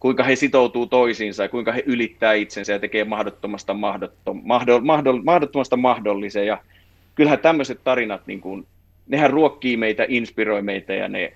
kuinka 0.00 0.24
he 0.24 0.36
sitoutuu 0.36 0.86
toisiinsa 0.86 1.42
ja 1.42 1.48
kuinka 1.48 1.72
he 1.72 1.82
ylittää 1.86 2.32
itsensä 2.32 2.72
ja 2.72 2.78
tekee 2.78 3.04
mahdottomasta, 3.04 3.74
mahdottom, 3.74 4.40
mahdoll, 4.44 4.80
mahdoll, 4.80 5.20
mahdottomasta 5.24 5.76
mahdollisen. 5.76 6.46
Ja 6.46 6.58
kyllähän 7.14 7.38
tämmöiset 7.38 7.80
tarinat, 7.84 8.26
niin 8.26 8.40
kuin, 8.40 8.66
nehän 9.08 9.30
ruokkii 9.30 9.76
meitä, 9.76 10.06
inspiroi 10.08 10.62
meitä 10.62 10.94
ja 10.94 11.08
ne 11.08 11.32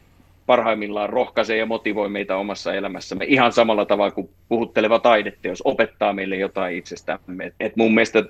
parhaimmillaan 0.49 1.09
rohkaisee 1.09 1.57
ja 1.57 1.67
motivoi 1.67 2.09
meitä 2.09 2.37
omassa 2.37 2.75
elämässämme 2.75 3.25
ihan 3.29 3.53
samalla 3.53 3.85
tavalla 3.85 4.11
kuin 4.11 4.31
puhutteleva 4.49 4.99
taideteos 4.99 5.63
opettaa 5.65 6.13
meille 6.13 6.37
jotain 6.37 6.77
itsestämme. 6.77 7.53
Et 7.61 7.77
mun 7.77 7.95
mielestä 7.95 8.25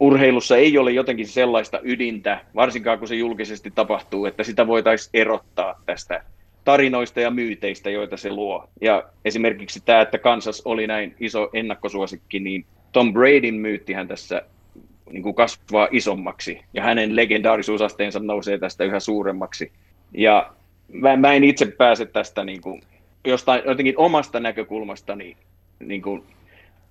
urheilussa 0.00 0.56
ei 0.56 0.78
ole 0.78 0.90
jotenkin 0.90 1.26
sellaista 1.26 1.80
ydintä, 1.82 2.40
varsinkaan 2.54 2.98
kun 2.98 3.08
se 3.08 3.14
julkisesti 3.14 3.70
tapahtuu, 3.70 4.26
että 4.26 4.44
sitä 4.44 4.66
voitaisiin 4.66 5.10
erottaa 5.14 5.82
tästä 5.86 6.22
tarinoista 6.64 7.20
ja 7.20 7.30
myyteistä, 7.30 7.90
joita 7.90 8.16
se 8.16 8.30
luo. 8.30 8.68
Ja 8.80 9.02
esimerkiksi 9.24 9.82
tämä, 9.84 10.00
että 10.00 10.18
Kansas 10.18 10.62
oli 10.64 10.86
näin 10.86 11.14
iso 11.20 11.50
ennakkosuosikki, 11.52 12.40
niin 12.40 12.66
Tom 12.92 13.12
Bradyn 13.12 13.54
myyttihän 13.54 14.08
tässä 14.08 14.42
niin 15.10 15.22
kuin 15.22 15.34
kasvaa 15.34 15.88
isommaksi, 15.90 16.60
ja 16.74 16.82
hänen 16.82 17.16
legendaarisuusasteensa 17.16 18.18
nousee 18.18 18.58
tästä 18.58 18.84
yhä 18.84 19.00
suuremmaksi. 19.00 19.72
Ja 20.14 20.52
mä, 20.92 21.16
mä 21.16 21.32
en 21.32 21.44
itse 21.44 21.66
pääse 21.66 22.06
tästä 22.06 22.44
niin 22.44 22.60
kuin, 22.60 22.82
jostain 23.24 23.62
jotenkin 23.66 23.98
omasta 23.98 24.40
näkökulmasta 24.40 25.16
niin, 25.16 25.36
niin 25.78 26.02
kuin 26.02 26.22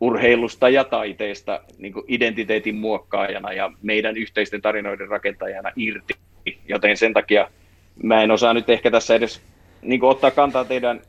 urheilusta 0.01 0.69
ja 0.69 0.83
taiteesta 0.83 1.61
niin 1.77 1.93
kuin 1.93 2.05
identiteetin 2.07 2.75
muokkaajana 2.75 3.53
ja 3.53 3.71
meidän 3.81 4.17
yhteisten 4.17 4.61
tarinoiden 4.61 5.07
rakentajana 5.07 5.71
irti. 5.75 6.13
Joten 6.67 6.97
sen 6.97 7.13
takia 7.13 7.47
mä 8.03 8.21
en 8.21 8.31
osaa 8.31 8.53
nyt 8.53 8.69
ehkä 8.69 8.91
tässä 8.91 9.15
edes 9.15 9.41
niin 9.81 9.99
kuin 9.99 10.09
ottaa 10.09 10.31
kantaa 10.31 10.65
teidän 10.65 11.01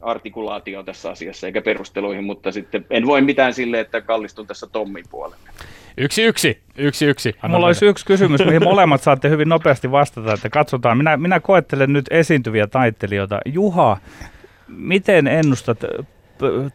artikulaatioon 0.00 0.84
tässä 0.84 1.10
asiassa 1.10 1.46
eikä 1.46 1.62
perusteluihin, 1.62 2.24
mutta 2.24 2.52
sitten 2.52 2.86
en 2.90 3.06
voi 3.06 3.20
mitään 3.20 3.54
sille, 3.54 3.80
että 3.80 4.00
kallistun 4.00 4.46
tässä 4.46 4.66
Tommin 4.66 5.04
puolelle. 5.10 5.50
Yksi 5.98 6.22
yksi, 6.22 6.58
yksi 6.78 7.06
yksi. 7.06 7.34
Anna 7.42 7.56
Mulla 7.56 7.66
olisi 7.66 7.86
yksi 7.86 8.06
kysymys, 8.06 8.44
mihin 8.44 8.64
molemmat 8.64 9.02
saatte 9.02 9.28
hyvin 9.28 9.48
nopeasti 9.48 9.90
vastata, 9.90 10.32
että 10.32 10.50
katsotaan. 10.50 10.98
Minä, 10.98 11.16
minä 11.16 11.40
koettelen 11.40 11.92
nyt 11.92 12.06
esiintyviä 12.10 12.66
taiteilijoita. 12.66 13.40
Juha, 13.46 13.96
miten 14.68 15.26
ennustat 15.26 15.78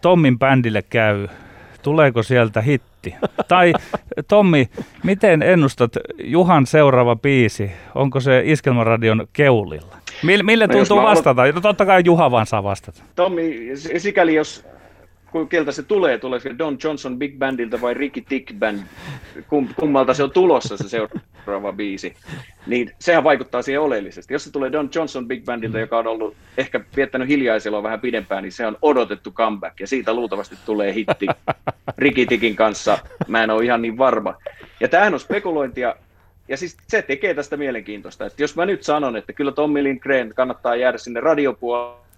Tommin 0.02 0.40
bändille 0.40 0.82
käy? 0.82 1.28
Tuleeko 1.82 2.24
sieltä 2.24 2.62
hitti? 2.62 3.16
Tai 3.48 3.74
Tommi, 4.28 4.70
miten 5.04 5.42
ennustat 5.42 5.92
Juhan 6.24 6.66
seuraava 6.66 7.16
biisi? 7.16 7.72
Onko 7.96 8.20
se 8.20 8.42
Iskelmaradion 8.46 9.28
keulilla? 9.34 9.96
Mille, 10.24 10.44
mille 10.44 10.68
no 10.68 10.74
tuntuu 10.74 11.02
vastata? 11.02 11.42
Alo... 11.42 11.62
Totta 11.62 11.86
kai 11.86 12.02
Juha 12.06 12.32
vaan 12.32 12.46
saa 12.46 12.64
vastata. 12.64 13.04
Tommi, 13.16 13.42
sikäli 13.98 14.36
jos 14.36 14.66
keltä 15.50 15.72
se 15.72 15.84
tulee, 15.84 16.18
tulee 16.18 16.40
se 16.40 16.56
Don 16.58 16.78
Johnson 16.84 17.20
Big 17.20 17.38
Bandilta 17.38 17.82
vai 17.82 17.94
Ricky 17.94 18.22
Tick 18.22 18.54
Band, 18.60 18.80
kum, 19.48 19.68
kummalta 19.80 20.14
se 20.14 20.24
on 20.24 20.32
tulossa 20.32 20.78
se 20.78 20.90
seuraava 20.90 21.74
biisi, 21.74 22.14
niin 22.68 22.92
sehän 23.00 23.24
vaikuttaa 23.24 23.62
siihen 23.62 23.82
oleellisesti. 23.82 24.34
Jos 24.34 24.44
se 24.44 24.52
tulee 24.52 24.72
Don 24.72 24.90
Johnson 24.96 25.28
Big 25.28 25.46
Bandilta, 25.46 25.80
joka 25.80 25.98
on 25.98 26.08
ollut 26.08 26.36
ehkä 26.58 26.82
viettänyt 26.96 27.28
hiljaisella 27.28 27.84
vähän 27.84 28.00
pidempään, 28.00 28.44
niin 28.44 28.52
se 28.52 28.68
on 28.68 28.78
odotettu 28.82 29.32
comeback, 29.32 29.80
ja 29.80 29.88
siitä 29.88 30.14
luultavasti 30.14 30.56
tulee 30.66 30.94
hitti 30.94 31.28
Ricky 31.98 32.26
Tickin 32.26 32.56
kanssa. 32.56 32.98
Mä 33.28 33.44
en 33.44 33.50
ole 33.50 33.66
ihan 33.66 33.82
niin 33.82 33.98
varma. 33.98 34.36
Ja 34.80 34.88
tämähän 34.88 35.14
on 35.14 35.20
spekulointia, 35.20 35.96
ja 36.48 36.58
siis 36.58 36.78
se 36.88 37.02
tekee 37.02 37.34
tästä 37.34 37.58
mielenkiintoista, 37.58 38.26
että 38.26 38.44
jos 38.44 38.56
mä 38.56 38.66
nyt 38.66 38.84
sanon, 38.84 39.18
että 39.18 39.34
kyllä 39.34 39.52
Tommi 39.52 39.84
Lindgren 39.84 40.34
kannattaa 40.36 40.76
jäädä 40.76 40.98
sinne 40.98 41.20
radiopuolelle 41.20 42.09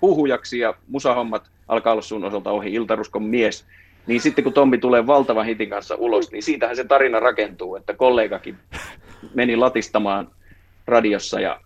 puhujaksi 0.00 0.58
ja 0.58 0.74
musahommat 0.88 1.50
alkaa 1.68 1.92
olla 1.92 2.02
sun 2.02 2.24
osalta 2.24 2.50
ohi, 2.50 2.72
Iltaruskon 2.72 3.22
mies, 3.22 3.66
niin 4.06 4.20
sitten 4.20 4.44
kun 4.44 4.52
Tommi 4.52 4.78
tulee 4.78 5.06
valtavan 5.06 5.46
hitin 5.46 5.70
kanssa 5.70 5.94
ulos, 5.94 6.32
niin 6.32 6.42
siitähän 6.42 6.76
se 6.76 6.84
tarina 6.84 7.20
rakentuu, 7.20 7.76
että 7.76 7.94
kollegakin 7.94 8.56
meni 9.34 9.56
latistamaan 9.56 10.30
radiossa 10.86 11.40
ja 11.40 11.60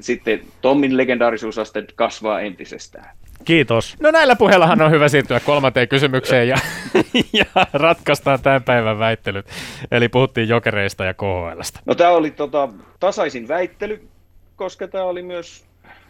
sitten 0.00 0.40
Tommin 0.60 0.96
legendaarisuusaste 0.96 1.84
kasvaa 1.94 2.40
entisestään. 2.40 3.16
Kiitos. 3.44 3.96
No 4.00 4.10
näillä 4.10 4.36
puheillahan 4.36 4.82
on 4.82 4.90
hyvä 4.90 5.08
siirtyä 5.08 5.40
kolmanteen 5.40 5.88
kysymykseen 5.88 6.48
ja, 6.48 6.56
ja 7.32 7.66
ratkaistaan 7.72 8.42
tämän 8.42 8.62
päivän 8.62 8.98
väittelyt. 8.98 9.46
Eli 9.90 10.08
puhuttiin 10.08 10.48
jokereista 10.48 11.04
ja 11.04 11.14
KHLstä. 11.14 11.80
No 11.86 11.94
tämä 11.94 12.10
oli 12.10 12.30
tota, 12.30 12.68
tasaisin 13.00 13.48
väittely, 13.48 14.08
koska 14.56 14.88
tämä 14.88 15.04
oli 15.04 15.22
myös 15.22 15.64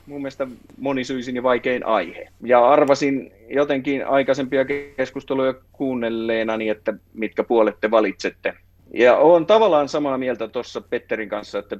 mun 0.06 0.20
mielestä 0.20 0.46
monisyisin 0.78 1.36
ja 1.36 1.42
vaikein 1.42 1.86
aihe. 1.86 2.28
Ja 2.44 2.68
arvasin 2.68 3.32
jotenkin 3.48 4.06
aikaisempia 4.06 4.64
keskusteluja 4.96 5.54
kuunnelleenani, 5.72 6.68
että 6.68 6.94
mitkä 7.14 7.44
puolet 7.44 7.76
te 7.80 7.90
valitsette. 7.90 8.54
Ja 8.94 9.16
olen 9.16 9.46
tavallaan 9.46 9.88
samaa 9.88 10.18
mieltä 10.18 10.48
tuossa 10.48 10.80
Petterin 10.80 11.28
kanssa, 11.28 11.58
että 11.58 11.76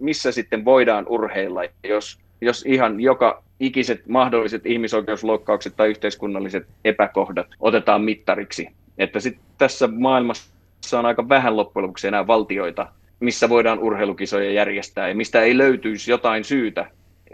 missä 0.00 0.32
sitten 0.32 0.64
voidaan 0.64 1.06
urheilla, 1.08 1.60
jos, 1.88 2.18
jos 2.40 2.64
ihan 2.66 3.00
joka 3.00 3.42
ikiset 3.60 4.06
mahdolliset 4.08 4.66
ihmisoikeusloukkaukset 4.66 5.76
tai 5.76 5.88
yhteiskunnalliset 5.88 6.66
epäkohdat 6.84 7.46
otetaan 7.60 8.02
mittariksi. 8.02 8.68
Että 8.98 9.20
sitten 9.20 9.44
tässä 9.58 9.86
maailmassa 9.86 10.98
on 10.98 11.06
aika 11.06 11.28
vähän 11.28 11.56
loppujen 11.56 11.82
lopuksi 11.82 12.08
enää 12.08 12.26
valtioita, 12.26 12.86
missä 13.20 13.48
voidaan 13.48 13.78
urheilukisoja 13.78 14.52
järjestää 14.52 15.08
ja 15.08 15.14
mistä 15.14 15.42
ei 15.42 15.58
löytyisi 15.58 16.10
jotain 16.10 16.44
syytä, 16.44 16.90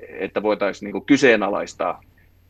että 0.09 0.43
voitaisiin 0.43 0.93
niin 0.93 1.05
kyseenalaistaa 1.05 2.01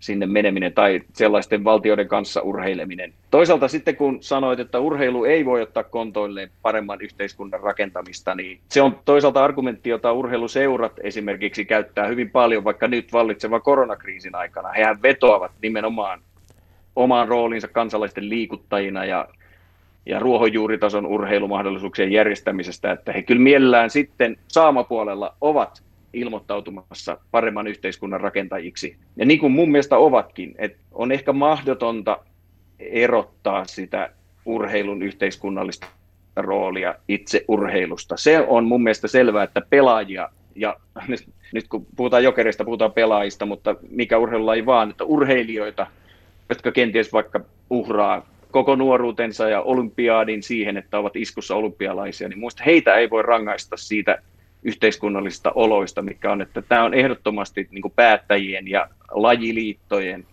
sinne 0.03 0.27
meneminen 0.27 0.73
tai 0.73 1.01
sellaisten 1.13 1.65
valtioiden 1.65 2.09
kanssa 2.09 2.41
urheileminen. 2.41 3.13
Toisaalta 3.31 3.69
sitten 3.69 3.97
kun 3.97 4.23
sanoit, 4.23 4.61
että 4.61 4.79
urheilu 4.79 5.25
ei 5.25 5.45
voi 5.45 5.63
ottaa 5.63 5.83
kontoilleen 5.83 6.51
paremman 6.63 7.01
yhteiskunnan 7.01 7.61
rakentamista, 7.61 8.35
niin 8.35 8.61
se 8.69 8.83
on 8.83 8.99
toisaalta 9.05 9.45
argumentti, 9.45 9.91
jota 9.91 10.13
urheiluseurat 10.13 10.93
esimerkiksi 11.03 11.65
käyttää 11.65 12.07
hyvin 12.07 12.31
paljon, 12.31 12.65
vaikka 12.65 12.89
nyt 12.89 13.13
vallitsevan 13.13 13.63
koronakriisin 13.63 14.35
aikana. 14.35 14.73
Hehän 14.73 15.03
vetoavat 15.03 15.53
nimenomaan 15.63 16.21
omaan 16.97 17.29
roolinsa 17.29 17.69
kansalaisten 17.69 18.29
liikuttajina 18.29 19.05
ja, 19.05 19.29
ja 20.07 20.19
ruohonjuuritason 20.19 21.07
urheilumahdollisuuksien 21.07 22.13
järjestämisestä, 22.13 22.93
että 22.93 23.13
he 23.13 23.23
kyllä 23.23 23.43
mielellään 23.43 23.91
sitten 23.91 24.37
saamapuolella 24.49 25.35
ovat 25.41 25.83
ilmoittautumassa 26.13 27.19
paremman 27.31 27.67
yhteiskunnan 27.67 28.21
rakentajiksi. 28.21 28.97
Ja 29.17 29.27
niin 29.27 29.39
kuin 29.39 29.53
mun 29.53 29.71
mielestä 29.71 29.97
ovatkin, 29.97 30.55
että 30.59 30.79
on 30.93 31.13
ehkä 31.13 31.33
mahdotonta 31.33 32.19
erottaa 32.79 33.65
sitä 33.65 34.11
urheilun 34.45 35.03
yhteiskunnallista 35.03 35.87
roolia 36.37 36.95
itse 37.09 37.45
urheilusta. 37.49 38.17
Se 38.17 38.41
on 38.41 38.65
mun 38.65 38.83
mielestä 38.83 39.09
selvää, 39.09 39.45
että 39.45 39.63
pelaajia, 39.71 40.29
ja 40.55 40.77
nyt, 41.09 41.29
nyt 41.55 41.69
kun 41.69 41.87
puhutaan 41.97 42.25
jokerista, 42.25 42.65
puhutaan 42.65 42.93
pelaajista, 42.93 43.47
mutta 43.47 43.77
mikä 43.91 44.17
ei 44.55 44.67
vaan, 44.67 44.91
että 44.91 45.05
urheilijoita, 45.05 45.87
jotka 46.49 46.73
kenties 46.73 47.13
vaikka 47.13 47.41
uhraa 47.71 48.27
koko 48.51 48.77
nuoruutensa 48.77 49.49
ja 49.49 49.61
olympiaadin 49.61 50.43
siihen, 50.43 50.77
että 50.77 50.99
ovat 50.99 51.17
iskussa 51.17 51.57
olympialaisia, 51.57 52.29
niin 52.29 52.39
muista 52.39 52.63
heitä 52.67 52.95
ei 52.95 53.11
voi 53.11 53.23
rangaista 53.23 53.77
siitä 53.77 54.23
yhteiskunnallisista 54.63 55.53
oloista, 55.55 56.03
mikä 56.03 56.33
on, 56.33 56.43
että 56.43 56.63
tämä 56.63 56.85
on 56.85 56.95
ehdottomasti 56.95 57.69
niin 57.71 57.83
kuin 57.83 57.93
päättäjien 57.97 58.69
ja 58.69 58.89
lajiliittojen, 59.11 60.27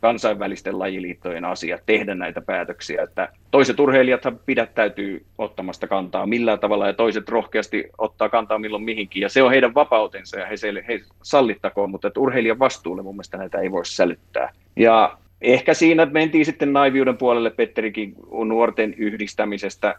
kansainvälisten 0.00 0.78
lajiliittojen 0.78 1.44
asia 1.44 1.78
tehdä 1.86 2.14
näitä 2.14 2.40
päätöksiä, 2.40 3.02
että 3.02 3.28
toiset 3.50 3.80
urheilijathan 3.80 4.40
pidättäytyy 4.46 5.24
ottamasta 5.38 5.86
kantaa 5.86 6.26
millään 6.26 6.58
tavalla 6.58 6.86
ja 6.86 6.92
toiset 6.92 7.28
rohkeasti 7.28 7.90
ottaa 7.98 8.28
kantaa 8.28 8.58
milloin 8.58 8.84
mihinkin 8.84 9.22
ja 9.22 9.28
se 9.28 9.42
on 9.42 9.50
heidän 9.50 9.74
vapautensa 9.74 10.38
ja 10.38 10.46
he, 10.46 10.54
he 10.88 11.00
sallittakoon, 11.22 11.90
mutta 11.90 12.08
että 12.08 12.20
urheilijan 12.20 12.58
vastuulle 12.58 13.02
mun 13.02 13.14
mielestä 13.14 13.36
näitä 13.36 13.58
ei 13.58 13.70
voi 13.70 13.86
sälyttää. 13.86 14.52
Ja 14.76 15.18
ehkä 15.40 15.74
siinä 15.74 16.06
mentiin 16.06 16.44
sitten 16.44 16.72
naiviuden 16.72 17.16
puolelle 17.16 17.50
Petterikin 17.50 18.14
nuorten 18.44 18.94
yhdistämisestä. 18.94 19.94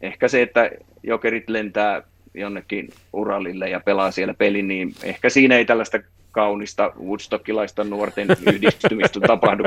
Ehkä 0.00 0.28
se, 0.28 0.42
että 0.42 0.70
jokerit 1.02 1.48
lentää 1.48 2.02
jonnekin 2.34 2.88
Uralille 3.12 3.68
ja 3.68 3.80
pelaa 3.80 4.10
siellä 4.10 4.34
pelin, 4.34 4.68
niin 4.68 4.94
ehkä 5.02 5.28
siinä 5.28 5.56
ei 5.56 5.64
tällaista 5.64 5.98
kaunista 6.30 6.92
Woodstockilaista 7.04 7.84
nuorten 7.84 8.28
yhdistymistä 8.52 9.20
tapahdu 9.20 9.64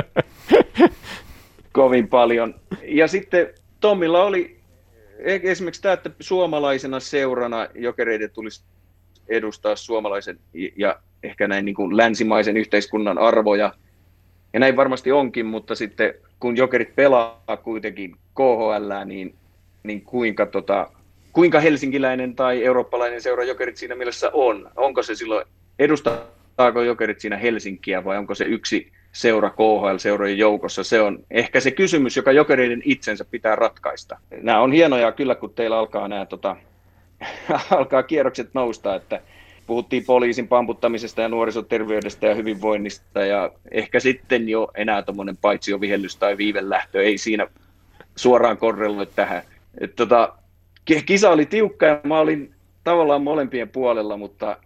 kovin 1.71 2.07
paljon. 2.07 2.55
Ja 2.83 3.07
sitten 3.07 3.47
Tommilla 3.79 4.23
oli 4.23 4.59
esimerkiksi 5.23 5.81
tämä, 5.81 5.93
että 5.93 6.09
suomalaisena 6.19 6.99
seurana 6.99 7.67
jokereiden 7.75 8.31
tulisi 8.31 8.63
edustaa 9.27 9.75
suomalaisen 9.75 10.39
ja 10.75 10.99
ehkä 11.23 11.47
näin 11.47 11.65
niin 11.65 11.75
kuin 11.75 11.97
länsimaisen 11.97 12.57
yhteiskunnan 12.57 13.17
arvoja. 13.17 13.73
Ja 14.53 14.59
näin 14.59 14.75
varmasti 14.75 15.11
onkin, 15.11 15.45
mutta 15.45 15.75
sitten 15.75 16.13
kun 16.39 16.57
jokerit 16.57 16.95
pelaa 16.95 17.41
kuitenkin 17.63 18.11
KHL, 18.11 19.05
niin, 19.05 19.35
niin 19.83 20.01
kuinka 20.01 20.45
tota, 20.45 20.91
kuinka 21.35 21.59
helsinkiläinen 21.59 22.35
tai 22.35 22.63
eurooppalainen 22.63 23.21
seura 23.21 23.43
Jokerit 23.43 23.77
siinä 23.77 23.95
mielessä 23.95 24.29
on? 24.33 24.71
Onko 24.75 25.03
se 25.03 25.15
silloin, 25.15 25.45
edustaako 25.79 26.81
Jokerit 26.81 27.19
siinä 27.19 27.37
Helsinkiä 27.37 28.03
vai 28.03 28.17
onko 28.17 28.35
se 28.35 28.45
yksi 28.45 28.91
seura 29.11 29.49
KHL-seurojen 29.49 30.37
joukossa? 30.37 30.83
Se 30.83 31.01
on 31.01 31.19
ehkä 31.31 31.59
se 31.59 31.71
kysymys, 31.71 32.17
joka 32.17 32.31
Jokereiden 32.31 32.81
itsensä 32.85 33.25
pitää 33.25 33.55
ratkaista. 33.55 34.17
Nämä 34.41 34.61
on 34.61 34.71
hienoja 34.71 35.11
kyllä, 35.11 35.35
kun 35.35 35.53
teillä 35.53 35.77
alkaa 35.77 36.07
nämä 36.07 36.25
tota, 36.25 36.55
alkaa 37.77 38.03
kierrokset 38.03 38.49
nousta, 38.53 38.95
että 38.95 39.21
puhuttiin 39.67 40.05
poliisin 40.05 40.47
pamputtamisesta 40.47 41.21
ja 41.21 41.29
nuorisoterveydestä 41.29 42.27
ja 42.27 42.35
hyvinvoinnista 42.35 43.25
ja 43.25 43.51
ehkä 43.71 43.99
sitten 43.99 44.49
jo 44.49 44.71
enää 44.75 45.01
tuommoinen 45.01 45.37
paitsi 45.37 45.71
jo 45.71 45.81
vihellys 45.81 46.15
tai 46.15 46.37
viivelähtö 46.37 47.03
ei 47.03 47.17
siinä 47.17 47.47
suoraan 48.15 48.57
korreloi 48.57 49.05
tähän. 49.05 49.41
Et 49.81 49.95
tota, 49.95 50.33
kisa 51.05 51.29
oli 51.29 51.45
tiukka 51.45 51.85
ja 51.85 51.99
mä 52.03 52.19
olin 52.19 52.53
tavallaan 52.83 53.23
molempien 53.23 53.69
puolella, 53.69 54.17
mutta 54.17 54.57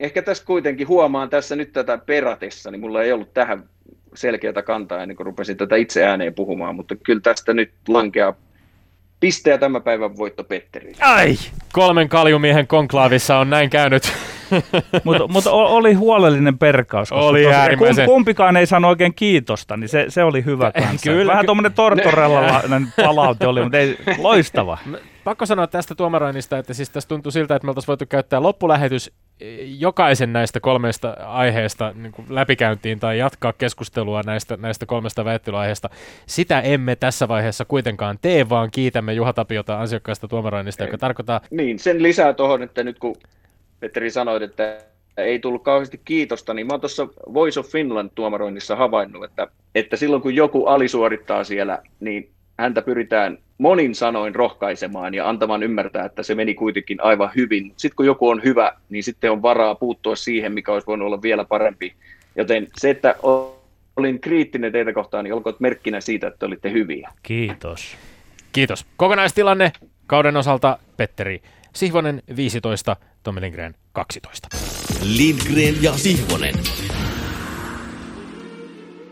ehkä 0.00 0.22
tässä 0.22 0.44
kuitenkin 0.44 0.88
huomaan 0.88 1.30
tässä 1.30 1.56
nyt 1.56 1.72
tätä 1.72 1.98
peratessa, 1.98 2.70
niin 2.70 2.80
mulla 2.80 3.02
ei 3.02 3.12
ollut 3.12 3.34
tähän 3.34 3.68
selkeätä 4.14 4.62
kantaa 4.62 5.02
ennen 5.02 5.16
kuin 5.16 5.26
rupesin 5.26 5.56
tätä 5.56 5.76
itse 5.76 6.04
ääneen 6.04 6.34
puhumaan, 6.34 6.74
mutta 6.74 6.96
kyllä 6.96 7.20
tästä 7.20 7.54
nyt 7.54 7.70
lankeaa 7.88 8.34
pisteä 9.20 9.58
tämän 9.58 9.82
päivän 9.82 10.16
voitto 10.16 10.44
Petteri. 10.44 10.92
Ai! 11.00 11.36
Kolmen 11.72 12.08
kaljumiehen 12.08 12.66
konklaavissa 12.66 13.38
on 13.38 13.50
näin 13.50 13.70
käynyt. 13.70 14.12
Mutta 15.04 15.28
mut 15.28 15.46
oli 15.46 15.94
huolellinen 15.94 16.58
perkaus. 16.58 17.12
Oli 17.12 17.46
äärimmäisen. 17.46 18.06
Kumpikaan 18.06 18.56
ei 18.56 18.66
sano 18.66 18.88
oikein 18.88 19.14
kiitosta, 19.14 19.76
niin 19.76 19.88
se, 19.88 20.04
se 20.08 20.24
oli 20.24 20.44
hyvä 20.44 20.72
kanssa. 20.72 21.10
Kyllä, 21.10 21.32
Vähän 21.32 21.46
tuommoinen 21.46 21.72
tortorella 21.72 22.62
palaute 23.04 23.46
oli, 23.46 23.62
mutta 23.62 23.78
ei, 23.78 23.96
loistava 24.18 24.78
pakko 25.28 25.46
sanoa 25.46 25.66
tästä 25.66 25.94
tuomaroinnista, 25.94 26.58
että 26.58 26.74
siis 26.74 26.90
tässä 26.90 27.08
tuntuu 27.08 27.32
siltä, 27.32 27.56
että 27.56 27.66
me 27.66 27.70
oltaisiin 27.70 27.88
voitu 27.88 28.04
käyttää 28.08 28.42
loppulähetys 28.42 29.12
eh, 29.40 29.58
jokaisen 29.78 30.32
näistä 30.32 30.60
kolmesta 30.60 31.10
aiheesta 31.26 31.92
niin 31.94 32.12
kuin 32.12 32.26
läpikäyntiin 32.30 33.00
tai 33.00 33.18
jatkaa 33.18 33.52
keskustelua 33.52 34.22
näistä, 34.26 34.56
näistä 34.56 34.86
kolmesta 34.86 35.24
väittelyaiheesta. 35.24 35.90
Sitä 36.26 36.60
emme 36.60 36.96
tässä 36.96 37.28
vaiheessa 37.28 37.64
kuitenkaan 37.64 38.18
tee, 38.22 38.48
vaan 38.48 38.70
kiitämme 38.70 39.12
Juha 39.12 39.32
Tapiota 39.32 39.80
ansiokkaasta 39.80 40.28
tuomaroinnista, 40.28 40.84
joka 40.84 40.98
tarkoittaa... 40.98 41.40
Niin, 41.50 41.78
sen 41.78 42.02
lisää 42.02 42.32
tuohon, 42.32 42.62
että 42.62 42.84
nyt 42.84 42.98
kun 42.98 43.16
Petteri 43.80 44.10
sanoi, 44.10 44.44
että 44.44 44.78
ei 45.16 45.38
tullut 45.38 45.62
kauheasti 45.62 46.00
kiitosta, 46.04 46.54
niin 46.54 46.66
mä 46.66 46.72
oon 46.72 46.80
tuossa 46.80 47.08
Voice 47.34 47.60
of 47.60 47.66
Finland 47.66 48.10
tuomaroinnissa 48.14 48.76
havainnut, 48.76 49.24
että, 49.24 49.46
että 49.74 49.96
silloin 49.96 50.22
kun 50.22 50.34
joku 50.34 50.66
alisuorittaa 50.66 51.44
siellä, 51.44 51.78
niin 52.00 52.30
häntä 52.58 52.82
pyritään 52.82 53.38
monin 53.58 53.94
sanoin 53.94 54.34
rohkaisemaan 54.34 55.14
ja 55.14 55.28
antamaan 55.28 55.62
ymmärtää, 55.62 56.04
että 56.04 56.22
se 56.22 56.34
meni 56.34 56.54
kuitenkin 56.54 57.02
aivan 57.02 57.30
hyvin. 57.36 57.72
Sitten 57.76 57.96
kun 57.96 58.06
joku 58.06 58.28
on 58.28 58.42
hyvä, 58.44 58.72
niin 58.88 59.04
sitten 59.04 59.32
on 59.32 59.42
varaa 59.42 59.74
puuttua 59.74 60.16
siihen, 60.16 60.52
mikä 60.52 60.72
olisi 60.72 60.86
voinut 60.86 61.06
olla 61.06 61.22
vielä 61.22 61.44
parempi. 61.44 61.94
Joten 62.36 62.68
se, 62.76 62.90
että 62.90 63.14
olin 63.96 64.20
kriittinen 64.20 64.72
teitä 64.72 64.92
kohtaan, 64.92 65.24
niin 65.24 65.34
olkoon 65.34 65.56
merkkinä 65.58 66.00
siitä, 66.00 66.26
että 66.26 66.46
olitte 66.46 66.72
hyviä. 66.72 67.10
Kiitos. 67.22 67.96
Kiitos. 68.52 68.86
Kokonaistilanne 68.96 69.72
kauden 70.06 70.36
osalta 70.36 70.78
Petteri 70.96 71.42
Sihvonen 71.74 72.22
15, 72.36 72.96
Tommi 73.22 73.40
Lindgren 73.40 73.74
12. 73.92 74.48
Lindgren 75.02 75.82
ja 75.82 75.92
Sihvonen. 75.92 76.54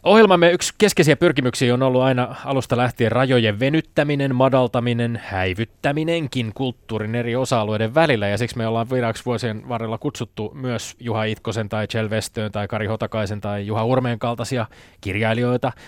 Ohjelmamme 0.03 0.53
yksi 0.53 0.75
keskeisiä 0.79 1.17
pyrkimyksiä 1.17 1.75
on 1.75 1.83
ollut 1.83 2.03
aina 2.03 2.35
alusta 2.45 2.77
lähtien 2.77 3.13
rajojen 3.13 3.61
venyttäminen, 3.61 4.35
madaltaminen, 4.35 5.21
häivyttäminenkin 5.25 6.53
kulttuurin 6.55 7.15
eri 7.15 7.37
osa-alueiden 7.37 7.95
välillä. 7.95 8.29
Ja 8.29 8.39
siksi 8.39 8.57
me 8.57 8.67
ollaan 8.67 8.91
viraksi 8.91 9.25
vuosien 9.25 9.69
varrella 9.69 9.99
kutsuttu 9.99 10.51
myös 10.55 10.97
Juha 11.01 11.25
Itkosen 11.25 11.69
tai 11.69 11.87
Kjell 11.89 12.11
Westöön 12.11 12.53
tai 12.53 12.69
Kari 12.69 12.87
Hotakaisen 12.87 13.41
tai 13.41 13.67
Juha 13.67 13.85
Urmeen 13.85 14.19
kaltaisia 14.19 14.67
kirjailijoita– 15.01 15.73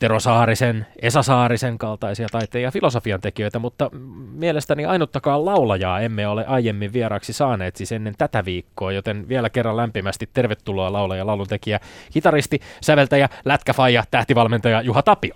Tero 0.00 0.20
Saarisen, 0.20 0.86
Esa 1.02 1.22
Saarisen 1.22 1.78
kaltaisia 1.78 2.26
taiteen 2.32 2.62
ja 2.62 2.70
filosofian 2.70 3.20
tekijöitä, 3.20 3.58
mutta 3.58 3.90
mielestäni 4.32 4.84
ainuttakaan 4.84 5.44
laulajaa 5.44 6.00
emme 6.00 6.28
ole 6.28 6.44
aiemmin 6.46 6.92
vieraaksi 6.92 7.32
saaneet 7.32 7.76
siis 7.76 7.92
ennen 7.92 8.14
tätä 8.18 8.44
viikkoa, 8.44 8.92
joten 8.92 9.28
vielä 9.28 9.50
kerran 9.50 9.76
lämpimästi 9.76 10.28
tervetuloa 10.32 10.92
laulaja, 10.92 11.26
lauluntekijä, 11.26 11.80
kitaristi, 12.12 12.60
säveltäjä, 12.80 13.28
lätkäfaija, 13.44 14.04
tähtivalmentaja 14.10 14.82
Juha 14.82 15.02
Tapio. 15.02 15.34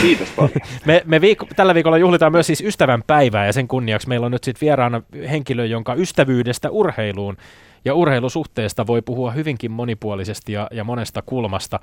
Kiitos 0.00 0.28
paljon. 0.36 0.60
me, 0.86 1.02
me 1.04 1.18
viik- 1.18 1.54
tällä 1.56 1.74
viikolla 1.74 1.98
juhlitaan 1.98 2.32
myös 2.32 2.46
siis 2.46 2.60
ystävän 2.60 3.02
päivää 3.06 3.46
ja 3.46 3.52
sen 3.52 3.68
kunniaksi 3.68 4.08
meillä 4.08 4.26
on 4.26 4.32
nyt 4.32 4.44
sitten 4.44 4.66
vieraana 4.66 5.02
henkilö, 5.30 5.66
jonka 5.66 5.94
ystävyydestä 5.94 6.70
urheiluun 6.70 7.36
ja 7.86 7.94
urheilusuhteesta 7.94 8.86
voi 8.86 9.02
puhua 9.02 9.30
hyvinkin 9.30 9.70
monipuolisesti 9.70 10.52
ja, 10.52 10.68
ja 10.70 10.84
monesta 10.84 11.22
kulmasta. 11.22 11.80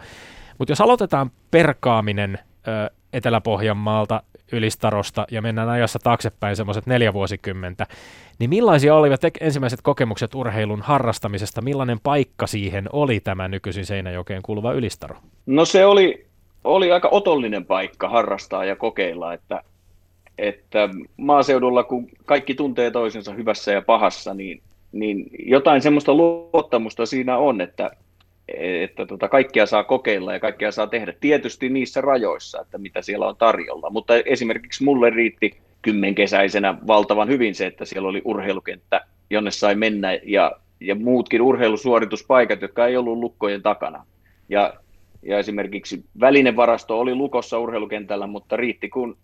Mutta 0.58 0.72
jos 0.72 0.82
aloitetaan 0.82 1.32
perkaaminen 1.52 2.40
ö, 2.68 2.90
Etelä-Pohjanmaalta, 3.14 4.24
Ylistarosta 4.52 5.26
ja 5.32 5.42
mennään 5.42 5.70
ajassa 5.70 6.00
taaksepäin 6.00 6.56
semmoiset 6.56 6.86
neljä 6.86 7.14
vuosikymmentä, 7.14 7.88
niin 8.40 8.50
millaisia 8.50 8.96
olivat 8.96 9.22
ensimmäiset 9.42 9.80
kokemukset 9.82 10.36
urheilun 10.36 10.82
harrastamisesta? 10.82 11.62
Millainen 11.62 12.00
paikka 12.00 12.48
siihen 12.48 12.90
oli 12.94 13.20
tämä 13.20 13.48
nykyisin 13.48 13.86
Seinäjokeen 13.86 14.42
kuuluva 14.42 14.74
Ylistaro? 14.74 15.16
No 15.46 15.66
se 15.66 15.86
oli, 15.86 16.26
oli 16.64 16.92
aika 16.92 17.10
otollinen 17.12 17.66
paikka 17.66 18.10
harrastaa 18.10 18.66
ja 18.66 18.76
kokeilla, 18.76 19.34
että, 19.34 19.64
että 20.38 20.90
maaseudulla 21.18 21.84
kun 21.84 22.08
kaikki 22.26 22.56
tuntee 22.56 22.92
toisensa 22.92 23.34
hyvässä 23.34 23.72
ja 23.72 23.82
pahassa, 23.82 24.34
niin, 24.34 24.62
niin 24.94 25.30
jotain 25.46 25.82
semmoista 25.82 26.14
luottamusta 26.14 27.06
siinä 27.06 27.38
on, 27.38 27.62
että 27.62 27.92
että 28.48 29.06
tota, 29.06 29.28
kaikkia 29.30 29.66
saa 29.66 29.84
kokeilla 29.84 30.34
ja 30.34 30.40
kaikkia 30.40 30.72
saa 30.72 30.88
tehdä. 30.88 31.14
Tietysti 31.20 31.70
niissä 31.70 32.02
rajoissa, 32.02 32.62
että 32.62 32.78
mitä 32.78 33.02
siellä 33.02 33.28
on 33.28 33.36
tarjolla. 33.38 33.90
Mutta 33.90 34.14
esimerkiksi 34.16 34.84
mulle 34.84 35.10
riitti 35.10 35.58
kymmenkesäisenä 35.82 36.78
valtavan 36.88 37.30
hyvin 37.30 37.56
se, 37.56 37.66
että 37.66 37.86
siellä 37.86 38.10
oli 38.10 38.22
urheilukenttä, 38.26 39.06
jonne 39.30 39.52
sai 39.52 39.76
mennä 39.76 40.20
ja, 40.24 40.52
ja 40.80 40.96
muutkin 40.96 41.42
urheilusuorituspaikat, 41.42 42.62
jotka 42.62 42.88
ei 42.88 42.98
ollut 42.98 43.18
lukkojen 43.18 43.62
takana. 43.62 44.06
Ja, 44.50 44.74
ja 45.22 45.40
esimerkiksi 45.40 46.04
välinevarasto 46.20 47.00
oli 47.00 47.16
lukossa 47.16 47.60
urheilukentällä, 47.60 48.28
mutta 48.28 48.58
riitti 48.58 48.90
kun 48.90 49.18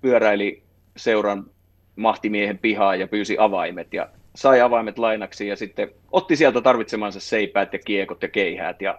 pyöräili 0.00 0.62
seuran 0.96 1.44
mahtimiehen 1.96 2.58
pihaa 2.58 2.96
ja 2.96 3.08
pyysi 3.08 3.36
avaimet 3.38 3.94
ja 3.94 4.08
sai 4.36 4.60
avaimet 4.60 4.98
lainaksi 4.98 5.48
ja 5.48 5.56
sitten 5.56 5.90
otti 6.12 6.36
sieltä 6.36 6.60
tarvitsemansa 6.60 7.20
seipäät 7.20 7.72
ja 7.72 7.78
kiekot 7.78 8.22
ja 8.22 8.28
keihäät 8.28 8.82
ja, 8.82 8.98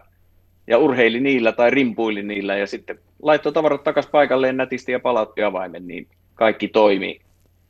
ja 0.67 0.77
urheili 0.77 1.19
niillä 1.19 1.51
tai 1.51 1.71
rimpuili 1.71 2.23
niillä 2.23 2.57
ja 2.57 2.67
sitten 2.67 2.99
laittoi 3.21 3.53
tavarat 3.53 3.83
takaisin 3.83 4.11
paikalleen 4.11 4.57
nätisti 4.57 4.91
ja 4.91 4.99
palautti 4.99 5.43
avaimen, 5.43 5.87
niin 5.87 6.07
kaikki 6.35 6.67
toimii. 6.67 7.21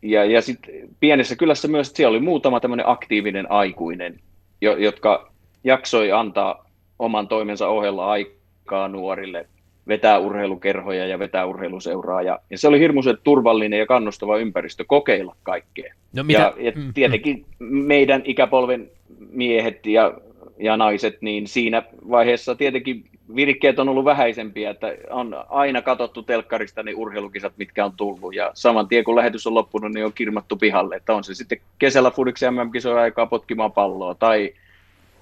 Ja, 0.01 0.25
ja 0.25 0.41
sitten 0.41 0.89
pienessä 0.99 1.35
kylässä 1.35 1.67
myös, 1.67 1.91
siellä 1.93 2.09
oli 2.09 2.19
muutama 2.19 2.59
tämmöinen 2.59 2.89
aktiivinen 2.89 3.51
aikuinen, 3.51 4.19
jo, 4.61 4.77
jotka 4.77 5.31
jaksoi 5.63 6.11
antaa 6.11 6.69
oman 6.99 7.27
toimensa 7.27 7.67
ohella 7.67 8.11
aikaa 8.11 8.87
nuorille 8.87 9.47
vetää 9.87 10.19
urheilukerhoja 10.19 11.07
ja 11.07 11.19
vetää 11.19 11.45
urheiluseuraa. 11.45 12.21
Ja, 12.21 12.39
ja 12.49 12.57
se 12.57 12.67
oli 12.67 12.79
hirmuisen 12.79 13.17
turvallinen 13.23 13.79
ja 13.79 13.85
kannustava 13.85 14.37
ympäristö 14.37 14.85
kokeilla 14.87 15.35
kaikkea. 15.43 15.93
No 16.13 16.23
mitä? 16.23 16.39
Ja, 16.39 16.53
ja 16.57 16.71
mm, 16.75 16.93
tietenkin 16.93 17.45
meidän 17.59 18.21
ikäpolven 18.25 18.89
miehet 19.31 19.85
ja, 19.85 20.13
ja 20.59 20.77
naiset, 20.77 21.21
niin 21.21 21.47
siinä 21.47 21.83
vaiheessa 22.09 22.55
tietenkin 22.55 23.03
virikkeet 23.35 23.79
on 23.79 23.89
ollut 23.89 24.05
vähäisempiä, 24.05 24.69
että 24.69 24.95
on 25.09 25.35
aina 25.49 25.81
katsottu 25.81 26.23
telkkarista 26.23 26.83
ne 26.83 26.93
urheilukisat, 26.93 27.53
mitkä 27.57 27.85
on 27.85 27.93
tullut, 27.97 28.35
ja 28.35 28.51
saman 28.53 28.87
tien 28.87 29.03
kun 29.03 29.15
lähetys 29.15 29.47
on 29.47 29.53
loppunut, 29.53 29.91
niin 29.93 30.05
on 30.05 30.13
kirmattu 30.13 30.55
pihalle, 30.55 30.95
että 30.95 31.15
on 31.15 31.23
se 31.23 31.35
sitten 31.35 31.57
kesällä 31.79 32.11
Fudiksi 32.11 32.45
MM-kisojen 32.51 32.97
aikaa 32.97 33.25
potkimaan 33.25 33.71
palloa, 33.71 34.15
tai 34.15 34.53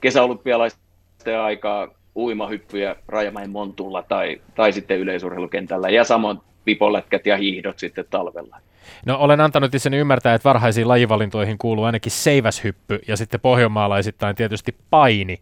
kesäolympialaisten 0.01 1.39
aikaa 1.41 1.87
uimahyppyjä 2.15 2.95
Rajamäen 3.07 3.49
Montulla 3.49 4.03
tai, 4.03 4.41
tai 4.55 4.73
sitten 4.73 4.99
yleisurheilukentällä 4.99 5.89
ja 5.89 6.03
samoin 6.03 6.37
pipolätkät 6.65 7.25
ja 7.25 7.37
hiihdot 7.37 7.79
sitten 7.79 8.05
talvella. 8.09 8.57
No 9.05 9.17
olen 9.19 9.41
antanut 9.41 9.75
itseni 9.75 9.97
ymmärtää, 9.97 10.33
että 10.35 10.49
varhaisiin 10.49 10.87
lajivalintoihin 10.87 11.57
kuuluu 11.57 11.83
ainakin 11.83 12.11
seiväshyppy 12.11 12.99
ja 13.07 13.17
sitten 13.17 13.39
pohjomaalaisittain 13.39 14.35
tietysti 14.35 14.75
paini. 14.89 15.39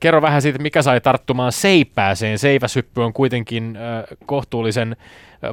Kerro 0.00 0.22
vähän 0.22 0.42
siitä, 0.42 0.58
mikä 0.58 0.82
sai 0.82 1.00
tarttumaan 1.00 1.52
seipääseen. 1.52 2.38
Seiväshyppy 2.38 3.00
on 3.00 3.12
kuitenkin 3.12 3.78
kohtuullisen 4.26 4.96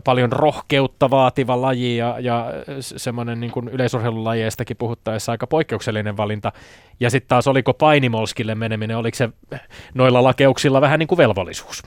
paljon 0.03 0.31
rohkeutta 0.31 1.09
vaativa 1.09 1.61
laji 1.61 1.97
ja, 1.97 2.15
ja 2.19 2.53
semmoinen 2.79 3.39
niin 3.39 3.51
kuin 3.51 3.69
yleisurheilulajeistakin 3.69 4.77
puhuttaessa 4.77 5.31
aika 5.31 5.47
poikkeuksellinen 5.47 6.17
valinta. 6.17 6.51
Ja 6.99 7.09
sitten 7.09 7.29
taas 7.29 7.47
oliko 7.47 7.73
painimolskille 7.73 8.55
meneminen, 8.55 8.97
oliko 8.97 9.15
se 9.15 9.29
noilla 9.93 10.23
lakeuksilla 10.23 10.81
vähän 10.81 10.99
niin 10.99 11.07
kuin 11.07 11.17
velvollisuus? 11.17 11.83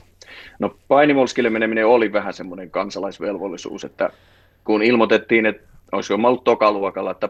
No 0.59 0.75
painimolskille 0.87 1.49
meneminen 1.49 1.87
oli 1.87 2.13
vähän 2.13 2.33
semmoinen 2.33 2.71
kansalaisvelvollisuus, 2.71 3.83
että 3.83 4.09
kun 4.63 4.83
ilmoitettiin, 4.83 5.45
että 5.45 5.67
olisi 5.91 6.13
jo 6.13 6.17
ollut 6.23 6.43
tokaluokalla, 6.43 7.11
että 7.11 7.27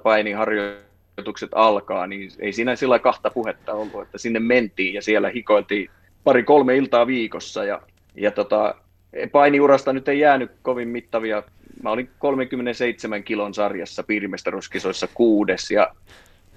painiharjoitukset 1.15 1.49
alkaa, 1.55 2.07
niin 2.07 2.31
ei 2.39 2.53
siinä 2.53 2.75
sillä 2.75 2.99
kahta 2.99 3.29
puhetta 3.29 3.73
ollut, 3.73 4.01
että 4.01 4.17
sinne 4.17 4.39
mentiin 4.39 4.93
ja 4.93 5.01
siellä 5.01 5.29
hikoiltiin 5.29 5.89
pari-kolme 6.23 6.77
iltaa 6.77 7.07
viikossa 7.07 7.63
ja, 7.63 7.81
ja 8.15 8.31
tota, 8.31 8.75
painiurasta 9.31 9.93
nyt 9.93 10.07
ei 10.07 10.19
jäänyt 10.19 10.51
kovin 10.61 10.87
mittavia. 10.87 11.43
Mä 11.83 11.91
olin 11.91 12.09
37 12.19 13.23
kilon 13.23 13.53
sarjassa 13.53 14.03
piirimestaruuskisoissa 14.03 15.07
kuudes 15.13 15.71
ja 15.71 15.95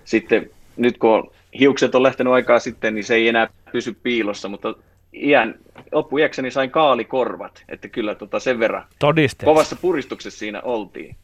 sitten 0.04 0.50
nyt 0.76 0.98
kun 0.98 1.30
hiukset 1.58 1.94
on 1.94 2.02
lähtenyt 2.02 2.32
aikaa 2.32 2.58
sitten, 2.58 2.94
niin 2.94 3.04
se 3.04 3.14
ei 3.14 3.28
enää 3.28 3.48
pysy 3.72 3.96
piilossa, 4.02 4.48
mutta 4.48 4.74
iän, 5.14 5.54
loppuiäkseni 5.92 6.50
sain 6.50 6.70
kaalikorvat, 6.70 7.64
että 7.68 7.88
kyllä 7.88 8.14
tota 8.14 8.40
sen 8.40 8.58
verran 8.58 8.84
Todiste. 8.98 9.44
kovassa 9.44 9.76
puristuksessa 9.76 10.38
siinä 10.38 10.60
oltiin. 10.60 11.16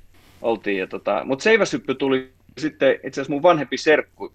oltiin 0.42 0.78
ja 0.78 0.86
tota, 0.86 1.22
mutta 1.24 1.42
seiväsyppy 1.42 1.94
tuli 1.94 2.32
sitten 2.58 2.92
itse 2.92 3.08
asiassa 3.08 3.32
mun 3.32 3.42
vanhempi 3.42 3.76
serkku 3.76 4.32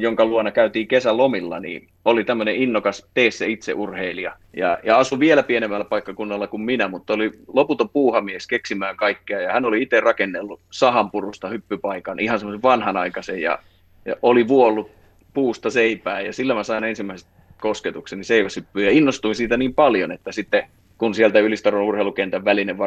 jonka 0.00 0.24
luona 0.24 0.50
käytiin 0.50 0.88
kesälomilla, 0.88 1.60
niin 1.60 1.88
oli 2.04 2.24
tämmöinen 2.24 2.56
innokas 2.56 3.06
tee 3.14 3.30
se 3.30 3.46
itse 3.46 3.74
urheilija. 3.74 4.36
Ja, 4.56 4.78
ja 4.82 4.98
asui 4.98 5.18
vielä 5.18 5.42
pienemmällä 5.42 5.84
paikkakunnalla 5.84 6.46
kuin 6.46 6.60
minä, 6.60 6.88
mutta 6.88 7.12
oli 7.12 7.30
loputon 7.46 7.88
puuhamies 7.88 8.46
keksimään 8.46 8.96
kaikkea. 8.96 9.40
Ja 9.40 9.52
hän 9.52 9.64
oli 9.64 9.82
itse 9.82 10.00
rakennellut 10.00 10.60
sahanpurusta 10.70 11.48
hyppypaikan, 11.48 12.20
ihan 12.20 12.38
semmoisen 12.38 12.62
vanhanaikaisen, 12.62 13.40
ja, 13.40 13.58
ja 14.04 14.14
oli 14.22 14.48
vuollut 14.48 14.90
puusta 15.34 15.70
seipää. 15.70 16.20
Ja 16.20 16.32
sillä 16.32 16.54
mä 16.54 16.62
sain 16.62 16.84
ensimmäiset 16.84 17.28
kosketukseni 17.60 18.24
seiväsyppyyn 18.24 18.86
ja 18.86 18.92
innostuin 18.92 19.34
siitä 19.34 19.56
niin 19.56 19.74
paljon, 19.74 20.12
että 20.12 20.32
sitten 20.32 20.62
kun 20.98 21.14
sieltä 21.14 21.38
Ylistaron 21.38 21.84
urheilukentän 21.84 22.44
välinen 22.44 22.78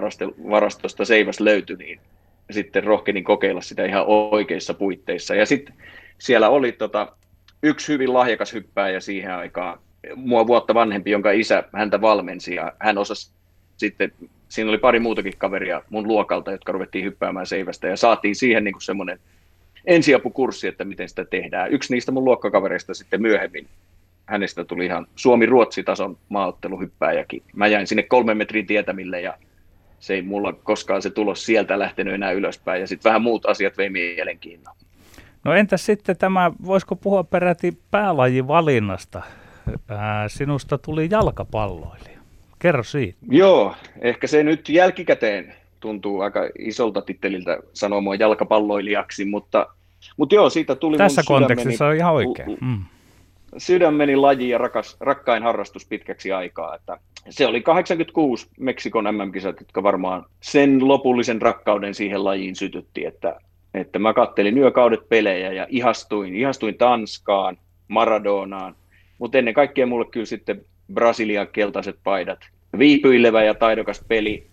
varastosta 0.49 1.05
seiväs 1.05 1.39
löytyi, 1.39 1.75
niin 1.75 1.99
sitten 2.53 2.83
rohkenin 2.83 3.23
kokeilla 3.23 3.61
sitä 3.61 3.85
ihan 3.85 4.05
oikeissa 4.07 4.73
puitteissa. 4.73 5.35
Ja 5.35 5.45
sitten 5.45 5.75
siellä 6.17 6.49
oli 6.49 6.71
tota, 6.71 7.15
yksi 7.63 7.93
hyvin 7.93 8.13
lahjakas 8.13 8.53
hyppääjä 8.53 8.99
siihen 8.99 9.33
aikaan, 9.33 9.79
mua 10.15 10.47
vuotta 10.47 10.73
vanhempi, 10.73 11.11
jonka 11.11 11.31
isä 11.31 11.63
häntä 11.73 12.01
valmensi 12.01 12.55
ja 12.55 12.73
hän 12.79 12.97
osasi 12.97 13.31
sitten, 13.77 14.11
siinä 14.49 14.69
oli 14.69 14.77
pari 14.77 14.99
muutakin 14.99 15.33
kaveria 15.37 15.81
mun 15.89 16.07
luokalta, 16.07 16.51
jotka 16.51 16.71
ruvettiin 16.71 17.05
hyppäämään 17.05 17.45
seivästä 17.45 17.87
ja 17.87 17.97
saatiin 17.97 18.35
siihen 18.35 18.63
niin 18.63 18.81
semmoinen 18.81 19.19
ensiapukurssi, 19.85 20.67
että 20.67 20.85
miten 20.85 21.09
sitä 21.09 21.25
tehdään. 21.25 21.71
Yksi 21.71 21.93
niistä 21.93 22.11
mun 22.11 22.25
luokkakavereista 22.25 22.93
sitten 22.93 23.21
myöhemmin, 23.21 23.67
hänestä 24.25 24.65
tuli 24.65 24.85
ihan 24.85 25.07
Suomi-Ruotsi-tason 25.15 26.17
maaotteluhyppääjäkin. 26.29 27.43
Mä 27.55 27.67
jäin 27.67 27.87
sinne 27.87 28.03
kolmen 28.03 28.37
metrin 28.37 28.67
tietämille 28.67 29.21
ja 29.21 29.37
se 30.01 30.13
ei 30.13 30.21
mulla 30.21 30.53
koskaan 30.53 31.01
se 31.01 31.09
tulos 31.09 31.45
sieltä 31.45 31.79
lähtenyt 31.79 32.13
enää 32.13 32.31
ylöspäin 32.31 32.81
ja 32.81 32.87
sitten 32.87 33.09
vähän 33.09 33.21
muut 33.21 33.45
asiat 33.45 33.77
vei 33.77 33.89
mielenkiinnon. 33.89 34.75
No 35.43 35.53
entäs 35.53 35.85
sitten 35.85 36.17
tämä, 36.17 36.51
voisiko 36.65 36.95
puhua 36.95 37.23
peräti 37.23 37.77
päälajivalinnasta? 37.91 39.21
ää, 39.87 40.29
sinusta 40.29 40.77
tuli 40.77 41.07
jalkapalloilija. 41.11 42.19
Kerro 42.59 42.83
siitä. 42.83 43.17
Joo, 43.29 43.75
ehkä 44.01 44.27
se 44.27 44.43
nyt 44.43 44.69
jälkikäteen 44.69 45.53
tuntuu 45.79 46.21
aika 46.21 46.49
isolta 46.59 47.01
titteliltä 47.01 47.57
sanoa 47.73 48.01
mua 48.01 48.15
jalkapalloilijaksi, 48.15 49.25
mutta, 49.25 49.67
mutta 50.17 50.35
joo, 50.35 50.49
siitä 50.49 50.75
tuli 50.75 50.97
Tässä 50.97 51.23
mun 51.29 51.39
kontekstissa 51.39 51.87
on 51.87 51.95
ihan 51.95 52.13
oikein. 52.13 52.57
Mm. 52.61 52.83
Sydämeni 53.57 54.15
laji 54.15 54.49
ja 54.49 54.57
rakas, 54.57 54.97
rakkain 54.99 55.43
harrastus 55.43 55.85
pitkäksi 55.85 56.31
aikaa. 56.31 56.75
Että 56.75 56.97
se 57.29 57.47
oli 57.47 57.61
86 57.61 58.47
Meksikon 58.59 59.03
MM-kisat, 59.03 59.59
jotka 59.59 59.83
varmaan 59.83 60.25
sen 60.41 60.87
lopullisen 60.87 61.41
rakkauden 61.41 61.95
siihen 61.95 62.23
lajiin 62.23 62.55
sytytti, 62.55 63.05
että, 63.05 63.39
että 63.73 63.99
mä 63.99 64.13
kattelin 64.13 64.57
yökaudet 64.57 65.09
pelejä 65.09 65.51
ja 65.51 65.67
ihastuin, 65.69 66.35
ihastuin 66.35 66.77
Tanskaan, 66.77 67.57
Maradonaan, 67.87 68.75
mutta 69.19 69.37
ennen 69.37 69.53
kaikkea 69.53 69.87
mulle 69.87 70.05
kyllä 70.11 70.25
sitten 70.25 70.65
Brasilian 70.93 71.47
keltaiset 71.47 71.97
paidat, 72.03 72.39
viipyilevä 72.77 73.43
ja 73.43 73.53
taidokas 73.53 74.01
peli, 74.07 74.47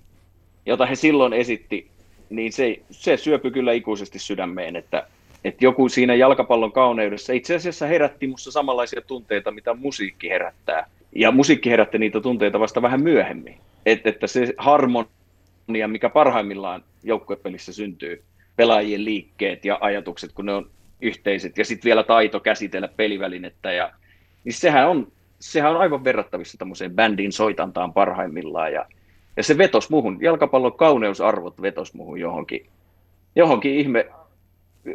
jota 0.67 0.87
he 0.87 0.95
silloin 0.95 1.33
esitti, 1.33 1.91
niin 2.31 2.53
se, 2.53 2.81
se 2.91 3.17
syöpy 3.17 3.51
kyllä 3.51 3.73
ikuisesti 3.73 4.19
sydämeen, 4.19 4.77
että, 4.77 5.07
että 5.49 5.65
joku 5.65 5.89
siinä 5.89 6.15
jalkapallon 6.15 6.73
kauneudessa 6.73 7.33
itse 7.33 7.55
asiassa 7.55 7.87
herätti 7.87 8.27
minussa 8.27 8.53
samanlaisia 8.53 9.01
tunteita, 9.01 9.51
mitä 9.51 9.75
musiikki 9.75 10.29
herättää. 10.29 10.87
Ja 11.15 11.31
musiikki 11.31 11.71
herätti 11.71 11.99
niitä 11.99 12.21
tunteita 12.21 12.61
vasta 12.61 12.83
vähän 12.83 13.03
myöhemmin. 13.03 13.61
Et, 13.87 14.07
että 14.07 14.27
se 14.27 14.55
harmonia, 14.59 15.89
mikä 15.89 16.09
parhaimmillaan 16.09 16.85
joukkuepelissä 17.03 17.73
syntyy, 17.73 18.23
pelaajien 18.57 19.05
liikkeet 19.05 19.65
ja 19.65 19.79
ajatukset, 19.81 20.33
kun 20.33 20.47
ne 20.47 20.53
on 20.53 20.71
yhteiset, 21.03 21.59
ja 21.59 21.65
sitten 21.65 21.89
vielä 21.89 22.03
taito 22.03 22.41
käsitellä 22.41 22.89
pelivälinettä, 22.97 23.73
ja, 23.73 23.93
niin 24.45 24.53
sehän 24.53 24.89
on, 24.89 25.13
sehän 25.41 25.71
on 25.71 25.81
aivan 25.81 26.05
verrattavissa 26.05 26.59
tämmöiseen 26.59 26.95
bändin 26.95 27.33
soitantaan 27.33 27.93
parhaimmillaan, 27.93 28.73
ja, 28.73 28.87
ja 29.37 29.43
se 29.43 29.59
vetos 29.59 29.91
muhun, 29.91 30.19
jalkapallon 30.21 30.77
kauneusarvot 30.77 31.63
vetos 31.63 31.95
muhun 31.95 32.21
johonkin, 32.21 32.67
johonkin 33.37 33.75
ihme 33.75 34.07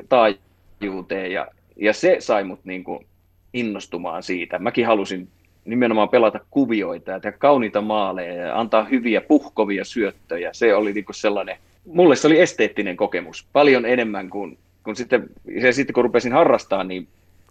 taajuuteen, 0.09 1.31
ja, 1.31 1.47
ja 1.75 1.93
se 1.93 2.15
sai 2.19 2.43
mut 2.43 2.59
niin 2.63 2.83
kuin 2.83 3.05
innostumaan 3.53 4.23
siitä. 4.23 4.59
Mäkin 4.59 4.85
halusin 4.85 5.27
nimenomaan 5.65 6.09
pelata 6.09 6.39
kuvioita 6.51 7.11
ja 7.11 7.19
tehdä 7.19 7.37
kauniita 7.37 7.81
maaleja 7.81 8.33
ja 8.33 8.59
antaa 8.59 8.83
hyviä 8.83 9.21
puhkovia 9.21 9.85
syöttöjä. 9.85 10.49
Se 10.53 10.75
oli 10.75 10.93
niin 10.93 11.05
kuin 11.05 11.15
sellainen, 11.15 11.57
mulle 11.85 12.15
se 12.15 12.27
oli 12.27 12.39
esteettinen 12.39 12.97
kokemus, 12.97 13.47
paljon 13.53 13.85
enemmän 13.85 14.29
kuin, 14.29 14.57
kuin 14.83 14.95
sitten, 14.95 15.29
ja 15.45 15.73
sitten 15.73 15.93
kun 15.93 16.03
rupesin 16.03 16.33
harrastaa, 16.33 16.83
niin 16.83 17.07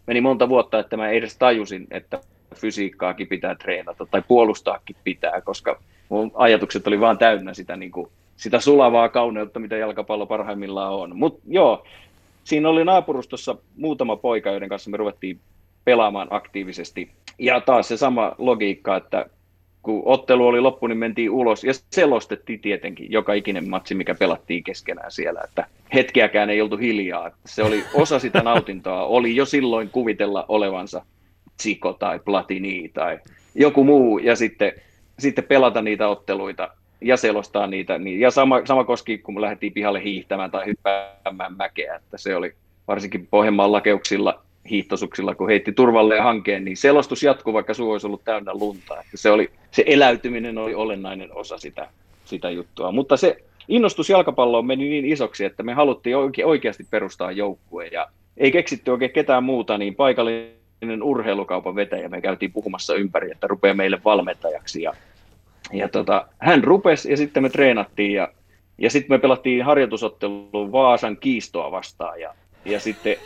meni 0.06 0.20
monta 0.20 0.48
vuotta, 0.48 0.78
että 0.78 0.96
mä 0.96 1.08
edes 1.08 1.36
tajusin, 1.36 1.86
että 1.90 2.20
fysiikkaakin 2.54 3.28
pitää 3.28 3.54
treenata 3.54 4.06
tai 4.06 4.22
puolustaakin 4.28 4.96
pitää, 5.04 5.40
koska 5.40 5.80
mun 6.08 6.30
ajatukset 6.34 6.86
oli 6.86 7.00
vaan 7.00 7.18
täynnä 7.18 7.54
sitä, 7.54 7.76
niin 7.76 7.90
kuin, 7.90 8.08
sitä 8.36 8.60
sulavaa 8.60 9.08
kauneutta, 9.08 9.60
mitä 9.60 9.76
jalkapallo 9.76 10.26
parhaimmillaan 10.26 10.92
on. 10.92 11.16
Mutta 11.16 11.40
joo, 11.48 11.84
siinä 12.44 12.68
oli 12.68 12.84
naapurustossa 12.84 13.56
muutama 13.76 14.16
poika, 14.16 14.50
joiden 14.50 14.68
kanssa 14.68 14.90
me 14.90 14.96
ruvettiin 14.96 15.40
pelaamaan 15.84 16.28
aktiivisesti. 16.30 17.10
Ja 17.38 17.60
taas 17.60 17.88
se 17.88 17.96
sama 17.96 18.34
logiikka, 18.38 18.96
että 18.96 19.26
kun 19.82 20.02
ottelu 20.04 20.46
oli 20.46 20.60
loppu, 20.60 20.86
niin 20.86 20.98
mentiin 20.98 21.30
ulos 21.30 21.64
ja 21.64 21.72
selostettiin 21.90 22.60
tietenkin 22.60 23.12
joka 23.12 23.32
ikinen 23.32 23.70
matsi, 23.70 23.94
mikä 23.94 24.14
pelattiin 24.14 24.64
keskenään 24.64 25.12
siellä, 25.12 25.40
että 25.44 25.66
hetkeäkään 25.94 26.50
ei 26.50 26.60
oltu 26.60 26.76
hiljaa. 26.76 27.30
Se 27.46 27.62
oli 27.62 27.84
osa 27.94 28.18
sitä 28.18 28.42
nautintoa, 28.50 29.04
oli 29.04 29.36
jo 29.36 29.46
silloin 29.46 29.90
kuvitella 29.90 30.44
olevansa 30.48 31.04
Tsiko 31.56 31.92
tai 31.92 32.18
Platini 32.18 32.90
tai 32.94 33.18
joku 33.54 33.84
muu 33.84 34.18
ja 34.18 34.36
sitten, 34.36 34.72
sitten 35.18 35.44
pelata 35.44 35.82
niitä 35.82 36.08
otteluita 36.08 36.68
ja 37.02 37.16
selostaa 37.16 37.66
niitä. 37.66 37.98
Niin, 37.98 38.20
ja 38.20 38.30
sama, 38.30 38.60
sama 38.64 38.84
koski, 38.84 39.18
kun 39.18 39.34
me 39.34 39.40
lähdettiin 39.40 39.72
pihalle 39.72 40.04
hiihtämään 40.04 40.50
tai 40.50 40.66
hyppäämään 40.66 41.56
mäkeä, 41.56 41.96
että 41.96 42.18
se 42.18 42.36
oli 42.36 42.54
varsinkin 42.88 43.26
Pohjanmaan 43.30 43.72
lakeuksilla 43.72 44.42
hiihtosuksilla, 44.70 45.34
kun 45.34 45.48
heitti 45.48 45.72
turvalle 45.72 46.20
hankeen, 46.20 46.64
niin 46.64 46.76
selostus 46.76 47.22
jatkuu, 47.22 47.52
vaikka 47.52 47.74
suu 47.74 47.90
olisi 47.90 48.06
ollut 48.06 48.24
täynnä 48.24 48.54
lunta. 48.54 49.00
Että 49.00 49.16
se, 49.16 49.30
oli, 49.30 49.50
se 49.70 49.84
eläytyminen 49.86 50.58
oli 50.58 50.74
olennainen 50.74 51.34
osa 51.34 51.58
sitä, 51.58 51.88
sitä 52.24 52.50
juttua. 52.50 52.92
Mutta 52.92 53.16
se 53.16 53.36
innostus 53.68 54.10
jalkapalloon 54.10 54.66
meni 54.66 54.88
niin 54.88 55.04
isoksi, 55.04 55.44
että 55.44 55.62
me 55.62 55.74
haluttiin 55.74 56.16
oike, 56.16 56.44
oikeasti 56.44 56.86
perustaa 56.90 57.32
joukkue 57.32 57.86
ja 57.86 58.08
ei 58.36 58.52
keksitty 58.52 58.90
oikein 58.90 59.10
ketään 59.10 59.44
muuta, 59.44 59.78
niin 59.78 59.94
paikallinen 59.94 61.02
urheilukaupan 61.02 61.74
vetäjä 61.74 62.08
me 62.08 62.20
käytiin 62.20 62.52
puhumassa 62.52 62.94
ympäri, 62.94 63.30
että 63.30 63.46
rupeaa 63.46 63.74
meille 63.74 64.00
valmentajaksi 64.04 64.82
ja, 64.82 64.92
ja 65.72 65.88
tota, 65.88 66.26
hän 66.38 66.64
rupesi 66.64 67.10
ja 67.10 67.16
sitten 67.16 67.42
me 67.42 67.48
treenattiin 67.48 68.12
ja, 68.12 68.28
ja 68.78 68.90
sitten 68.90 69.14
me 69.14 69.18
pelattiin 69.18 69.64
harjoitusottelun 69.64 70.72
Vaasan 70.72 71.16
kiistoa 71.16 71.70
vastaan 71.70 72.20
ja, 72.20 72.34
ja 72.64 72.80
sitten 72.80 73.16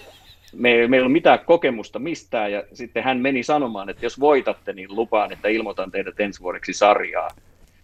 me, 0.52 0.68
meillä 0.68 0.96
ei 0.96 1.00
ole 1.00 1.08
mitään 1.08 1.38
kokemusta 1.46 1.98
mistään, 1.98 2.52
ja 2.52 2.62
sitten 2.72 3.04
hän 3.04 3.18
meni 3.18 3.42
sanomaan, 3.42 3.88
että 3.88 4.06
jos 4.06 4.20
voitatte, 4.20 4.72
niin 4.72 4.96
lupaan, 4.96 5.32
että 5.32 5.48
ilmoitan 5.48 5.90
teidät 5.90 6.20
ensi 6.20 6.40
vuodeksi 6.40 6.72
sarjaa. 6.72 7.28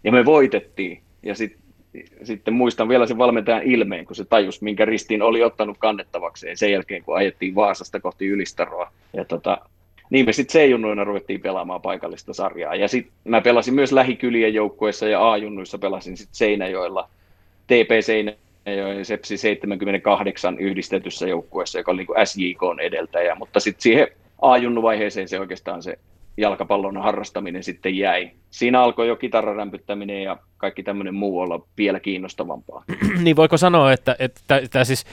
Ja 0.05 0.13
me 0.13 0.25
voitettiin, 0.25 1.03
ja 1.23 1.35
sit, 1.35 1.57
sitten 2.23 2.55
muistan 2.55 2.89
vielä 2.89 3.07
sen 3.07 3.19
valmentajan 3.19 3.63
ilmeen, 3.63 4.07
kun 4.07 4.17
se 4.17 4.25
tajus, 4.25 4.63
minkä 4.63 4.85
ristiin 4.85 5.23
oli 5.23 5.43
ottanut 5.43 5.79
kannettavakseen 5.79 6.57
sen 6.57 6.73
jälkeen, 6.73 7.05
kun 7.05 7.17
ajettiin 7.17 7.55
Vaasasta 7.55 8.01
kohti 8.01 8.27
Ylistaroa. 8.27 8.93
Ja 9.13 9.25
tota, 9.25 9.59
niin 10.13 10.27
me 10.27 10.33
sitten 10.33 10.61
C-junnuina 10.61 11.05
ruvettiin 11.05 11.41
pelaamaan 11.41 11.83
paikallista 11.83 12.35
sarjaa. 12.35 12.75
Ja 12.75 12.89
sitten 12.89 13.13
mä 13.25 13.41
pelasin 13.41 13.75
myös 13.75 13.93
lähikylien 13.93 14.55
joukkueessa 14.55 15.09
ja 15.09 15.33
A-junnuissa 15.33 15.79
pelasin 15.79 16.17
sitten 16.17 16.35
Seinäjoella, 16.35 17.09
TP 17.67 17.91
Seinä, 18.01 18.33
ja 18.67 19.05
Sepsi 19.05 19.37
78 19.37 20.59
yhdistetyssä 20.59 21.29
joukkueessa, 21.29 21.79
joka 21.79 21.93
oli 21.93 22.07
niin 22.07 22.27
SJK 22.27 22.61
edeltäjä, 22.83 23.35
mutta 23.35 23.61
sitten 23.61 23.83
siihen 23.83 24.09
A-junnuvaiheeseen 24.43 25.29
se 25.29 25.41
oikeastaan 25.41 25.83
se 25.83 25.99
jalkapallon 26.37 27.03
harrastaminen 27.03 27.63
sitten 27.65 27.99
jäi. 27.99 28.31
Siinä 28.51 28.83
alkoi 28.83 29.09
jo 29.09 29.17
kitararämpyttäminen 29.17 30.23
ja 30.23 30.37
kaikki 30.57 30.83
tämmöinen 30.83 31.15
muu 31.15 31.41
olla 31.41 31.61
vielä 31.79 32.01
kiinnostavampaa. 32.01 32.85
niin 33.25 33.37
voiko 33.37 33.57
sanoa, 33.57 33.93
että, 33.93 34.17
että, 34.19 34.57
että 34.57 34.85
siis 34.85 35.05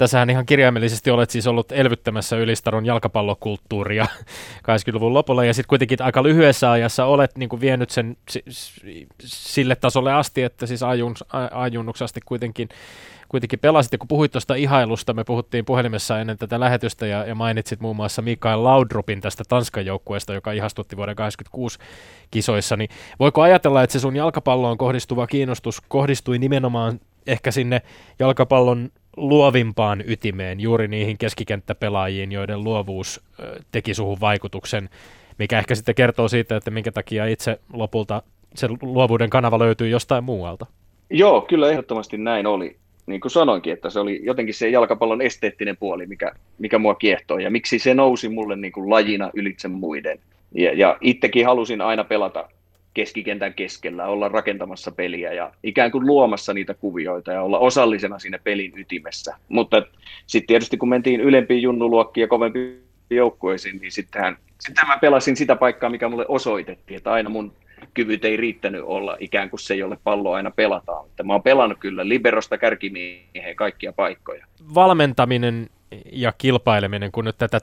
Tässähän 0.00 0.30
ihan 0.30 0.46
kirjaimellisesti 0.46 1.10
olet 1.10 1.30
siis 1.30 1.46
ollut 1.46 1.72
elvyttämässä 1.72 2.36
Ylistaron 2.36 2.86
jalkapallokulttuuria 2.86 4.06
80-luvun 4.70 5.14
lopulla 5.14 5.44
ja 5.44 5.54
sitten 5.54 5.68
kuitenkin 5.68 6.02
aika 6.02 6.22
lyhyessä 6.22 6.70
ajassa 6.70 7.04
olet 7.04 7.38
niin 7.38 7.48
kuin 7.48 7.60
vienyt 7.60 7.90
sen 7.90 8.16
sille 9.24 9.76
tasolle 9.76 10.12
asti, 10.12 10.42
että 10.42 10.66
siis 10.66 10.80
ajunnuksi 11.52 12.04
asti 12.04 12.20
kuitenkin 12.24 12.68
kuitenkin 13.28 13.58
pelasit, 13.58 13.92
ja 13.92 13.98
kun 13.98 14.08
puhuit 14.08 14.32
tuosta 14.32 14.54
ihailusta, 14.54 15.12
me 15.12 15.24
puhuttiin 15.24 15.64
puhelimessa 15.64 16.20
ennen 16.20 16.38
tätä 16.38 16.60
lähetystä, 16.60 17.06
ja, 17.06 17.24
ja 17.24 17.34
mainitsit 17.34 17.80
muun 17.80 17.96
muassa 17.96 18.22
Mikael 18.22 18.64
Laudrupin 18.64 19.20
tästä 19.20 19.44
Tanskan 19.48 19.86
joukkueesta, 19.86 20.34
joka 20.34 20.52
ihastutti 20.52 20.96
vuoden 20.96 21.16
1986 21.16 21.78
kisoissa, 22.30 22.76
niin 22.76 22.90
voiko 23.18 23.42
ajatella, 23.42 23.82
että 23.82 23.92
se 23.92 24.00
sun 24.00 24.16
jalkapalloon 24.16 24.78
kohdistuva 24.78 25.26
kiinnostus 25.26 25.80
kohdistui 25.88 26.38
nimenomaan 26.38 27.00
ehkä 27.26 27.50
sinne 27.50 27.82
jalkapallon 28.18 28.90
luovimpaan 29.20 30.04
ytimeen, 30.06 30.60
juuri 30.60 30.88
niihin 30.88 31.18
keskikenttäpelaajiin, 31.18 32.32
joiden 32.32 32.64
luovuus 32.64 33.20
teki 33.72 33.94
suhun 33.94 34.20
vaikutuksen, 34.20 34.88
mikä 35.38 35.58
ehkä 35.58 35.74
sitten 35.74 35.94
kertoo 35.94 36.28
siitä, 36.28 36.56
että 36.56 36.70
minkä 36.70 36.92
takia 36.92 37.26
itse 37.26 37.60
lopulta 37.72 38.22
se 38.54 38.68
luovuuden 38.82 39.30
kanava 39.30 39.58
löytyy 39.58 39.88
jostain 39.88 40.24
muualta. 40.24 40.66
Joo, 41.10 41.40
kyllä 41.40 41.70
ehdottomasti 41.70 42.18
näin 42.18 42.46
oli. 42.46 42.76
Niin 43.06 43.20
kuin 43.20 43.32
sanoinkin, 43.32 43.72
että 43.72 43.90
se 43.90 44.00
oli 44.00 44.20
jotenkin 44.22 44.54
se 44.54 44.68
jalkapallon 44.68 45.22
esteettinen 45.22 45.76
puoli, 45.76 46.06
mikä, 46.06 46.32
mikä 46.58 46.78
mua 46.78 46.94
kiehtoo, 46.94 47.38
ja 47.38 47.50
miksi 47.50 47.78
se 47.78 47.94
nousi 47.94 48.28
mulle 48.28 48.56
niin 48.56 48.72
kuin 48.72 48.90
lajina 48.90 49.30
ylitse 49.34 49.68
muiden. 49.68 50.18
Ja, 50.54 50.72
ja 50.72 50.98
itsekin 51.00 51.46
halusin 51.46 51.80
aina 51.80 52.04
pelata 52.04 52.48
keskikentän 52.94 53.54
keskellä, 53.54 54.06
olla 54.06 54.28
rakentamassa 54.28 54.90
peliä 54.90 55.32
ja 55.32 55.52
ikään 55.62 55.90
kuin 55.90 56.06
luomassa 56.06 56.54
niitä 56.54 56.74
kuvioita 56.74 57.32
ja 57.32 57.42
olla 57.42 57.58
osallisena 57.58 58.18
siinä 58.18 58.38
pelin 58.44 58.72
ytimessä. 58.76 59.36
Mutta 59.48 59.82
sitten 60.26 60.46
tietysti 60.46 60.76
kun 60.76 60.88
mentiin 60.88 61.20
ylempiin 61.20 61.62
junnuluokkiin 61.62 62.22
ja 62.22 62.28
kovempiin 62.28 62.82
joukkueisiin, 63.10 63.78
niin 63.80 63.92
sittenhän, 63.92 64.36
sitten 64.60 64.86
mä 64.86 64.98
pelasin 64.98 65.36
sitä 65.36 65.56
paikkaa, 65.56 65.90
mikä 65.90 66.08
mulle 66.08 66.26
osoitettiin, 66.28 66.96
että 66.96 67.12
aina 67.12 67.30
mun 67.30 67.52
kyvyt 67.94 68.24
ei 68.24 68.36
riittänyt 68.36 68.82
olla 68.84 69.16
ikään 69.20 69.50
kuin 69.50 69.60
se, 69.60 69.74
jolle 69.74 69.98
pallo 70.04 70.32
aina 70.32 70.50
pelataan. 70.50 71.06
Että 71.06 71.22
mä 71.22 71.32
oon 71.32 71.42
pelannut 71.42 71.78
kyllä 71.78 72.08
liberosta 72.08 72.58
kärkimiehen 72.58 73.56
kaikkia 73.56 73.92
paikkoja. 73.92 74.46
Valmentaminen 74.74 75.66
ja 76.12 76.32
kilpaileminen, 76.38 77.12
kun 77.12 77.24
nyt 77.24 77.38
tätä 77.38 77.60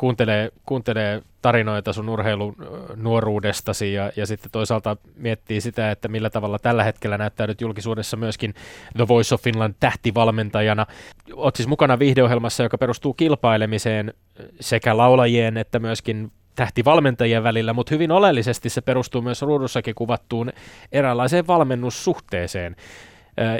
kuuntelee, 0.00 0.50
kuuntelee 0.66 1.22
tarinoita 1.42 1.92
sun 1.92 2.08
urheilun 2.08 2.56
nuoruudestasi 2.96 3.92
ja, 3.92 4.12
ja 4.16 4.26
sitten 4.26 4.50
toisaalta 4.50 4.96
miettii 5.16 5.60
sitä, 5.60 5.90
että 5.90 6.08
millä 6.08 6.30
tavalla 6.30 6.58
tällä 6.58 6.84
hetkellä 6.84 7.18
näyttäydyt 7.18 7.60
julkisuudessa 7.60 8.16
myöskin 8.16 8.54
The 8.96 9.08
Voice 9.08 9.34
of 9.34 9.42
Finland 9.42 9.74
tähtivalmentajana. 9.80 10.86
Olet 11.34 11.56
siis 11.56 11.68
mukana 11.68 11.98
videohjelmassa, 11.98 12.62
joka 12.62 12.78
perustuu 12.78 13.14
kilpailemiseen 13.14 14.14
sekä 14.60 14.96
laulajien 14.96 15.56
että 15.56 15.78
myöskin 15.78 16.32
tähtivalmentajien 16.56 17.42
välillä, 17.42 17.72
mutta 17.72 17.94
hyvin 17.94 18.12
oleellisesti 18.12 18.68
se 18.68 18.80
perustuu 18.80 19.22
myös 19.22 19.42
ruudussakin 19.42 19.94
kuvattuun 19.94 20.52
eräänlaiseen 20.92 21.46
valmennussuhteeseen. 21.46 22.76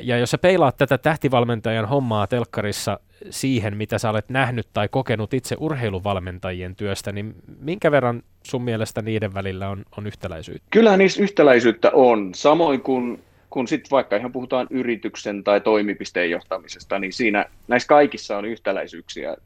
Ja 0.02 0.18
jos 0.18 0.30
sä 0.30 0.38
peilaat 0.38 0.76
tätä 0.76 0.98
tähtivalmentajan 0.98 1.88
hommaa 1.88 2.26
telkkarissa 2.26 3.00
siihen, 3.30 3.76
mitä 3.76 3.98
sä 3.98 4.10
olet 4.10 4.28
nähnyt 4.28 4.66
tai 4.72 4.88
kokenut 4.88 5.34
itse 5.34 5.56
urheiluvalmentajien 5.58 6.76
työstä, 6.76 7.12
niin 7.12 7.34
minkä 7.60 7.90
verran 7.90 8.22
sun 8.42 8.62
mielestä 8.62 9.02
niiden 9.02 9.34
välillä 9.34 9.68
on, 9.68 9.84
on 9.98 10.06
yhtäläisyyttä? 10.06 10.66
Kyllähän 10.70 10.98
niissä 10.98 11.22
yhtäläisyyttä 11.22 11.90
on, 11.94 12.30
samoin 12.34 12.80
kuin 12.80 13.22
kun 13.50 13.68
sitten 13.68 13.90
vaikka 13.90 14.16
ihan 14.16 14.32
puhutaan 14.32 14.66
yrityksen 14.70 15.44
tai 15.44 15.60
toimipisteen 15.60 16.30
johtamisesta, 16.30 16.98
niin 16.98 17.12
siinä 17.12 17.46
näissä 17.68 17.86
kaikissa 17.86 18.38
on 18.38 18.44
yhtäläisyyksiä, 18.44 19.36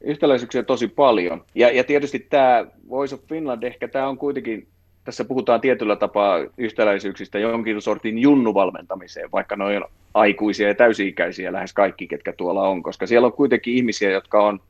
yhtäläisyyksiä 0.00 0.62
tosi 0.62 0.88
paljon. 0.88 1.44
Ja, 1.54 1.70
ja 1.70 1.84
tietysti 1.84 2.18
tämä 2.18 2.66
Voice 2.88 3.14
of 3.14 3.20
Finland, 3.28 3.62
ehkä 3.62 3.88
tämä 3.88 4.08
on 4.08 4.18
kuitenkin, 4.18 4.68
tässä 5.06 5.24
puhutaan 5.24 5.60
tietyllä 5.60 5.96
tapaa 5.96 6.38
yhtäläisyyksistä 6.58 7.38
jonkin 7.38 7.82
sortin 7.82 8.18
junnuvalmentamiseen, 8.18 9.30
vaikka 9.32 9.56
ne 9.56 9.64
on 9.64 9.84
aikuisia 10.14 10.68
ja 10.68 10.74
täysi-ikäisiä 10.74 11.52
lähes 11.52 11.72
kaikki, 11.72 12.06
ketkä 12.06 12.32
tuolla 12.32 12.68
on, 12.68 12.82
koska 12.82 13.06
siellä 13.06 13.26
on 13.26 13.32
kuitenkin 13.32 13.74
ihmisiä, 13.74 14.10
jotka 14.10 14.42
on 14.42 14.60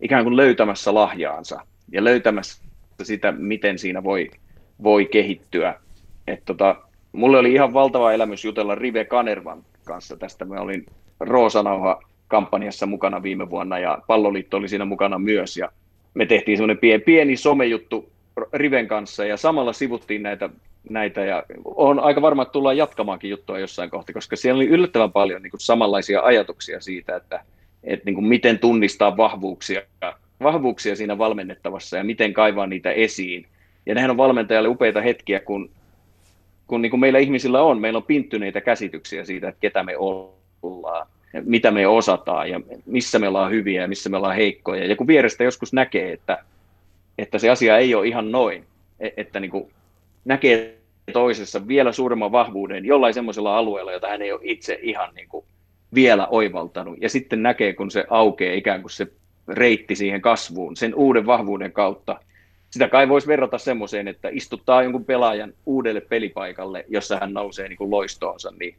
ikään 0.00 0.24
kuin 0.24 0.36
löytämässä 0.36 0.94
lahjaansa 0.94 1.60
ja 1.92 2.04
löytämässä 2.04 2.62
sitä, 3.02 3.32
miten 3.32 3.78
siinä 3.78 4.02
voi, 4.04 4.30
voi 4.82 5.06
kehittyä. 5.06 5.74
Et 6.26 6.42
tota, 6.44 6.76
mulle 7.12 7.38
oli 7.38 7.52
ihan 7.52 7.72
valtava 7.72 8.12
elämys 8.12 8.44
jutella 8.44 8.74
Rive 8.74 9.04
Kanervan 9.04 9.64
kanssa 9.84 10.16
tästä. 10.16 10.44
Mä 10.44 10.60
olin 10.60 10.86
Roosanauha 11.20 12.02
kampanjassa 12.28 12.86
mukana 12.86 13.22
viime 13.22 13.50
vuonna 13.50 13.78
ja 13.78 13.98
Palloliitto 14.06 14.56
oli 14.56 14.68
siinä 14.68 14.84
mukana 14.84 15.18
myös 15.18 15.56
ja 15.56 15.72
me 16.14 16.26
tehtiin 16.26 16.56
semmoinen 16.56 16.78
pieni, 16.78 17.04
pieni 17.04 17.36
somejuttu 17.36 18.13
Riven 18.52 18.88
kanssa 18.88 19.24
ja 19.24 19.36
samalla 19.36 19.72
sivuttiin 19.72 20.22
näitä, 20.22 20.50
näitä 20.90 21.24
ja 21.24 21.42
on 21.64 22.00
aika 22.00 22.22
varma, 22.22 22.42
että 22.42 22.52
tullaan 22.52 22.76
jatkamaankin 22.76 23.30
juttua 23.30 23.58
jossain 23.58 23.90
kohti, 23.90 24.12
koska 24.12 24.36
siellä 24.36 24.58
oli 24.58 24.68
yllättävän 24.68 25.12
paljon 25.12 25.42
niin 25.42 25.50
kuin 25.50 25.60
samanlaisia 25.60 26.20
ajatuksia 26.20 26.80
siitä, 26.80 27.16
että, 27.16 27.44
että 27.84 28.04
niin 28.04 28.14
kuin 28.14 28.26
miten 28.26 28.58
tunnistaa 28.58 29.16
vahvuuksia, 29.16 29.82
vahvuuksia 30.42 30.96
siinä 30.96 31.18
valmennettavassa 31.18 31.96
ja 31.96 32.04
miten 32.04 32.32
kaivaa 32.32 32.66
niitä 32.66 32.90
esiin. 32.90 33.46
Ja 33.86 33.94
nehän 33.94 34.10
on 34.10 34.16
valmentajalle 34.16 34.68
upeita 34.68 35.00
hetkiä, 35.00 35.40
kun 35.40 35.70
kun 36.66 36.82
niin 36.82 36.90
kuin 36.90 37.00
meillä 37.00 37.18
ihmisillä 37.18 37.62
on, 37.62 37.80
meillä 37.80 37.96
on 37.96 38.02
pinttyneitä 38.02 38.60
käsityksiä 38.60 39.24
siitä, 39.24 39.48
että 39.48 39.60
ketä 39.60 39.82
me 39.82 39.96
ollaan, 39.96 41.06
mitä 41.44 41.70
me 41.70 41.86
osataan 41.86 42.50
ja 42.50 42.60
missä 42.86 43.18
me 43.18 43.28
ollaan 43.28 43.50
hyviä 43.50 43.82
ja 43.82 43.88
missä 43.88 44.10
me 44.10 44.16
ollaan 44.16 44.36
heikkoja. 44.36 44.84
Ja 44.84 44.96
kun 44.96 45.06
vierestä 45.06 45.44
joskus 45.44 45.72
näkee, 45.72 46.12
että, 46.12 46.44
että 47.18 47.38
se 47.38 47.50
asia 47.50 47.78
ei 47.78 47.94
ole 47.94 48.08
ihan 48.08 48.32
noin, 48.32 48.64
e, 49.00 49.08
että 49.16 49.40
niin 49.40 49.50
kuin 49.50 49.70
näkee 50.24 50.78
toisessa 51.12 51.68
vielä 51.68 51.92
suuremman 51.92 52.32
vahvuuden 52.32 52.84
jollain 52.84 53.14
semmoisella 53.14 53.58
alueella, 53.58 53.92
jota 53.92 54.08
hän 54.08 54.22
ei 54.22 54.32
ole 54.32 54.40
itse 54.42 54.78
ihan 54.82 55.14
niin 55.14 55.28
kuin 55.28 55.44
vielä 55.94 56.26
oivaltanut. 56.26 56.98
Ja 57.00 57.08
sitten 57.08 57.42
näkee, 57.42 57.72
kun 57.72 57.90
se 57.90 58.04
aukeaa 58.10 58.54
ikään 58.54 58.80
kuin 58.80 58.90
se 58.90 59.06
reitti 59.48 59.96
siihen 59.96 60.20
kasvuun 60.20 60.76
sen 60.76 60.94
uuden 60.94 61.26
vahvuuden 61.26 61.72
kautta– 61.72 62.20
sitä 62.74 62.88
kai 62.88 63.08
voisi 63.08 63.26
verrata 63.26 63.58
semmoiseen, 63.58 64.08
että 64.08 64.28
istuttaa 64.32 64.82
jonkun 64.82 65.04
pelaajan 65.04 65.52
uudelle 65.66 66.00
pelipaikalle, 66.00 66.84
jossa 66.88 67.18
hän 67.20 67.32
nousee 67.32 67.68
niin 67.68 67.76
kuin 67.76 67.90
loistoonsa, 67.90 68.52
niin 68.60 68.76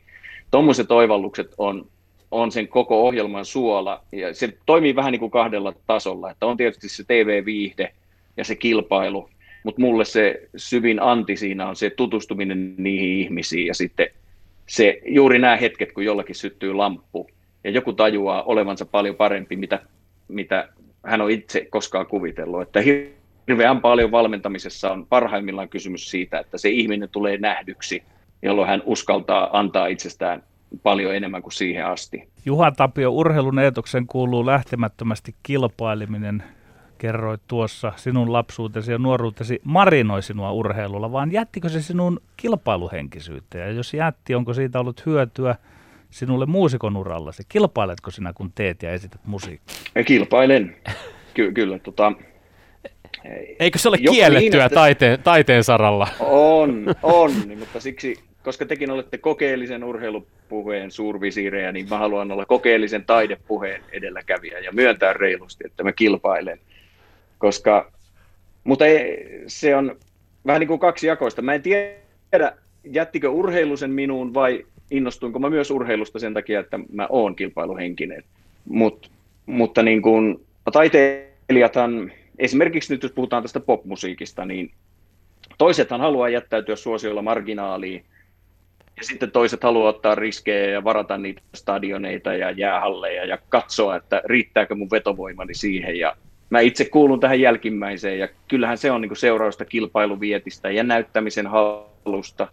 tuommoiset 0.52 0.92
oivallukset 0.92 1.54
on, 1.58 1.88
on 2.32 2.52
sen 2.52 2.68
koko 2.68 3.08
ohjelman 3.08 3.46
suola, 3.46 4.02
ja 4.12 4.34
se 4.34 4.58
toimii 4.66 4.96
vähän 4.96 5.12
niin 5.12 5.20
kuin 5.20 5.32
kahdella 5.32 5.74
tasolla, 5.88 6.32
että 6.32 6.46
on 6.46 6.58
tietysti 6.58 6.90
se 6.90 7.04
TV-viihde 7.04 7.94
ja 8.38 8.44
se 8.44 8.56
kilpailu, 8.56 9.30
mutta 9.64 9.82
mulle 9.82 10.06
se 10.06 10.50
syvin 10.56 11.02
anti 11.02 11.38
siinä 11.38 11.68
on 11.68 11.76
se 11.76 11.90
tutustuminen 11.90 12.76
niihin 12.78 13.20
ihmisiin, 13.20 13.68
ja 13.68 13.74
sitten 13.74 14.08
se, 14.68 15.02
juuri 15.06 15.40
nämä 15.40 15.56
hetket, 15.58 15.92
kun 15.92 16.06
jollakin 16.06 16.36
syttyy 16.36 16.74
lamppu, 16.74 17.28
ja 17.64 17.70
joku 17.72 17.94
tajuaa 17.94 18.44
olevansa 18.44 18.86
paljon 18.86 19.16
parempi, 19.16 19.56
mitä, 19.56 19.80
mitä 20.28 20.70
hän 21.06 21.22
on 21.22 21.32
itse 21.32 21.68
koskaan 21.70 22.06
kuvitellut, 22.06 22.62
että 22.62 22.80
hirveän 23.48 23.82
paljon 23.82 24.12
valmentamisessa 24.12 24.92
on 24.92 25.06
parhaimmillaan 25.08 25.70
kysymys 25.70 26.12
siitä, 26.12 26.40
että 26.40 26.58
se 26.58 26.70
ihminen 26.70 27.10
tulee 27.10 27.38
nähdyksi, 27.38 28.04
jolloin 28.42 28.68
hän 28.68 28.84
uskaltaa 28.86 29.60
antaa 29.60 29.88
itsestään 29.88 30.44
paljon 30.84 31.16
enemmän 31.16 31.42
kuin 31.42 31.54
siihen 31.54 31.86
asti. 31.86 32.30
Juha 32.46 32.72
Tapio, 32.72 33.12
urheilun 33.12 33.56
kuuluu 34.08 34.46
lähtemättömästi 34.46 35.36
kilpaileminen. 35.44 36.44
Kerroit 37.06 37.42
tuossa 37.48 37.94
sinun 37.96 38.34
lapsuutesi 38.34 38.92
ja 38.92 38.98
nuoruutesi 38.98 39.62
marinoi 39.64 40.24
sinua 40.24 40.52
urheilulla, 40.52 41.12
vaan 41.12 41.32
jättikö 41.32 41.70
se 41.70 41.82
sinun 41.82 42.22
kilpailuhenkisyyttä? 42.38 43.58
Ja 43.58 43.72
jos 43.72 43.94
jätti, 43.94 44.36
onko 44.36 44.54
siitä 44.54 44.80
ollut 44.80 45.06
hyötyä 45.06 45.56
sinulle 46.10 46.46
muusikon 46.46 46.98
urallasi? 46.98 47.44
Kilpailetko 47.50 48.12
sinä, 48.12 48.34
kun 48.34 48.52
teet 48.56 48.84
ja 48.84 48.92
esität 48.92 49.22
musiikkia? 49.26 50.04
Kilpailen, 50.06 50.76
Ky- 51.34 51.52
kyllä. 51.52 51.80
Tota, 51.80 52.12
Eikö 53.60 53.80
se 53.80 53.90
ole 53.90 53.98
Joku 54.00 54.16
kiellettyä 54.16 54.68
niin, 54.68 54.76
taiteen, 54.76 55.20
taiteen 55.24 55.64
saralla? 55.64 56.08
On, 56.20 56.96
on, 57.04 57.32
niin, 57.48 57.60
mutta 57.60 57.80
siksi, 57.80 58.16
koska 58.44 58.66
tekin 58.66 58.92
olette 58.92 59.18
kokeellisen 59.18 59.84
urheilupuheen 59.84 60.92
suurvisiirejä, 60.92 61.72
niin 61.72 61.90
mä 61.90 61.98
haluan 61.98 62.32
olla 62.32 62.46
kokeellisen 62.46 63.06
taidepuheen 63.06 63.82
edelläkävijä 63.92 64.60
ja 64.60 64.72
myöntää 64.72 65.14
reilusti, 65.14 65.64
että 65.66 65.84
mä 65.84 65.92
kilpailen. 65.92 66.60
Koska, 67.46 67.92
mutta 68.64 68.86
ei, 68.86 69.28
se 69.48 69.76
on 69.76 69.98
vähän 70.46 70.60
niin 70.60 70.68
kuin 70.68 70.80
kaksi 70.80 71.08
jakoista. 71.08 71.42
Mä 71.42 71.54
en 71.54 71.62
tiedä, 71.62 72.58
jättikö 72.84 73.30
urheilu 73.30 73.78
sen 73.78 73.92
minuun 73.92 74.34
vai 74.34 74.66
innostuinko 74.92 75.40
mä 75.40 75.50
myös 75.50 75.72
urheilusta 75.72 76.20
sen 76.20 76.34
takia, 76.34 76.60
että 76.60 76.80
mä 76.92 77.08
oon 77.10 77.36
kilpailuhenkinen. 77.36 78.24
Mut, 78.70 79.12
mutta 79.46 79.84
niin 79.84 80.02
kuin, 80.02 80.46
taiteilijathan 80.72 82.12
esimerkiksi 82.40 82.94
nyt 82.94 83.04
jos 83.04 83.12
puhutaan 83.12 83.44
tästä 83.44 83.60
popmusiikista, 83.60 84.46
niin 84.46 84.72
toisethan 85.58 86.02
haluaa 86.02 86.30
jättäytyä 86.30 86.76
suosiolla 86.76 87.22
marginaaliin, 87.22 88.06
ja 88.98 89.04
sitten 89.04 89.32
toiset 89.32 89.64
haluaa 89.64 89.90
ottaa 89.90 90.16
riskejä 90.16 90.72
ja 90.72 90.84
varata 90.84 91.18
niitä 91.18 91.42
stadioneita 91.56 92.34
ja 92.34 92.52
jäähalleja 92.52 93.26
ja 93.26 93.38
katsoa, 93.50 93.96
että 93.96 94.22
riittääkö 94.26 94.76
mun 94.76 94.92
vetovoimani 94.92 95.54
siihen. 95.54 96.00
Ja 96.00 96.16
mä 96.50 96.60
itse 96.60 96.86
kuulun 96.86 97.20
tähän 97.20 97.42
jälkimmäiseen 97.42 98.20
ja 98.20 98.28
kyllähän 98.48 98.78
se 98.78 98.92
on 98.92 99.02
niin 99.02 99.16
seurausta 99.16 99.66
kilpailuvietistä 99.66 100.72
ja 100.72 100.84
näyttämisen 100.84 101.48
halusta. 101.48 102.48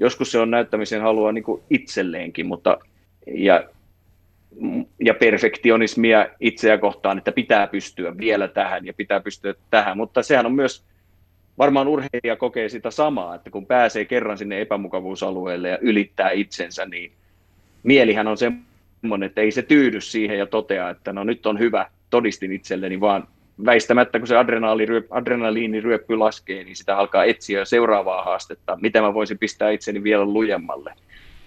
Joskus 0.00 0.32
se 0.32 0.38
on 0.38 0.50
näyttämisen 0.50 1.02
halua 1.02 1.32
niin 1.32 1.44
itselleenkin, 1.70 2.46
mutta 2.46 2.78
ja 3.26 3.64
ja 5.00 5.14
perfektionismia 5.14 6.26
itseä 6.40 6.78
kohtaan, 6.78 7.18
että 7.18 7.32
pitää 7.32 7.66
pystyä 7.66 8.18
vielä 8.18 8.48
tähän 8.48 8.86
ja 8.86 8.94
pitää 8.94 9.20
pystyä 9.20 9.54
tähän, 9.70 9.96
mutta 9.96 10.22
sehän 10.22 10.46
on 10.46 10.54
myös, 10.54 10.84
varmaan 11.58 11.88
urheilija 11.88 12.36
kokee 12.36 12.68
sitä 12.68 12.90
samaa, 12.90 13.34
että 13.34 13.50
kun 13.50 13.66
pääsee 13.66 14.04
kerran 14.04 14.38
sinne 14.38 14.60
epämukavuusalueelle 14.60 15.68
ja 15.68 15.78
ylittää 15.80 16.30
itsensä, 16.30 16.86
niin 16.86 17.12
mielihän 17.82 18.28
on 18.28 18.36
semmoinen, 18.38 19.26
että 19.26 19.40
ei 19.40 19.50
se 19.50 19.62
tyydy 19.62 20.00
siihen 20.00 20.38
ja 20.38 20.46
totea, 20.46 20.90
että 20.90 21.12
no 21.12 21.24
nyt 21.24 21.46
on 21.46 21.58
hyvä, 21.58 21.90
todistin 22.10 22.52
itselleni, 22.52 23.00
vaan 23.00 23.28
väistämättä 23.64 24.18
kun 24.18 24.28
se 24.28 24.34
adrenaliiniryöppy 25.10 26.16
laskee, 26.16 26.64
niin 26.64 26.76
sitä 26.76 26.96
alkaa 26.96 27.24
etsiä 27.24 27.64
seuraavaa 27.64 28.24
haastetta, 28.24 28.78
mitä 28.80 29.00
mä 29.00 29.14
voisin 29.14 29.38
pistää 29.38 29.70
itseni 29.70 30.02
vielä 30.02 30.24
lujemmalle. 30.24 30.94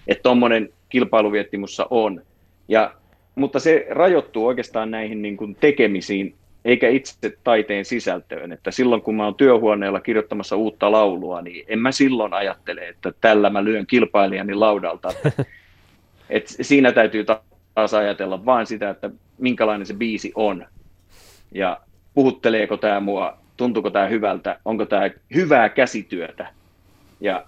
Että 0.08 0.22
tuommoinen 0.22 0.68
kilpailuviettimussa 0.88 1.86
on. 1.90 2.22
Ja, 2.68 2.94
mutta 3.34 3.60
se 3.60 3.86
rajoittuu 3.90 4.46
oikeastaan 4.46 4.90
näihin 4.90 5.22
niin 5.22 5.36
kuin 5.36 5.54
tekemisiin, 5.54 6.34
eikä 6.64 6.88
itse 6.88 7.38
taiteen 7.44 7.84
sisältöön. 7.84 8.52
Että 8.52 8.70
silloin 8.70 9.02
kun 9.02 9.14
mä 9.14 9.24
oon 9.24 9.34
työhuoneella 9.34 10.00
kirjoittamassa 10.00 10.56
uutta 10.56 10.92
laulua, 10.92 11.42
niin 11.42 11.64
en 11.68 11.78
mä 11.78 11.92
silloin 11.92 12.34
ajattele, 12.34 12.88
että 12.88 13.12
tällä 13.20 13.50
mä 13.50 13.64
lyön 13.64 13.86
kilpailijani 13.86 14.54
laudalta. 14.54 15.08
Et 16.30 16.46
siinä 16.48 16.92
täytyy 16.92 17.24
taas 17.74 17.94
ajatella 17.94 18.44
vain 18.44 18.66
sitä, 18.66 18.90
että 18.90 19.10
minkälainen 19.38 19.86
se 19.86 19.94
biisi 19.94 20.32
on. 20.34 20.66
Ja 21.54 21.80
puhutteleeko 22.14 22.76
tämä 22.76 23.00
mua, 23.00 23.38
tuntuuko 23.56 23.90
tämä 23.90 24.06
hyvältä, 24.06 24.58
onko 24.64 24.86
tämä 24.86 25.10
hyvää 25.34 25.68
käsityötä. 25.68 26.46
Ja, 27.20 27.46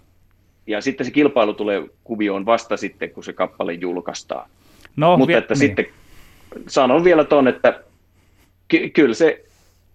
ja 0.66 0.80
sitten 0.80 1.06
se 1.06 1.12
kilpailu 1.12 1.54
tulee 1.54 1.82
kuvioon 2.04 2.46
vasta 2.46 2.76
sitten, 2.76 3.10
kun 3.10 3.24
se 3.24 3.32
kappale 3.32 3.72
julkaistaan. 3.72 4.50
No, 4.96 5.16
Mutta 5.16 5.28
vi- 5.28 5.34
että 5.34 5.54
niin. 5.54 5.58
sitten 5.58 5.86
sanon 6.66 7.04
vielä 7.04 7.24
tuon, 7.24 7.48
että 7.48 7.80
ky- 8.68 8.88
kyllä 8.88 9.14
se, 9.14 9.44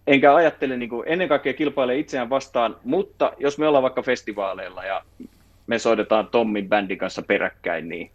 enkä 0.08 0.36
ajattele 0.36 0.78
niin 0.78 0.90
kuin, 0.90 1.04
ennen 1.08 1.30
kaikkea 1.30 1.54
kilpailee 1.54 1.98
itseään 1.98 2.30
vastaan, 2.30 2.76
mutta 2.84 3.34
jos 3.38 3.58
me 3.58 3.68
ollaan 3.68 3.84
vaikka 3.84 4.02
festivaaleilla 4.02 4.86
ja 4.86 5.02
me 5.68 5.80
soitetaan 5.80 6.28
Tommin 6.28 6.70
bändin 6.70 6.98
kanssa 6.98 7.22
peräkkäin, 7.22 7.90
niin 7.90 8.12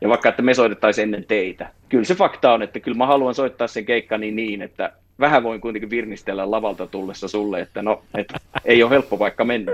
ja 0.00 0.08
vaikka 0.08 0.28
että 0.28 0.42
me 0.42 0.54
soitettaisiin 0.54 1.02
ennen 1.02 1.24
teitä. 1.24 1.70
Kyllä 1.88 2.04
se 2.04 2.14
fakta 2.14 2.52
on, 2.52 2.62
että 2.62 2.80
kyllä 2.80 2.98
mä 2.98 3.06
haluan 3.06 3.34
soittaa 3.34 3.66
sen 3.66 3.84
keikkani 3.84 4.30
niin, 4.30 4.62
että 4.62 4.92
vähän 5.20 5.42
voin 5.42 5.60
kuitenkin 5.60 5.90
virnistellä 5.90 6.50
lavalta 6.50 6.86
tullessa 6.86 7.28
sulle, 7.28 7.60
että 7.60 7.82
no, 7.82 8.02
et, 8.14 8.32
ei 8.64 8.82
ole 8.82 8.90
helppo 8.90 9.16
paikka 9.16 9.44
mennä. 9.44 9.72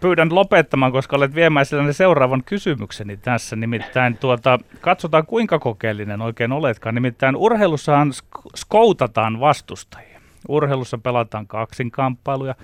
Pyydän 0.00 0.34
lopettamaan, 0.34 0.92
koska 0.92 1.16
olet 1.16 1.34
viemään 1.34 1.66
sellainen 1.66 1.94
seuraavan 1.94 2.42
kysymykseni 2.44 3.16
tässä. 3.16 3.56
Nimittäin 3.56 4.18
tuota, 4.18 4.58
katsotaan 4.80 5.26
kuinka 5.26 5.58
kokeellinen 5.58 6.20
oikein 6.20 6.52
oletkaan. 6.52 6.94
Nimittäin 6.94 7.36
urheilussahan 7.36 8.10
sk- 8.10 8.50
skoutataan 8.56 9.40
vastustajia. 9.40 10.20
Urheilussa 10.48 10.98
pelataan 10.98 11.46
kaksinkamppailuja. 11.46 12.54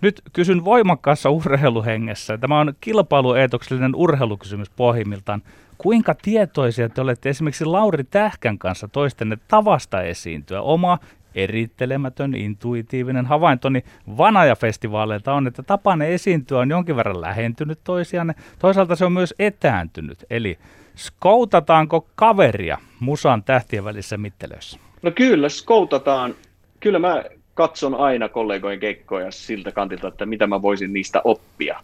Nyt 0.00 0.22
kysyn 0.32 0.64
voimakkaassa 0.64 1.30
urheiluhengessä. 1.30 2.38
Tämä 2.38 2.60
on 2.60 2.74
kilpailueetoksellinen 2.80 3.94
urheilukysymys 3.94 4.70
pohjimmiltaan. 4.70 5.42
Kuinka 5.78 6.14
tietoisia 6.14 6.88
te 6.88 7.00
olette 7.00 7.28
esimerkiksi 7.28 7.64
Lauri 7.64 8.04
Tähkän 8.04 8.58
kanssa 8.58 8.88
toistenne 8.88 9.38
tavasta 9.48 10.02
esiintyä? 10.02 10.60
Oma 10.60 10.98
erittelemätön, 11.34 12.34
intuitiivinen 12.34 13.26
havaintoni 13.26 13.84
Vanaja-festivaaleilta 14.16 15.32
on, 15.32 15.46
että 15.46 15.62
tapanne 15.62 16.14
esiintyä 16.14 16.58
on 16.58 16.70
jonkin 16.70 16.96
verran 16.96 17.20
lähentynyt 17.20 17.78
toisianne. 17.84 18.34
Toisaalta 18.58 18.96
se 18.96 19.04
on 19.04 19.12
myös 19.12 19.34
etääntynyt. 19.38 20.24
Eli 20.30 20.58
skoutataanko 20.96 22.06
kaveria 22.14 22.78
musan 23.00 23.42
tähtien 23.42 23.84
välissä 23.84 24.16
mittelöissä? 24.16 24.78
No 25.02 25.10
kyllä, 25.10 25.48
skoutataan. 25.48 26.34
Kyllä 26.80 26.98
mä 26.98 27.24
katson 27.54 27.94
aina 27.94 28.28
kollegojen 28.28 28.80
kekkoja 28.80 29.30
siltä 29.30 29.72
kantilta, 29.72 30.08
että 30.08 30.26
mitä 30.26 30.46
mä 30.46 30.62
voisin 30.62 30.92
niistä 30.92 31.20
oppia. 31.24 31.80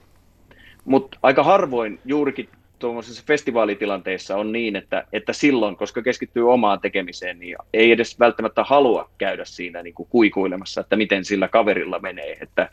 Mutta 0.85 1.19
aika 1.23 1.43
harvoin 1.43 1.99
juurikin 2.05 2.49
tuommoisessa 2.79 3.23
festivaalitilanteessa 3.27 4.37
on 4.37 4.53
niin, 4.53 4.77
että, 4.77 5.05
että 5.13 5.33
silloin, 5.33 5.77
koska 5.77 6.03
keskittyy 6.03 6.53
omaan 6.53 6.81
tekemiseen, 6.81 7.39
niin 7.39 7.57
ei 7.73 7.93
edes 7.93 8.21
välttämättä 8.21 8.65
halua 8.65 9.11
käydä 9.19 9.45
siinä 9.45 9.83
niin 9.83 9.95
kuin 9.95 10.09
kuikuilemassa, 10.11 10.81
että 10.81 10.97
miten 10.97 11.25
sillä 11.25 11.49
kaverilla 11.49 11.99
menee. 11.99 12.39
Että, 12.41 12.69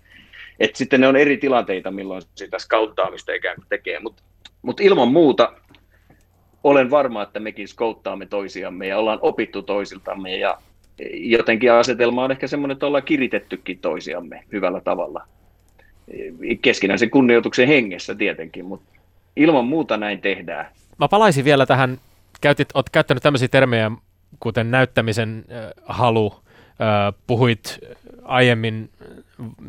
että 0.60 0.78
sitten 0.78 1.02
ne 1.02 1.08
on 1.08 1.16
eri 1.16 1.38
tilanteita, 1.38 1.92
milloin 1.92 2.22
sitä 2.36 2.60
skauttaamista 2.60 3.34
ikään 3.34 3.56
kuin 3.56 3.68
tekee. 3.70 4.00
Mutta 4.00 4.24
mut 4.62 4.82
ilman 4.82 5.08
muuta 5.08 5.54
olen 6.64 6.92
varma, 6.92 7.24
että 7.24 7.40
mekin 7.40 7.68
skouttaamme 7.68 8.26
toisiamme 8.26 8.88
ja 8.88 8.98
ollaan 8.98 9.20
opittu 9.22 9.62
toisiltamme 9.62 10.38
ja 10.38 10.58
jotenkin 11.14 11.72
asetelma 11.72 12.24
on 12.24 12.32
ehkä 12.32 12.48
semmoinen, 12.48 12.76
että 12.76 12.86
ollaan 12.86 13.04
kiritettykin 13.04 13.80
toisiamme 13.80 14.44
hyvällä 14.52 14.82
tavalla. 14.82 15.28
Keskinäisen 16.62 17.10
kunnioituksen 17.10 17.68
hengessä 17.68 18.16
tietenkin, 18.16 18.66
mutta 18.66 19.00
ilman 19.36 19.66
muuta 19.66 19.98
näin 19.98 20.22
tehdään. 20.22 20.66
Mä 20.98 21.08
palaisin 21.08 21.46
vielä 21.46 21.66
tähän, 21.66 21.98
käytit, 22.42 22.70
oot 22.74 22.90
käyttänyt 22.90 23.24
tämmöisiä 23.24 23.48
termejä, 23.48 23.92
kuten 24.40 24.72
näyttämisen 24.72 25.46
äh, 25.52 25.72
halu, 25.86 26.34
äh, 26.36 27.14
puhuit 27.28 27.80
aiemmin 28.24 28.90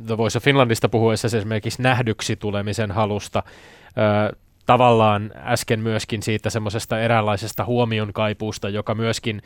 The 0.07 0.17
Voice 0.17 0.39
of 0.39 0.45
Finlandista 0.45 0.89
puhuessa 0.89 1.27
esimerkiksi 1.27 1.83
nähdyksi 1.83 2.37
tulemisen 2.37 2.91
halusta, 2.91 3.43
äh, 3.47 4.41
tavallaan 4.67 5.33
äsken 5.37 5.81
myöskin 5.81 6.23
siitä 6.23 6.51
semmoisesta 6.51 7.01
eräänlaisesta 7.01 7.65
huomion 7.65 8.13
kaipuusta, 8.13 8.69
joka 8.69 8.95
myöskin 8.95 9.43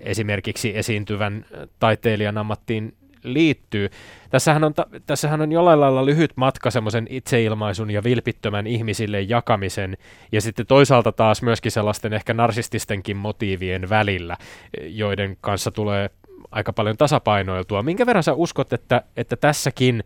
esimerkiksi 0.00 0.76
esiintyvän 0.76 1.44
taiteilijan 1.78 2.38
ammattiin 2.38 2.94
liittyy. 3.24 3.90
Tässähän 4.30 4.64
on, 4.64 4.74
tässähän 5.06 5.40
on 5.40 5.52
jollain 5.52 5.80
lailla 5.80 6.06
lyhyt 6.06 6.32
matka 6.36 6.70
semmoisen 6.70 7.06
itseilmaisun 7.10 7.90
ja 7.90 8.04
vilpittömän 8.04 8.66
ihmisille 8.66 9.20
jakamisen 9.20 9.96
ja 10.32 10.40
sitten 10.40 10.66
toisaalta 10.66 11.12
taas 11.12 11.42
myöskin 11.42 11.72
sellaisten 11.72 12.12
ehkä 12.12 12.34
narsististenkin 12.34 13.16
motiivien 13.16 13.88
välillä, 13.88 14.36
joiden 14.80 15.36
kanssa 15.40 15.70
tulee 15.70 16.10
aika 16.50 16.72
paljon 16.72 16.96
tasapainoiltua. 16.96 17.82
Minkä 17.82 18.06
verran 18.06 18.22
sä 18.22 18.34
uskot, 18.34 18.72
että, 18.72 19.02
että 19.16 19.36
tässäkin 19.36 20.04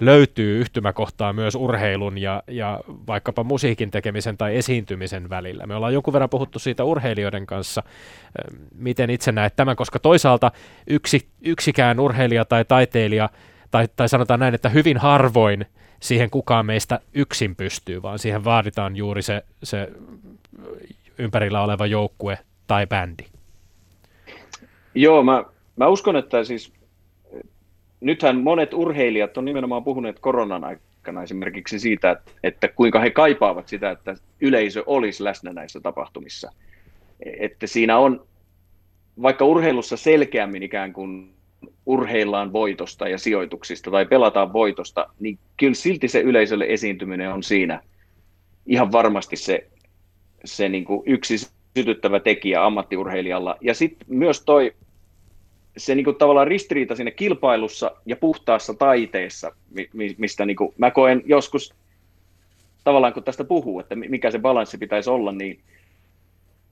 löytyy 0.00 0.60
yhtymäkohtaa 0.60 1.32
myös 1.32 1.54
urheilun 1.54 2.18
ja, 2.18 2.42
ja 2.48 2.80
vaikkapa 2.88 3.44
musiikin 3.44 3.90
tekemisen 3.90 4.36
tai 4.36 4.56
esiintymisen 4.56 5.30
välillä. 5.30 5.66
Me 5.66 5.74
ollaan 5.74 5.92
jonkun 5.92 6.12
verran 6.12 6.30
puhuttu 6.30 6.58
siitä 6.58 6.84
urheilijoiden 6.84 7.46
kanssa, 7.46 7.82
miten 8.74 9.10
itse 9.10 9.32
näet 9.32 9.56
tämän, 9.56 9.76
koska 9.76 9.98
toisaalta 9.98 10.52
yksi, 10.86 11.28
yksikään 11.42 12.00
urheilija 12.00 12.44
tai 12.44 12.64
taiteilija, 12.64 13.28
tai, 13.70 13.88
tai 13.96 14.08
sanotaan 14.08 14.40
näin, 14.40 14.54
että 14.54 14.68
hyvin 14.68 14.96
harvoin 14.96 15.66
siihen 16.00 16.30
kukaan 16.30 16.66
meistä 16.66 17.00
yksin 17.14 17.56
pystyy, 17.56 18.02
vaan 18.02 18.18
siihen 18.18 18.44
vaaditaan 18.44 18.96
juuri 18.96 19.22
se, 19.22 19.44
se 19.62 19.88
ympärillä 21.18 21.62
oleva 21.62 21.86
joukkue 21.86 22.38
tai 22.66 22.86
bändi. 22.86 23.24
Joo, 24.94 25.22
mä, 25.22 25.44
mä 25.76 25.88
uskon, 25.88 26.16
että 26.16 26.44
siis 26.44 26.72
nythän 28.00 28.40
monet 28.40 28.74
urheilijat 28.74 29.38
on 29.38 29.44
nimenomaan 29.44 29.84
puhuneet 29.84 30.18
koronan 30.18 30.64
aikana 30.64 31.22
esimerkiksi 31.22 31.78
siitä, 31.78 32.10
että, 32.10 32.32
että 32.42 32.68
kuinka 32.68 33.00
he 33.00 33.10
kaipaavat 33.10 33.68
sitä, 33.68 33.90
että 33.90 34.14
yleisö 34.40 34.82
olisi 34.86 35.24
läsnä 35.24 35.52
näissä 35.52 35.80
tapahtumissa. 35.80 36.52
Että 37.40 37.66
siinä 37.66 37.98
on, 37.98 38.26
vaikka 39.22 39.44
urheilussa 39.44 39.96
selkeämmin 39.96 40.62
ikään 40.62 40.92
kuin 40.92 41.34
urheillaan 41.86 42.52
voitosta 42.52 43.08
ja 43.08 43.18
sijoituksista 43.18 43.90
tai 43.90 44.06
pelataan 44.06 44.52
voitosta, 44.52 45.06
niin 45.20 45.38
kyllä 45.56 45.74
silti 45.74 46.08
se 46.08 46.20
yleisölle 46.20 46.66
esiintyminen 46.68 47.32
on 47.32 47.42
siinä 47.42 47.82
ihan 48.66 48.92
varmasti 48.92 49.36
se, 49.36 49.66
se 50.44 50.68
niin 50.68 50.84
kuin 50.84 51.02
yksi 51.06 51.36
sytyttävä 51.76 52.20
tekijä 52.20 52.64
ammattiurheilijalla. 52.64 53.56
Ja 53.60 53.74
sitten 53.74 54.08
myös 54.08 54.42
toi 54.44 54.74
se 55.76 55.94
niin 55.94 56.04
kuin, 56.04 56.16
tavallaan 56.16 56.46
ristiriita 56.46 56.96
siinä 56.96 57.10
kilpailussa 57.10 57.90
ja 58.06 58.16
puhtaassa 58.16 58.74
taiteessa, 58.74 59.52
mistä 60.18 60.46
niin 60.46 60.56
kuin, 60.56 60.74
mä 60.78 60.90
koen 60.90 61.22
joskus 61.26 61.74
tavallaan 62.84 63.12
kun 63.12 63.24
tästä 63.24 63.44
puhuu, 63.44 63.80
että 63.80 63.94
mikä 63.96 64.30
se 64.30 64.38
balanssi 64.38 64.78
pitäisi 64.78 65.10
olla, 65.10 65.32
niin 65.32 65.60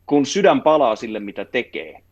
kun 0.06 0.26
sydän 0.26 0.62
palaa 0.62 0.96
sille, 0.96 1.20
mitä 1.20 1.44
tekee, 1.44 2.02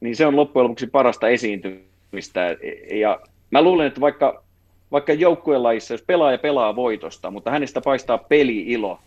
niin 0.00 0.16
se 0.16 0.26
on 0.26 0.36
loppujen 0.36 0.64
lopuksi 0.64 0.86
parasta 0.86 1.28
esiintymistä. 1.28 2.56
Ja 2.90 3.20
mä 3.50 3.62
luulen, 3.62 3.86
että 3.86 4.00
vaikka, 4.00 4.44
vaikka 4.92 5.12
joukkuelajissa, 5.12 5.94
jos 5.94 6.02
pelaaja 6.02 6.38
pelaa 6.38 6.76
voitosta, 6.76 7.30
mutta 7.30 7.50
hänestä 7.50 7.80
paistaa 7.80 8.18
peli-ilo, 8.18 9.00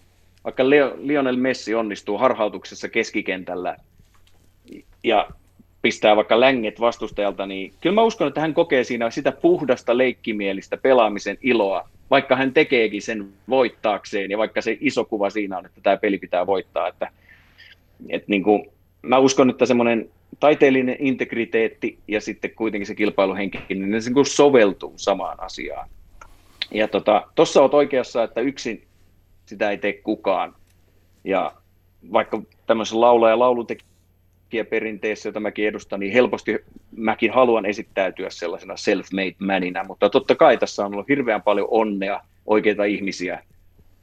vaikka 0.43 0.63
Lionel 0.97 1.37
Messi 1.37 1.75
onnistuu 1.75 2.17
harhautuksessa 2.17 2.89
keskikentällä 2.89 3.77
ja 5.03 5.27
pistää 5.81 6.15
vaikka 6.15 6.39
länget 6.39 6.79
vastustajalta, 6.79 7.45
niin 7.45 7.73
kyllä 7.81 7.93
mä 7.93 8.03
uskon, 8.03 8.27
että 8.27 8.41
hän 8.41 8.53
kokee 8.53 8.83
siinä 8.83 9.09
sitä 9.09 9.31
puhdasta 9.31 9.97
leikkimielistä 9.97 10.77
pelaamisen 10.77 11.37
iloa, 11.41 11.89
vaikka 12.09 12.35
hän 12.35 12.53
tekeekin 12.53 13.01
sen 13.01 13.29
voittaakseen 13.49 14.31
ja 14.31 14.37
vaikka 14.37 14.61
se 14.61 14.77
iso 14.79 15.05
kuva 15.05 15.29
siinä 15.29 15.57
on, 15.57 15.65
että 15.65 15.81
tämä 15.83 15.97
peli 15.97 16.17
pitää 16.17 16.47
voittaa. 16.47 16.87
Että, 16.87 17.11
että 18.09 18.25
niin 18.29 18.43
kuin, 18.43 18.69
mä 19.01 19.17
uskon, 19.17 19.49
että 19.49 19.65
semmoinen 19.65 20.09
taiteellinen 20.39 20.95
integriteetti 20.99 21.99
ja 22.07 22.21
sitten 22.21 22.51
kuitenkin 22.55 22.87
se 22.87 22.95
kilpailuhenki, 22.95 23.59
niin 23.69 23.91
ne 23.91 23.97
niin 23.97 24.25
soveltuu 24.25 24.93
samaan 24.95 25.39
asiaan. 25.39 25.89
Ja 26.71 26.87
tuossa 26.87 27.31
tota, 27.35 27.61
olet 27.61 27.73
oikeassa, 27.73 28.23
että 28.23 28.41
yksin 28.41 28.83
sitä 29.45 29.69
ei 29.69 29.77
tee 29.77 29.93
kukaan. 29.93 30.55
Ja 31.23 31.53
vaikka 32.11 32.41
tämmöisen 32.67 33.01
laula- 33.01 33.29
ja 33.29 33.35
laulutek- 33.35 33.90
perinteessä, 34.69 35.29
jota 35.29 35.39
mäkin 35.39 35.67
edustan, 35.67 35.99
niin 35.99 36.13
helposti 36.13 36.59
mäkin 36.95 37.31
haluan 37.31 37.65
esittäytyä 37.65 38.29
sellaisena 38.29 38.73
self-made 38.73 39.35
manina, 39.45 39.83
mutta 39.83 40.09
totta 40.09 40.35
kai 40.35 40.57
tässä 40.57 40.85
on 40.85 40.93
ollut 40.93 41.09
hirveän 41.09 41.41
paljon 41.41 41.67
onnea, 41.71 42.21
oikeita 42.45 42.83
ihmisiä, 42.83 43.43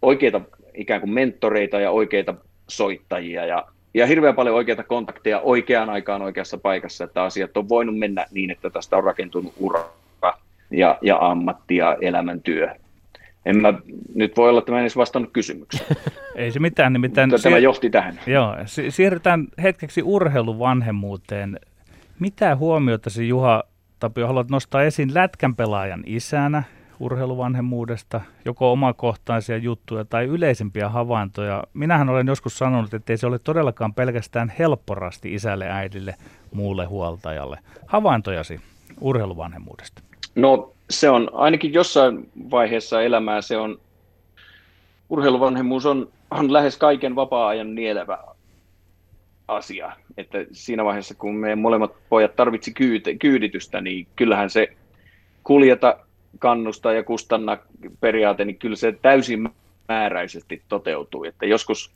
oikeita 0.03 0.41
ikään 0.75 1.01
kuin 1.01 1.11
mentoreita 1.11 1.81
ja 1.81 1.91
oikeita 1.91 2.35
soittajia 2.69 3.47
ja, 3.47 3.67
ja 3.95 4.07
hirveän 4.07 4.35
paljon 4.35 4.57
oikeita 4.57 4.83
kontakteja 4.83 5.41
oikeaan 5.41 5.91
aikaan 5.91 6.23
oikeassa 6.23 6.59
paikassa, 6.59 7.05
että 7.05 7.23
asiat 7.23 7.57
on 7.57 7.69
voinut 7.69 7.99
mennä 7.99 8.27
niin, 8.31 8.51
että 8.51 8.71
tästä 8.71 8.97
on 8.97 9.05
rakentunut 9.05 9.53
ura 9.57 9.85
ja, 10.71 10.99
ja 11.03 11.19
ammatti 11.21 11.77
ja 11.77 11.97
elämäntyö 12.01 12.75
en 13.47 13.57
mä, 13.57 13.75
nyt 14.15 14.37
voi 14.37 14.49
olla, 14.49 14.59
että 14.59 14.73
mä 14.73 14.79
en 14.79 14.83
edes 14.83 14.97
vastannut 14.97 15.33
kysymykseen. 15.33 15.97
Ei 16.35 16.53
se 16.53 16.61
mitään, 16.61 16.93
nimittäin... 16.93 17.31
Mutta 17.31 17.43
tämä 17.43 17.59
johti 17.59 17.91
tähän. 17.91 18.21
Joo, 18.27 18.55
siirrytään 18.89 19.49
hetkeksi 19.63 20.03
urheiluvanhemmuuteen. 20.03 21.61
Mitä 22.19 22.57
huomiota 22.57 23.11
se 23.11 23.25
Juha 23.25 23.63
Tapio 24.01 24.27
haluat 24.27 24.51
nostaa 24.51 24.83
esiin 24.83 25.15
lätkän 25.15 25.57
pelaajan 25.57 26.03
isänä 26.07 26.63
urheiluvanhemmuudesta, 27.01 28.21
joko 28.45 28.73
omakohtaisia 28.73 29.57
juttuja 29.57 30.05
tai 30.05 30.25
yleisempiä 30.25 30.89
havaintoja. 30.89 31.65
Minähän 31.75 32.09
olen 32.09 32.27
joskus 32.27 32.59
sanonut, 32.59 32.95
että 32.95 33.13
ei 33.13 33.17
se 33.17 33.27
ole 33.27 33.39
todellakaan 33.39 33.95
pelkästään 33.95 34.53
helpporasti 34.59 35.35
isälle, 35.35 35.71
äidille, 35.71 36.15
muulle 36.55 36.85
huoltajalle. 36.85 37.59
Havaintojasi 37.87 38.61
urheiluvanhemmuudesta? 39.01 40.03
No 40.35 40.73
se 40.91 41.11
on 41.11 41.31
ainakin 41.33 41.73
jossain 41.73 42.31
vaiheessa 42.51 43.03
elämää 43.03 43.41
se 43.41 43.57
on, 43.57 43.81
urheiluvanhemmuus 45.09 45.87
on, 45.87 46.09
on 46.31 46.53
lähes 46.53 46.77
kaiken 46.77 47.17
vapaa-ajan 47.17 47.75
nielevä 47.75 48.19
asia. 49.49 49.93
Että 50.17 50.39
siinä 50.53 50.85
vaiheessa, 50.85 51.15
kun 51.15 51.35
me 51.35 51.57
molemmat 51.57 51.93
pojat 52.09 52.37
tarvitsi 52.37 52.75
kyyditystä, 53.19 53.81
niin 53.81 54.07
kyllähän 54.17 54.51
se 54.51 54.77
kuljeta, 55.45 55.99
kannustaa 56.39 56.93
ja 56.93 57.03
kustanna 57.03 57.59
periaate, 58.01 58.45
niin 58.45 58.59
kyllä 58.59 58.77
se 58.77 58.93
täysin 59.03 59.49
määräisesti 59.89 60.63
toteutuu. 60.69 61.25
Että 61.25 61.47
joskus, 61.47 61.91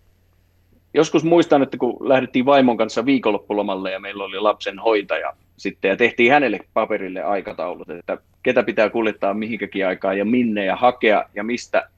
joskus 0.95 1.24
muistan, 1.24 1.62
että 1.62 1.76
kun 1.76 2.09
lähdettiin 2.09 2.47
vaimon 2.47 2.76
kanssa 2.76 3.07
viikonloppulomalle 3.07 3.90
ja 3.90 4.01
meillä 4.01 4.24
oli 4.24 4.38
lapsen 4.40 4.78
hoitaja 4.78 5.32
sitten 5.62 5.88
ja 5.88 5.96
tehtiin 5.96 6.32
hänelle 6.32 6.60
paperille 6.74 7.22
aikataulut, 7.22 7.90
että 7.90 8.18
ketä 8.42 8.62
pitää 8.62 8.90
kuljettaa 8.90 9.34
mihinkäkin 9.34 9.86
aikaan 9.86 10.18
ja 10.18 10.24
minne 10.24 10.64
ja 10.64 10.76
hakea 10.76 11.24
ja 11.34 11.44
mistä, 11.44 11.88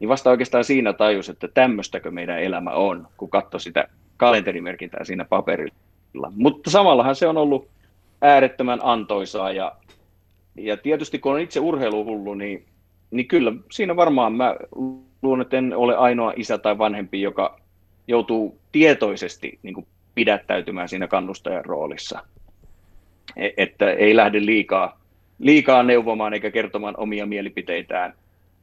niin 0.00 0.08
vasta 0.08 0.30
oikeastaan 0.30 0.64
siinä 0.64 0.92
tajus, 0.92 1.28
että 1.28 1.48
tämmöistäkö 1.48 2.10
meidän 2.10 2.42
elämä 2.42 2.70
on, 2.70 3.08
kun 3.16 3.30
katsoi 3.30 3.60
sitä 3.60 3.88
kalenterimerkintää 4.16 5.04
siinä 5.04 5.24
paperilla. 5.24 6.32
Mutta 6.36 6.70
samallahan 6.70 7.16
se 7.16 7.26
on 7.26 7.36
ollut 7.36 7.68
äärettömän 8.22 8.80
antoisaa 8.82 9.52
ja, 9.52 9.72
ja 10.56 10.76
tietysti 10.76 11.18
kun 11.18 11.32
on 11.32 11.40
itse 11.40 11.60
urheiluhullu, 11.60 12.34
niin, 12.34 12.64
niin 13.10 13.28
kyllä 13.28 13.52
siinä 13.70 13.96
varmaan 13.96 14.32
mä 14.32 14.56
luulen, 15.22 15.42
että 15.42 15.58
en 15.58 15.76
ole 15.76 15.96
ainoa 15.96 16.32
isä 16.36 16.58
tai 16.58 16.78
vanhempi, 16.78 17.22
joka 17.22 17.60
joutuu 18.08 18.58
tietoisesti 18.72 19.58
niin 19.62 19.74
kuin 19.74 19.86
pidättäytymään 20.14 20.88
siinä 20.88 21.06
kannustajan 21.06 21.64
roolissa. 21.64 22.20
E, 23.36 23.50
että 23.56 23.90
ei 23.90 24.16
lähde 24.16 24.46
liikaa, 24.46 25.00
liikaa 25.38 25.82
neuvomaan 25.82 26.34
eikä 26.34 26.50
kertomaan 26.50 26.94
omia 26.96 27.26
mielipiteitään. 27.26 28.14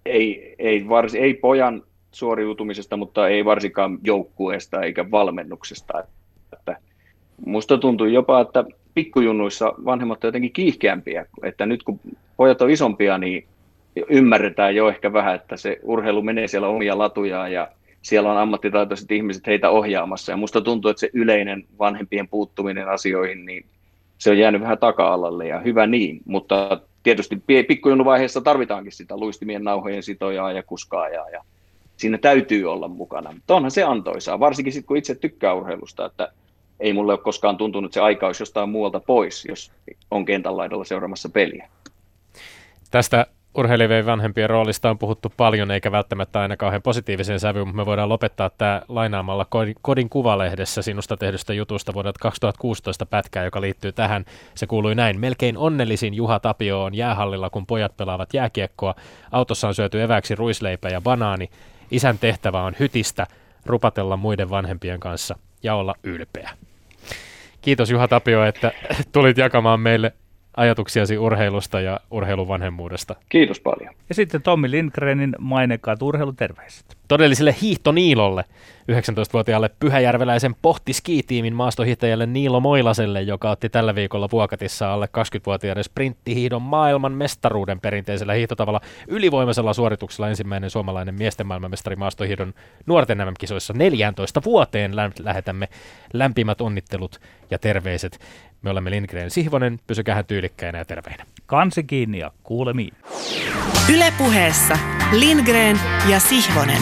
Ei, 0.06 0.56
ei, 0.60 0.90
varsi, 0.90 1.20
ei 1.20 1.34
pojan 1.34 1.84
suoriutumisesta, 2.12 2.98
mutta 2.98 3.28
ei 3.28 3.46
varsinkaan 3.46 3.98
joukkueesta 4.04 4.82
eikä 4.82 5.12
valmennuksesta. 5.12 6.04
Että 6.54 6.78
musta 7.46 7.78
tuntuu 7.78 8.08
jopa, 8.08 8.42
että 8.42 8.66
pikkujunnuissa 8.94 9.74
vanhemmat 9.86 10.16
ovat 10.16 10.24
jotenkin 10.24 10.54
kiihkeämpiä, 10.54 11.26
että 11.44 11.66
nyt 11.66 11.84
kun 11.84 12.00
pojat 12.38 12.62
on 12.62 12.70
isompia, 12.70 13.18
niin 13.18 13.48
ymmärretään 14.10 14.76
jo 14.76 14.90
ehkä 14.90 15.14
vähän, 15.14 15.36
että 15.36 15.58
se 15.58 15.80
urheilu 15.84 16.22
menee 16.22 16.48
siellä 16.48 16.68
omia 16.68 16.98
latujaan 16.98 17.52
ja 17.52 17.68
siellä 18.02 18.32
on 18.32 18.38
ammattitaitoiset 18.38 19.12
ihmiset 19.12 19.48
heitä 19.48 19.70
ohjaamassa. 19.70 20.32
Ja 20.32 20.38
musta 20.38 20.62
tuntuu, 20.62 20.92
että 20.92 21.00
se 21.00 21.10
yleinen 21.14 21.66
vanhempien 21.80 22.28
puuttuminen 22.28 22.90
asioihin, 22.90 23.46
niin 23.46 23.66
se 24.18 24.30
on 24.30 24.38
jäänyt 24.38 24.62
vähän 24.62 24.78
taka-alalle 24.78 25.48
ja 25.48 25.60
hyvä 25.60 25.88
niin, 25.88 26.22
mutta 26.26 26.82
tietysti 27.04 27.44
pikkujunnu-vaiheessa 27.68 28.42
tarvitaankin 28.42 28.92
sitä 28.92 29.18
luistimien 29.18 29.64
nauhojen 29.64 30.04
sitojaa 30.04 30.52
ja 30.52 30.64
kuskaajaa 30.64 31.30
ja 31.30 31.44
siinä 31.98 32.18
täytyy 32.18 32.66
olla 32.66 32.88
mukana. 32.88 33.32
Mutta 33.32 33.56
onhan 33.56 33.72
se 33.72 33.84
antoisaa, 33.84 34.40
varsinkin 34.40 34.74
sitten 34.74 34.88
kun 34.88 34.98
itse 34.98 35.16
tykkää 35.16 35.54
urheilusta, 35.54 36.06
että 36.06 36.32
ei 36.80 36.94
mulle 36.94 37.14
ole 37.14 37.22
koskaan 37.22 37.58
tuntunut, 37.58 37.90
että 37.90 37.94
se 37.94 38.02
aika 38.02 38.28
olisi 38.28 38.42
jostain 38.42 38.70
muualta 38.70 39.00
pois, 39.00 39.46
jos 39.46 39.72
on 40.12 40.26
kentän 40.26 40.58
laidalla 40.58 40.84
seuraamassa 40.84 41.30
peliä. 41.30 41.70
Tästä 42.92 43.26
urheilijien 43.58 44.06
vanhempien 44.06 44.50
roolista 44.50 44.90
on 44.90 44.98
puhuttu 44.98 45.34
paljon, 45.38 45.72
eikä 45.72 45.92
välttämättä 45.92 46.40
aina 46.40 46.58
kauhean 46.58 46.82
positiivisen 46.82 47.40
sävyyn, 47.40 47.68
mutta 47.68 47.82
me 47.82 47.86
voidaan 47.86 48.10
lopettaa 48.10 48.50
tämä 48.50 48.82
lainaamalla 48.88 49.48
Kodin 49.82 50.10
kuvalehdessä 50.10 50.82
sinusta 50.82 51.18
tehdystä 51.18 51.54
jutusta 51.54 51.94
vuodelta 51.94 52.20
2016 52.22 53.06
pätkää, 53.06 53.44
joka 53.44 53.62
liittyy 53.62 53.92
tähän. 53.92 54.26
Se 54.56 54.68
kuului 54.68 54.96
näin. 54.96 55.20
Melkein 55.20 55.58
onnellisin 55.58 56.14
Juha 56.14 56.40
Tapio 56.40 56.84
on 56.84 56.96
jäähallilla, 56.96 57.50
kun 57.50 57.66
pojat 57.66 57.98
pelaavat 57.98 58.34
jääkiekkoa. 58.34 58.96
Autossa 59.32 59.68
on 59.68 59.76
syöty 59.76 60.02
eväksi 60.02 60.36
ruisleipä 60.36 60.90
ja 60.90 61.02
banaani. 61.02 61.50
Isän 61.92 62.18
tehtävä 62.18 62.62
on 62.62 62.76
hytistä, 62.80 63.28
rupatella 63.66 64.18
muiden 64.18 64.50
vanhempien 64.50 65.00
kanssa 65.00 65.36
ja 65.64 65.76
olla 65.76 65.96
ylpeä. 66.04 66.50
Kiitos 67.62 67.92
Juha 67.92 68.08
Tapio, 68.08 68.46
että 68.46 68.72
tulit 69.12 69.38
jakamaan 69.38 69.80
meille 69.80 70.14
ajatuksiasi 70.58 71.18
urheilusta 71.18 71.82
ja 71.82 72.00
urheilun 72.12 72.48
vanhemmuudesta. 72.48 73.16
Kiitos 73.30 73.60
paljon. 73.60 73.96
Ja 74.10 74.16
sitten 74.16 74.42
Tommi 74.42 74.72
Lindgrenin 74.72 75.36
mainekaat 75.40 76.02
urheiluterveiset. 76.02 76.98
Todelliselle 77.08 77.56
hiihtoniilolle, 77.62 78.44
19-vuotiaalle 78.92 79.70
pyhäjärveläisen 79.80 80.56
pohtiskiitiimin 80.62 81.56
maastohiihtäjälle 81.56 82.26
Niilo 82.26 82.60
Moilaselle, 82.60 83.22
joka 83.22 83.52
otti 83.52 83.70
tällä 83.70 83.96
viikolla 83.96 84.30
Vuokatissa 84.32 84.94
alle 84.94 85.06
20-vuotiaiden 85.06 85.84
sprinttihiidon 85.84 86.62
maailman 86.62 87.12
mestaruuden 87.12 87.80
perinteisellä 87.80 88.34
hiihtotavalla 88.34 88.82
ylivoimaisella 89.08 89.74
suorituksella 89.74 90.30
ensimmäinen 90.30 90.70
suomalainen 90.70 91.16
miesten 91.16 91.48
maailmanmestari 91.48 91.96
maastohiidon 91.96 92.54
nuorten 92.86 93.18
MM-kisoissa 93.18 93.74
14 93.74 94.42
vuoteen 94.46 94.92
lähetämme 95.20 95.70
lämpimät 96.14 96.62
onnittelut 96.62 97.20
ja 97.52 97.60
terveiset. 97.60 98.20
Me 98.66 98.72
olemme 98.72 98.92
Lindgren 98.92 99.32
Sihvonen, 99.32 99.80
pysykähän 99.88 100.26
tyylikkäinä 100.26 100.78
ja 100.78 100.86
terveinä. 100.86 101.26
Kansi 101.46 101.84
kiinni 101.84 102.20
ja 102.20 102.32
kuulemiin. 102.44 102.94
Ylepuheessa 103.94 104.78
Lindgren 105.12 105.80
ja 106.10 106.20
Sihvonen. 106.20 106.82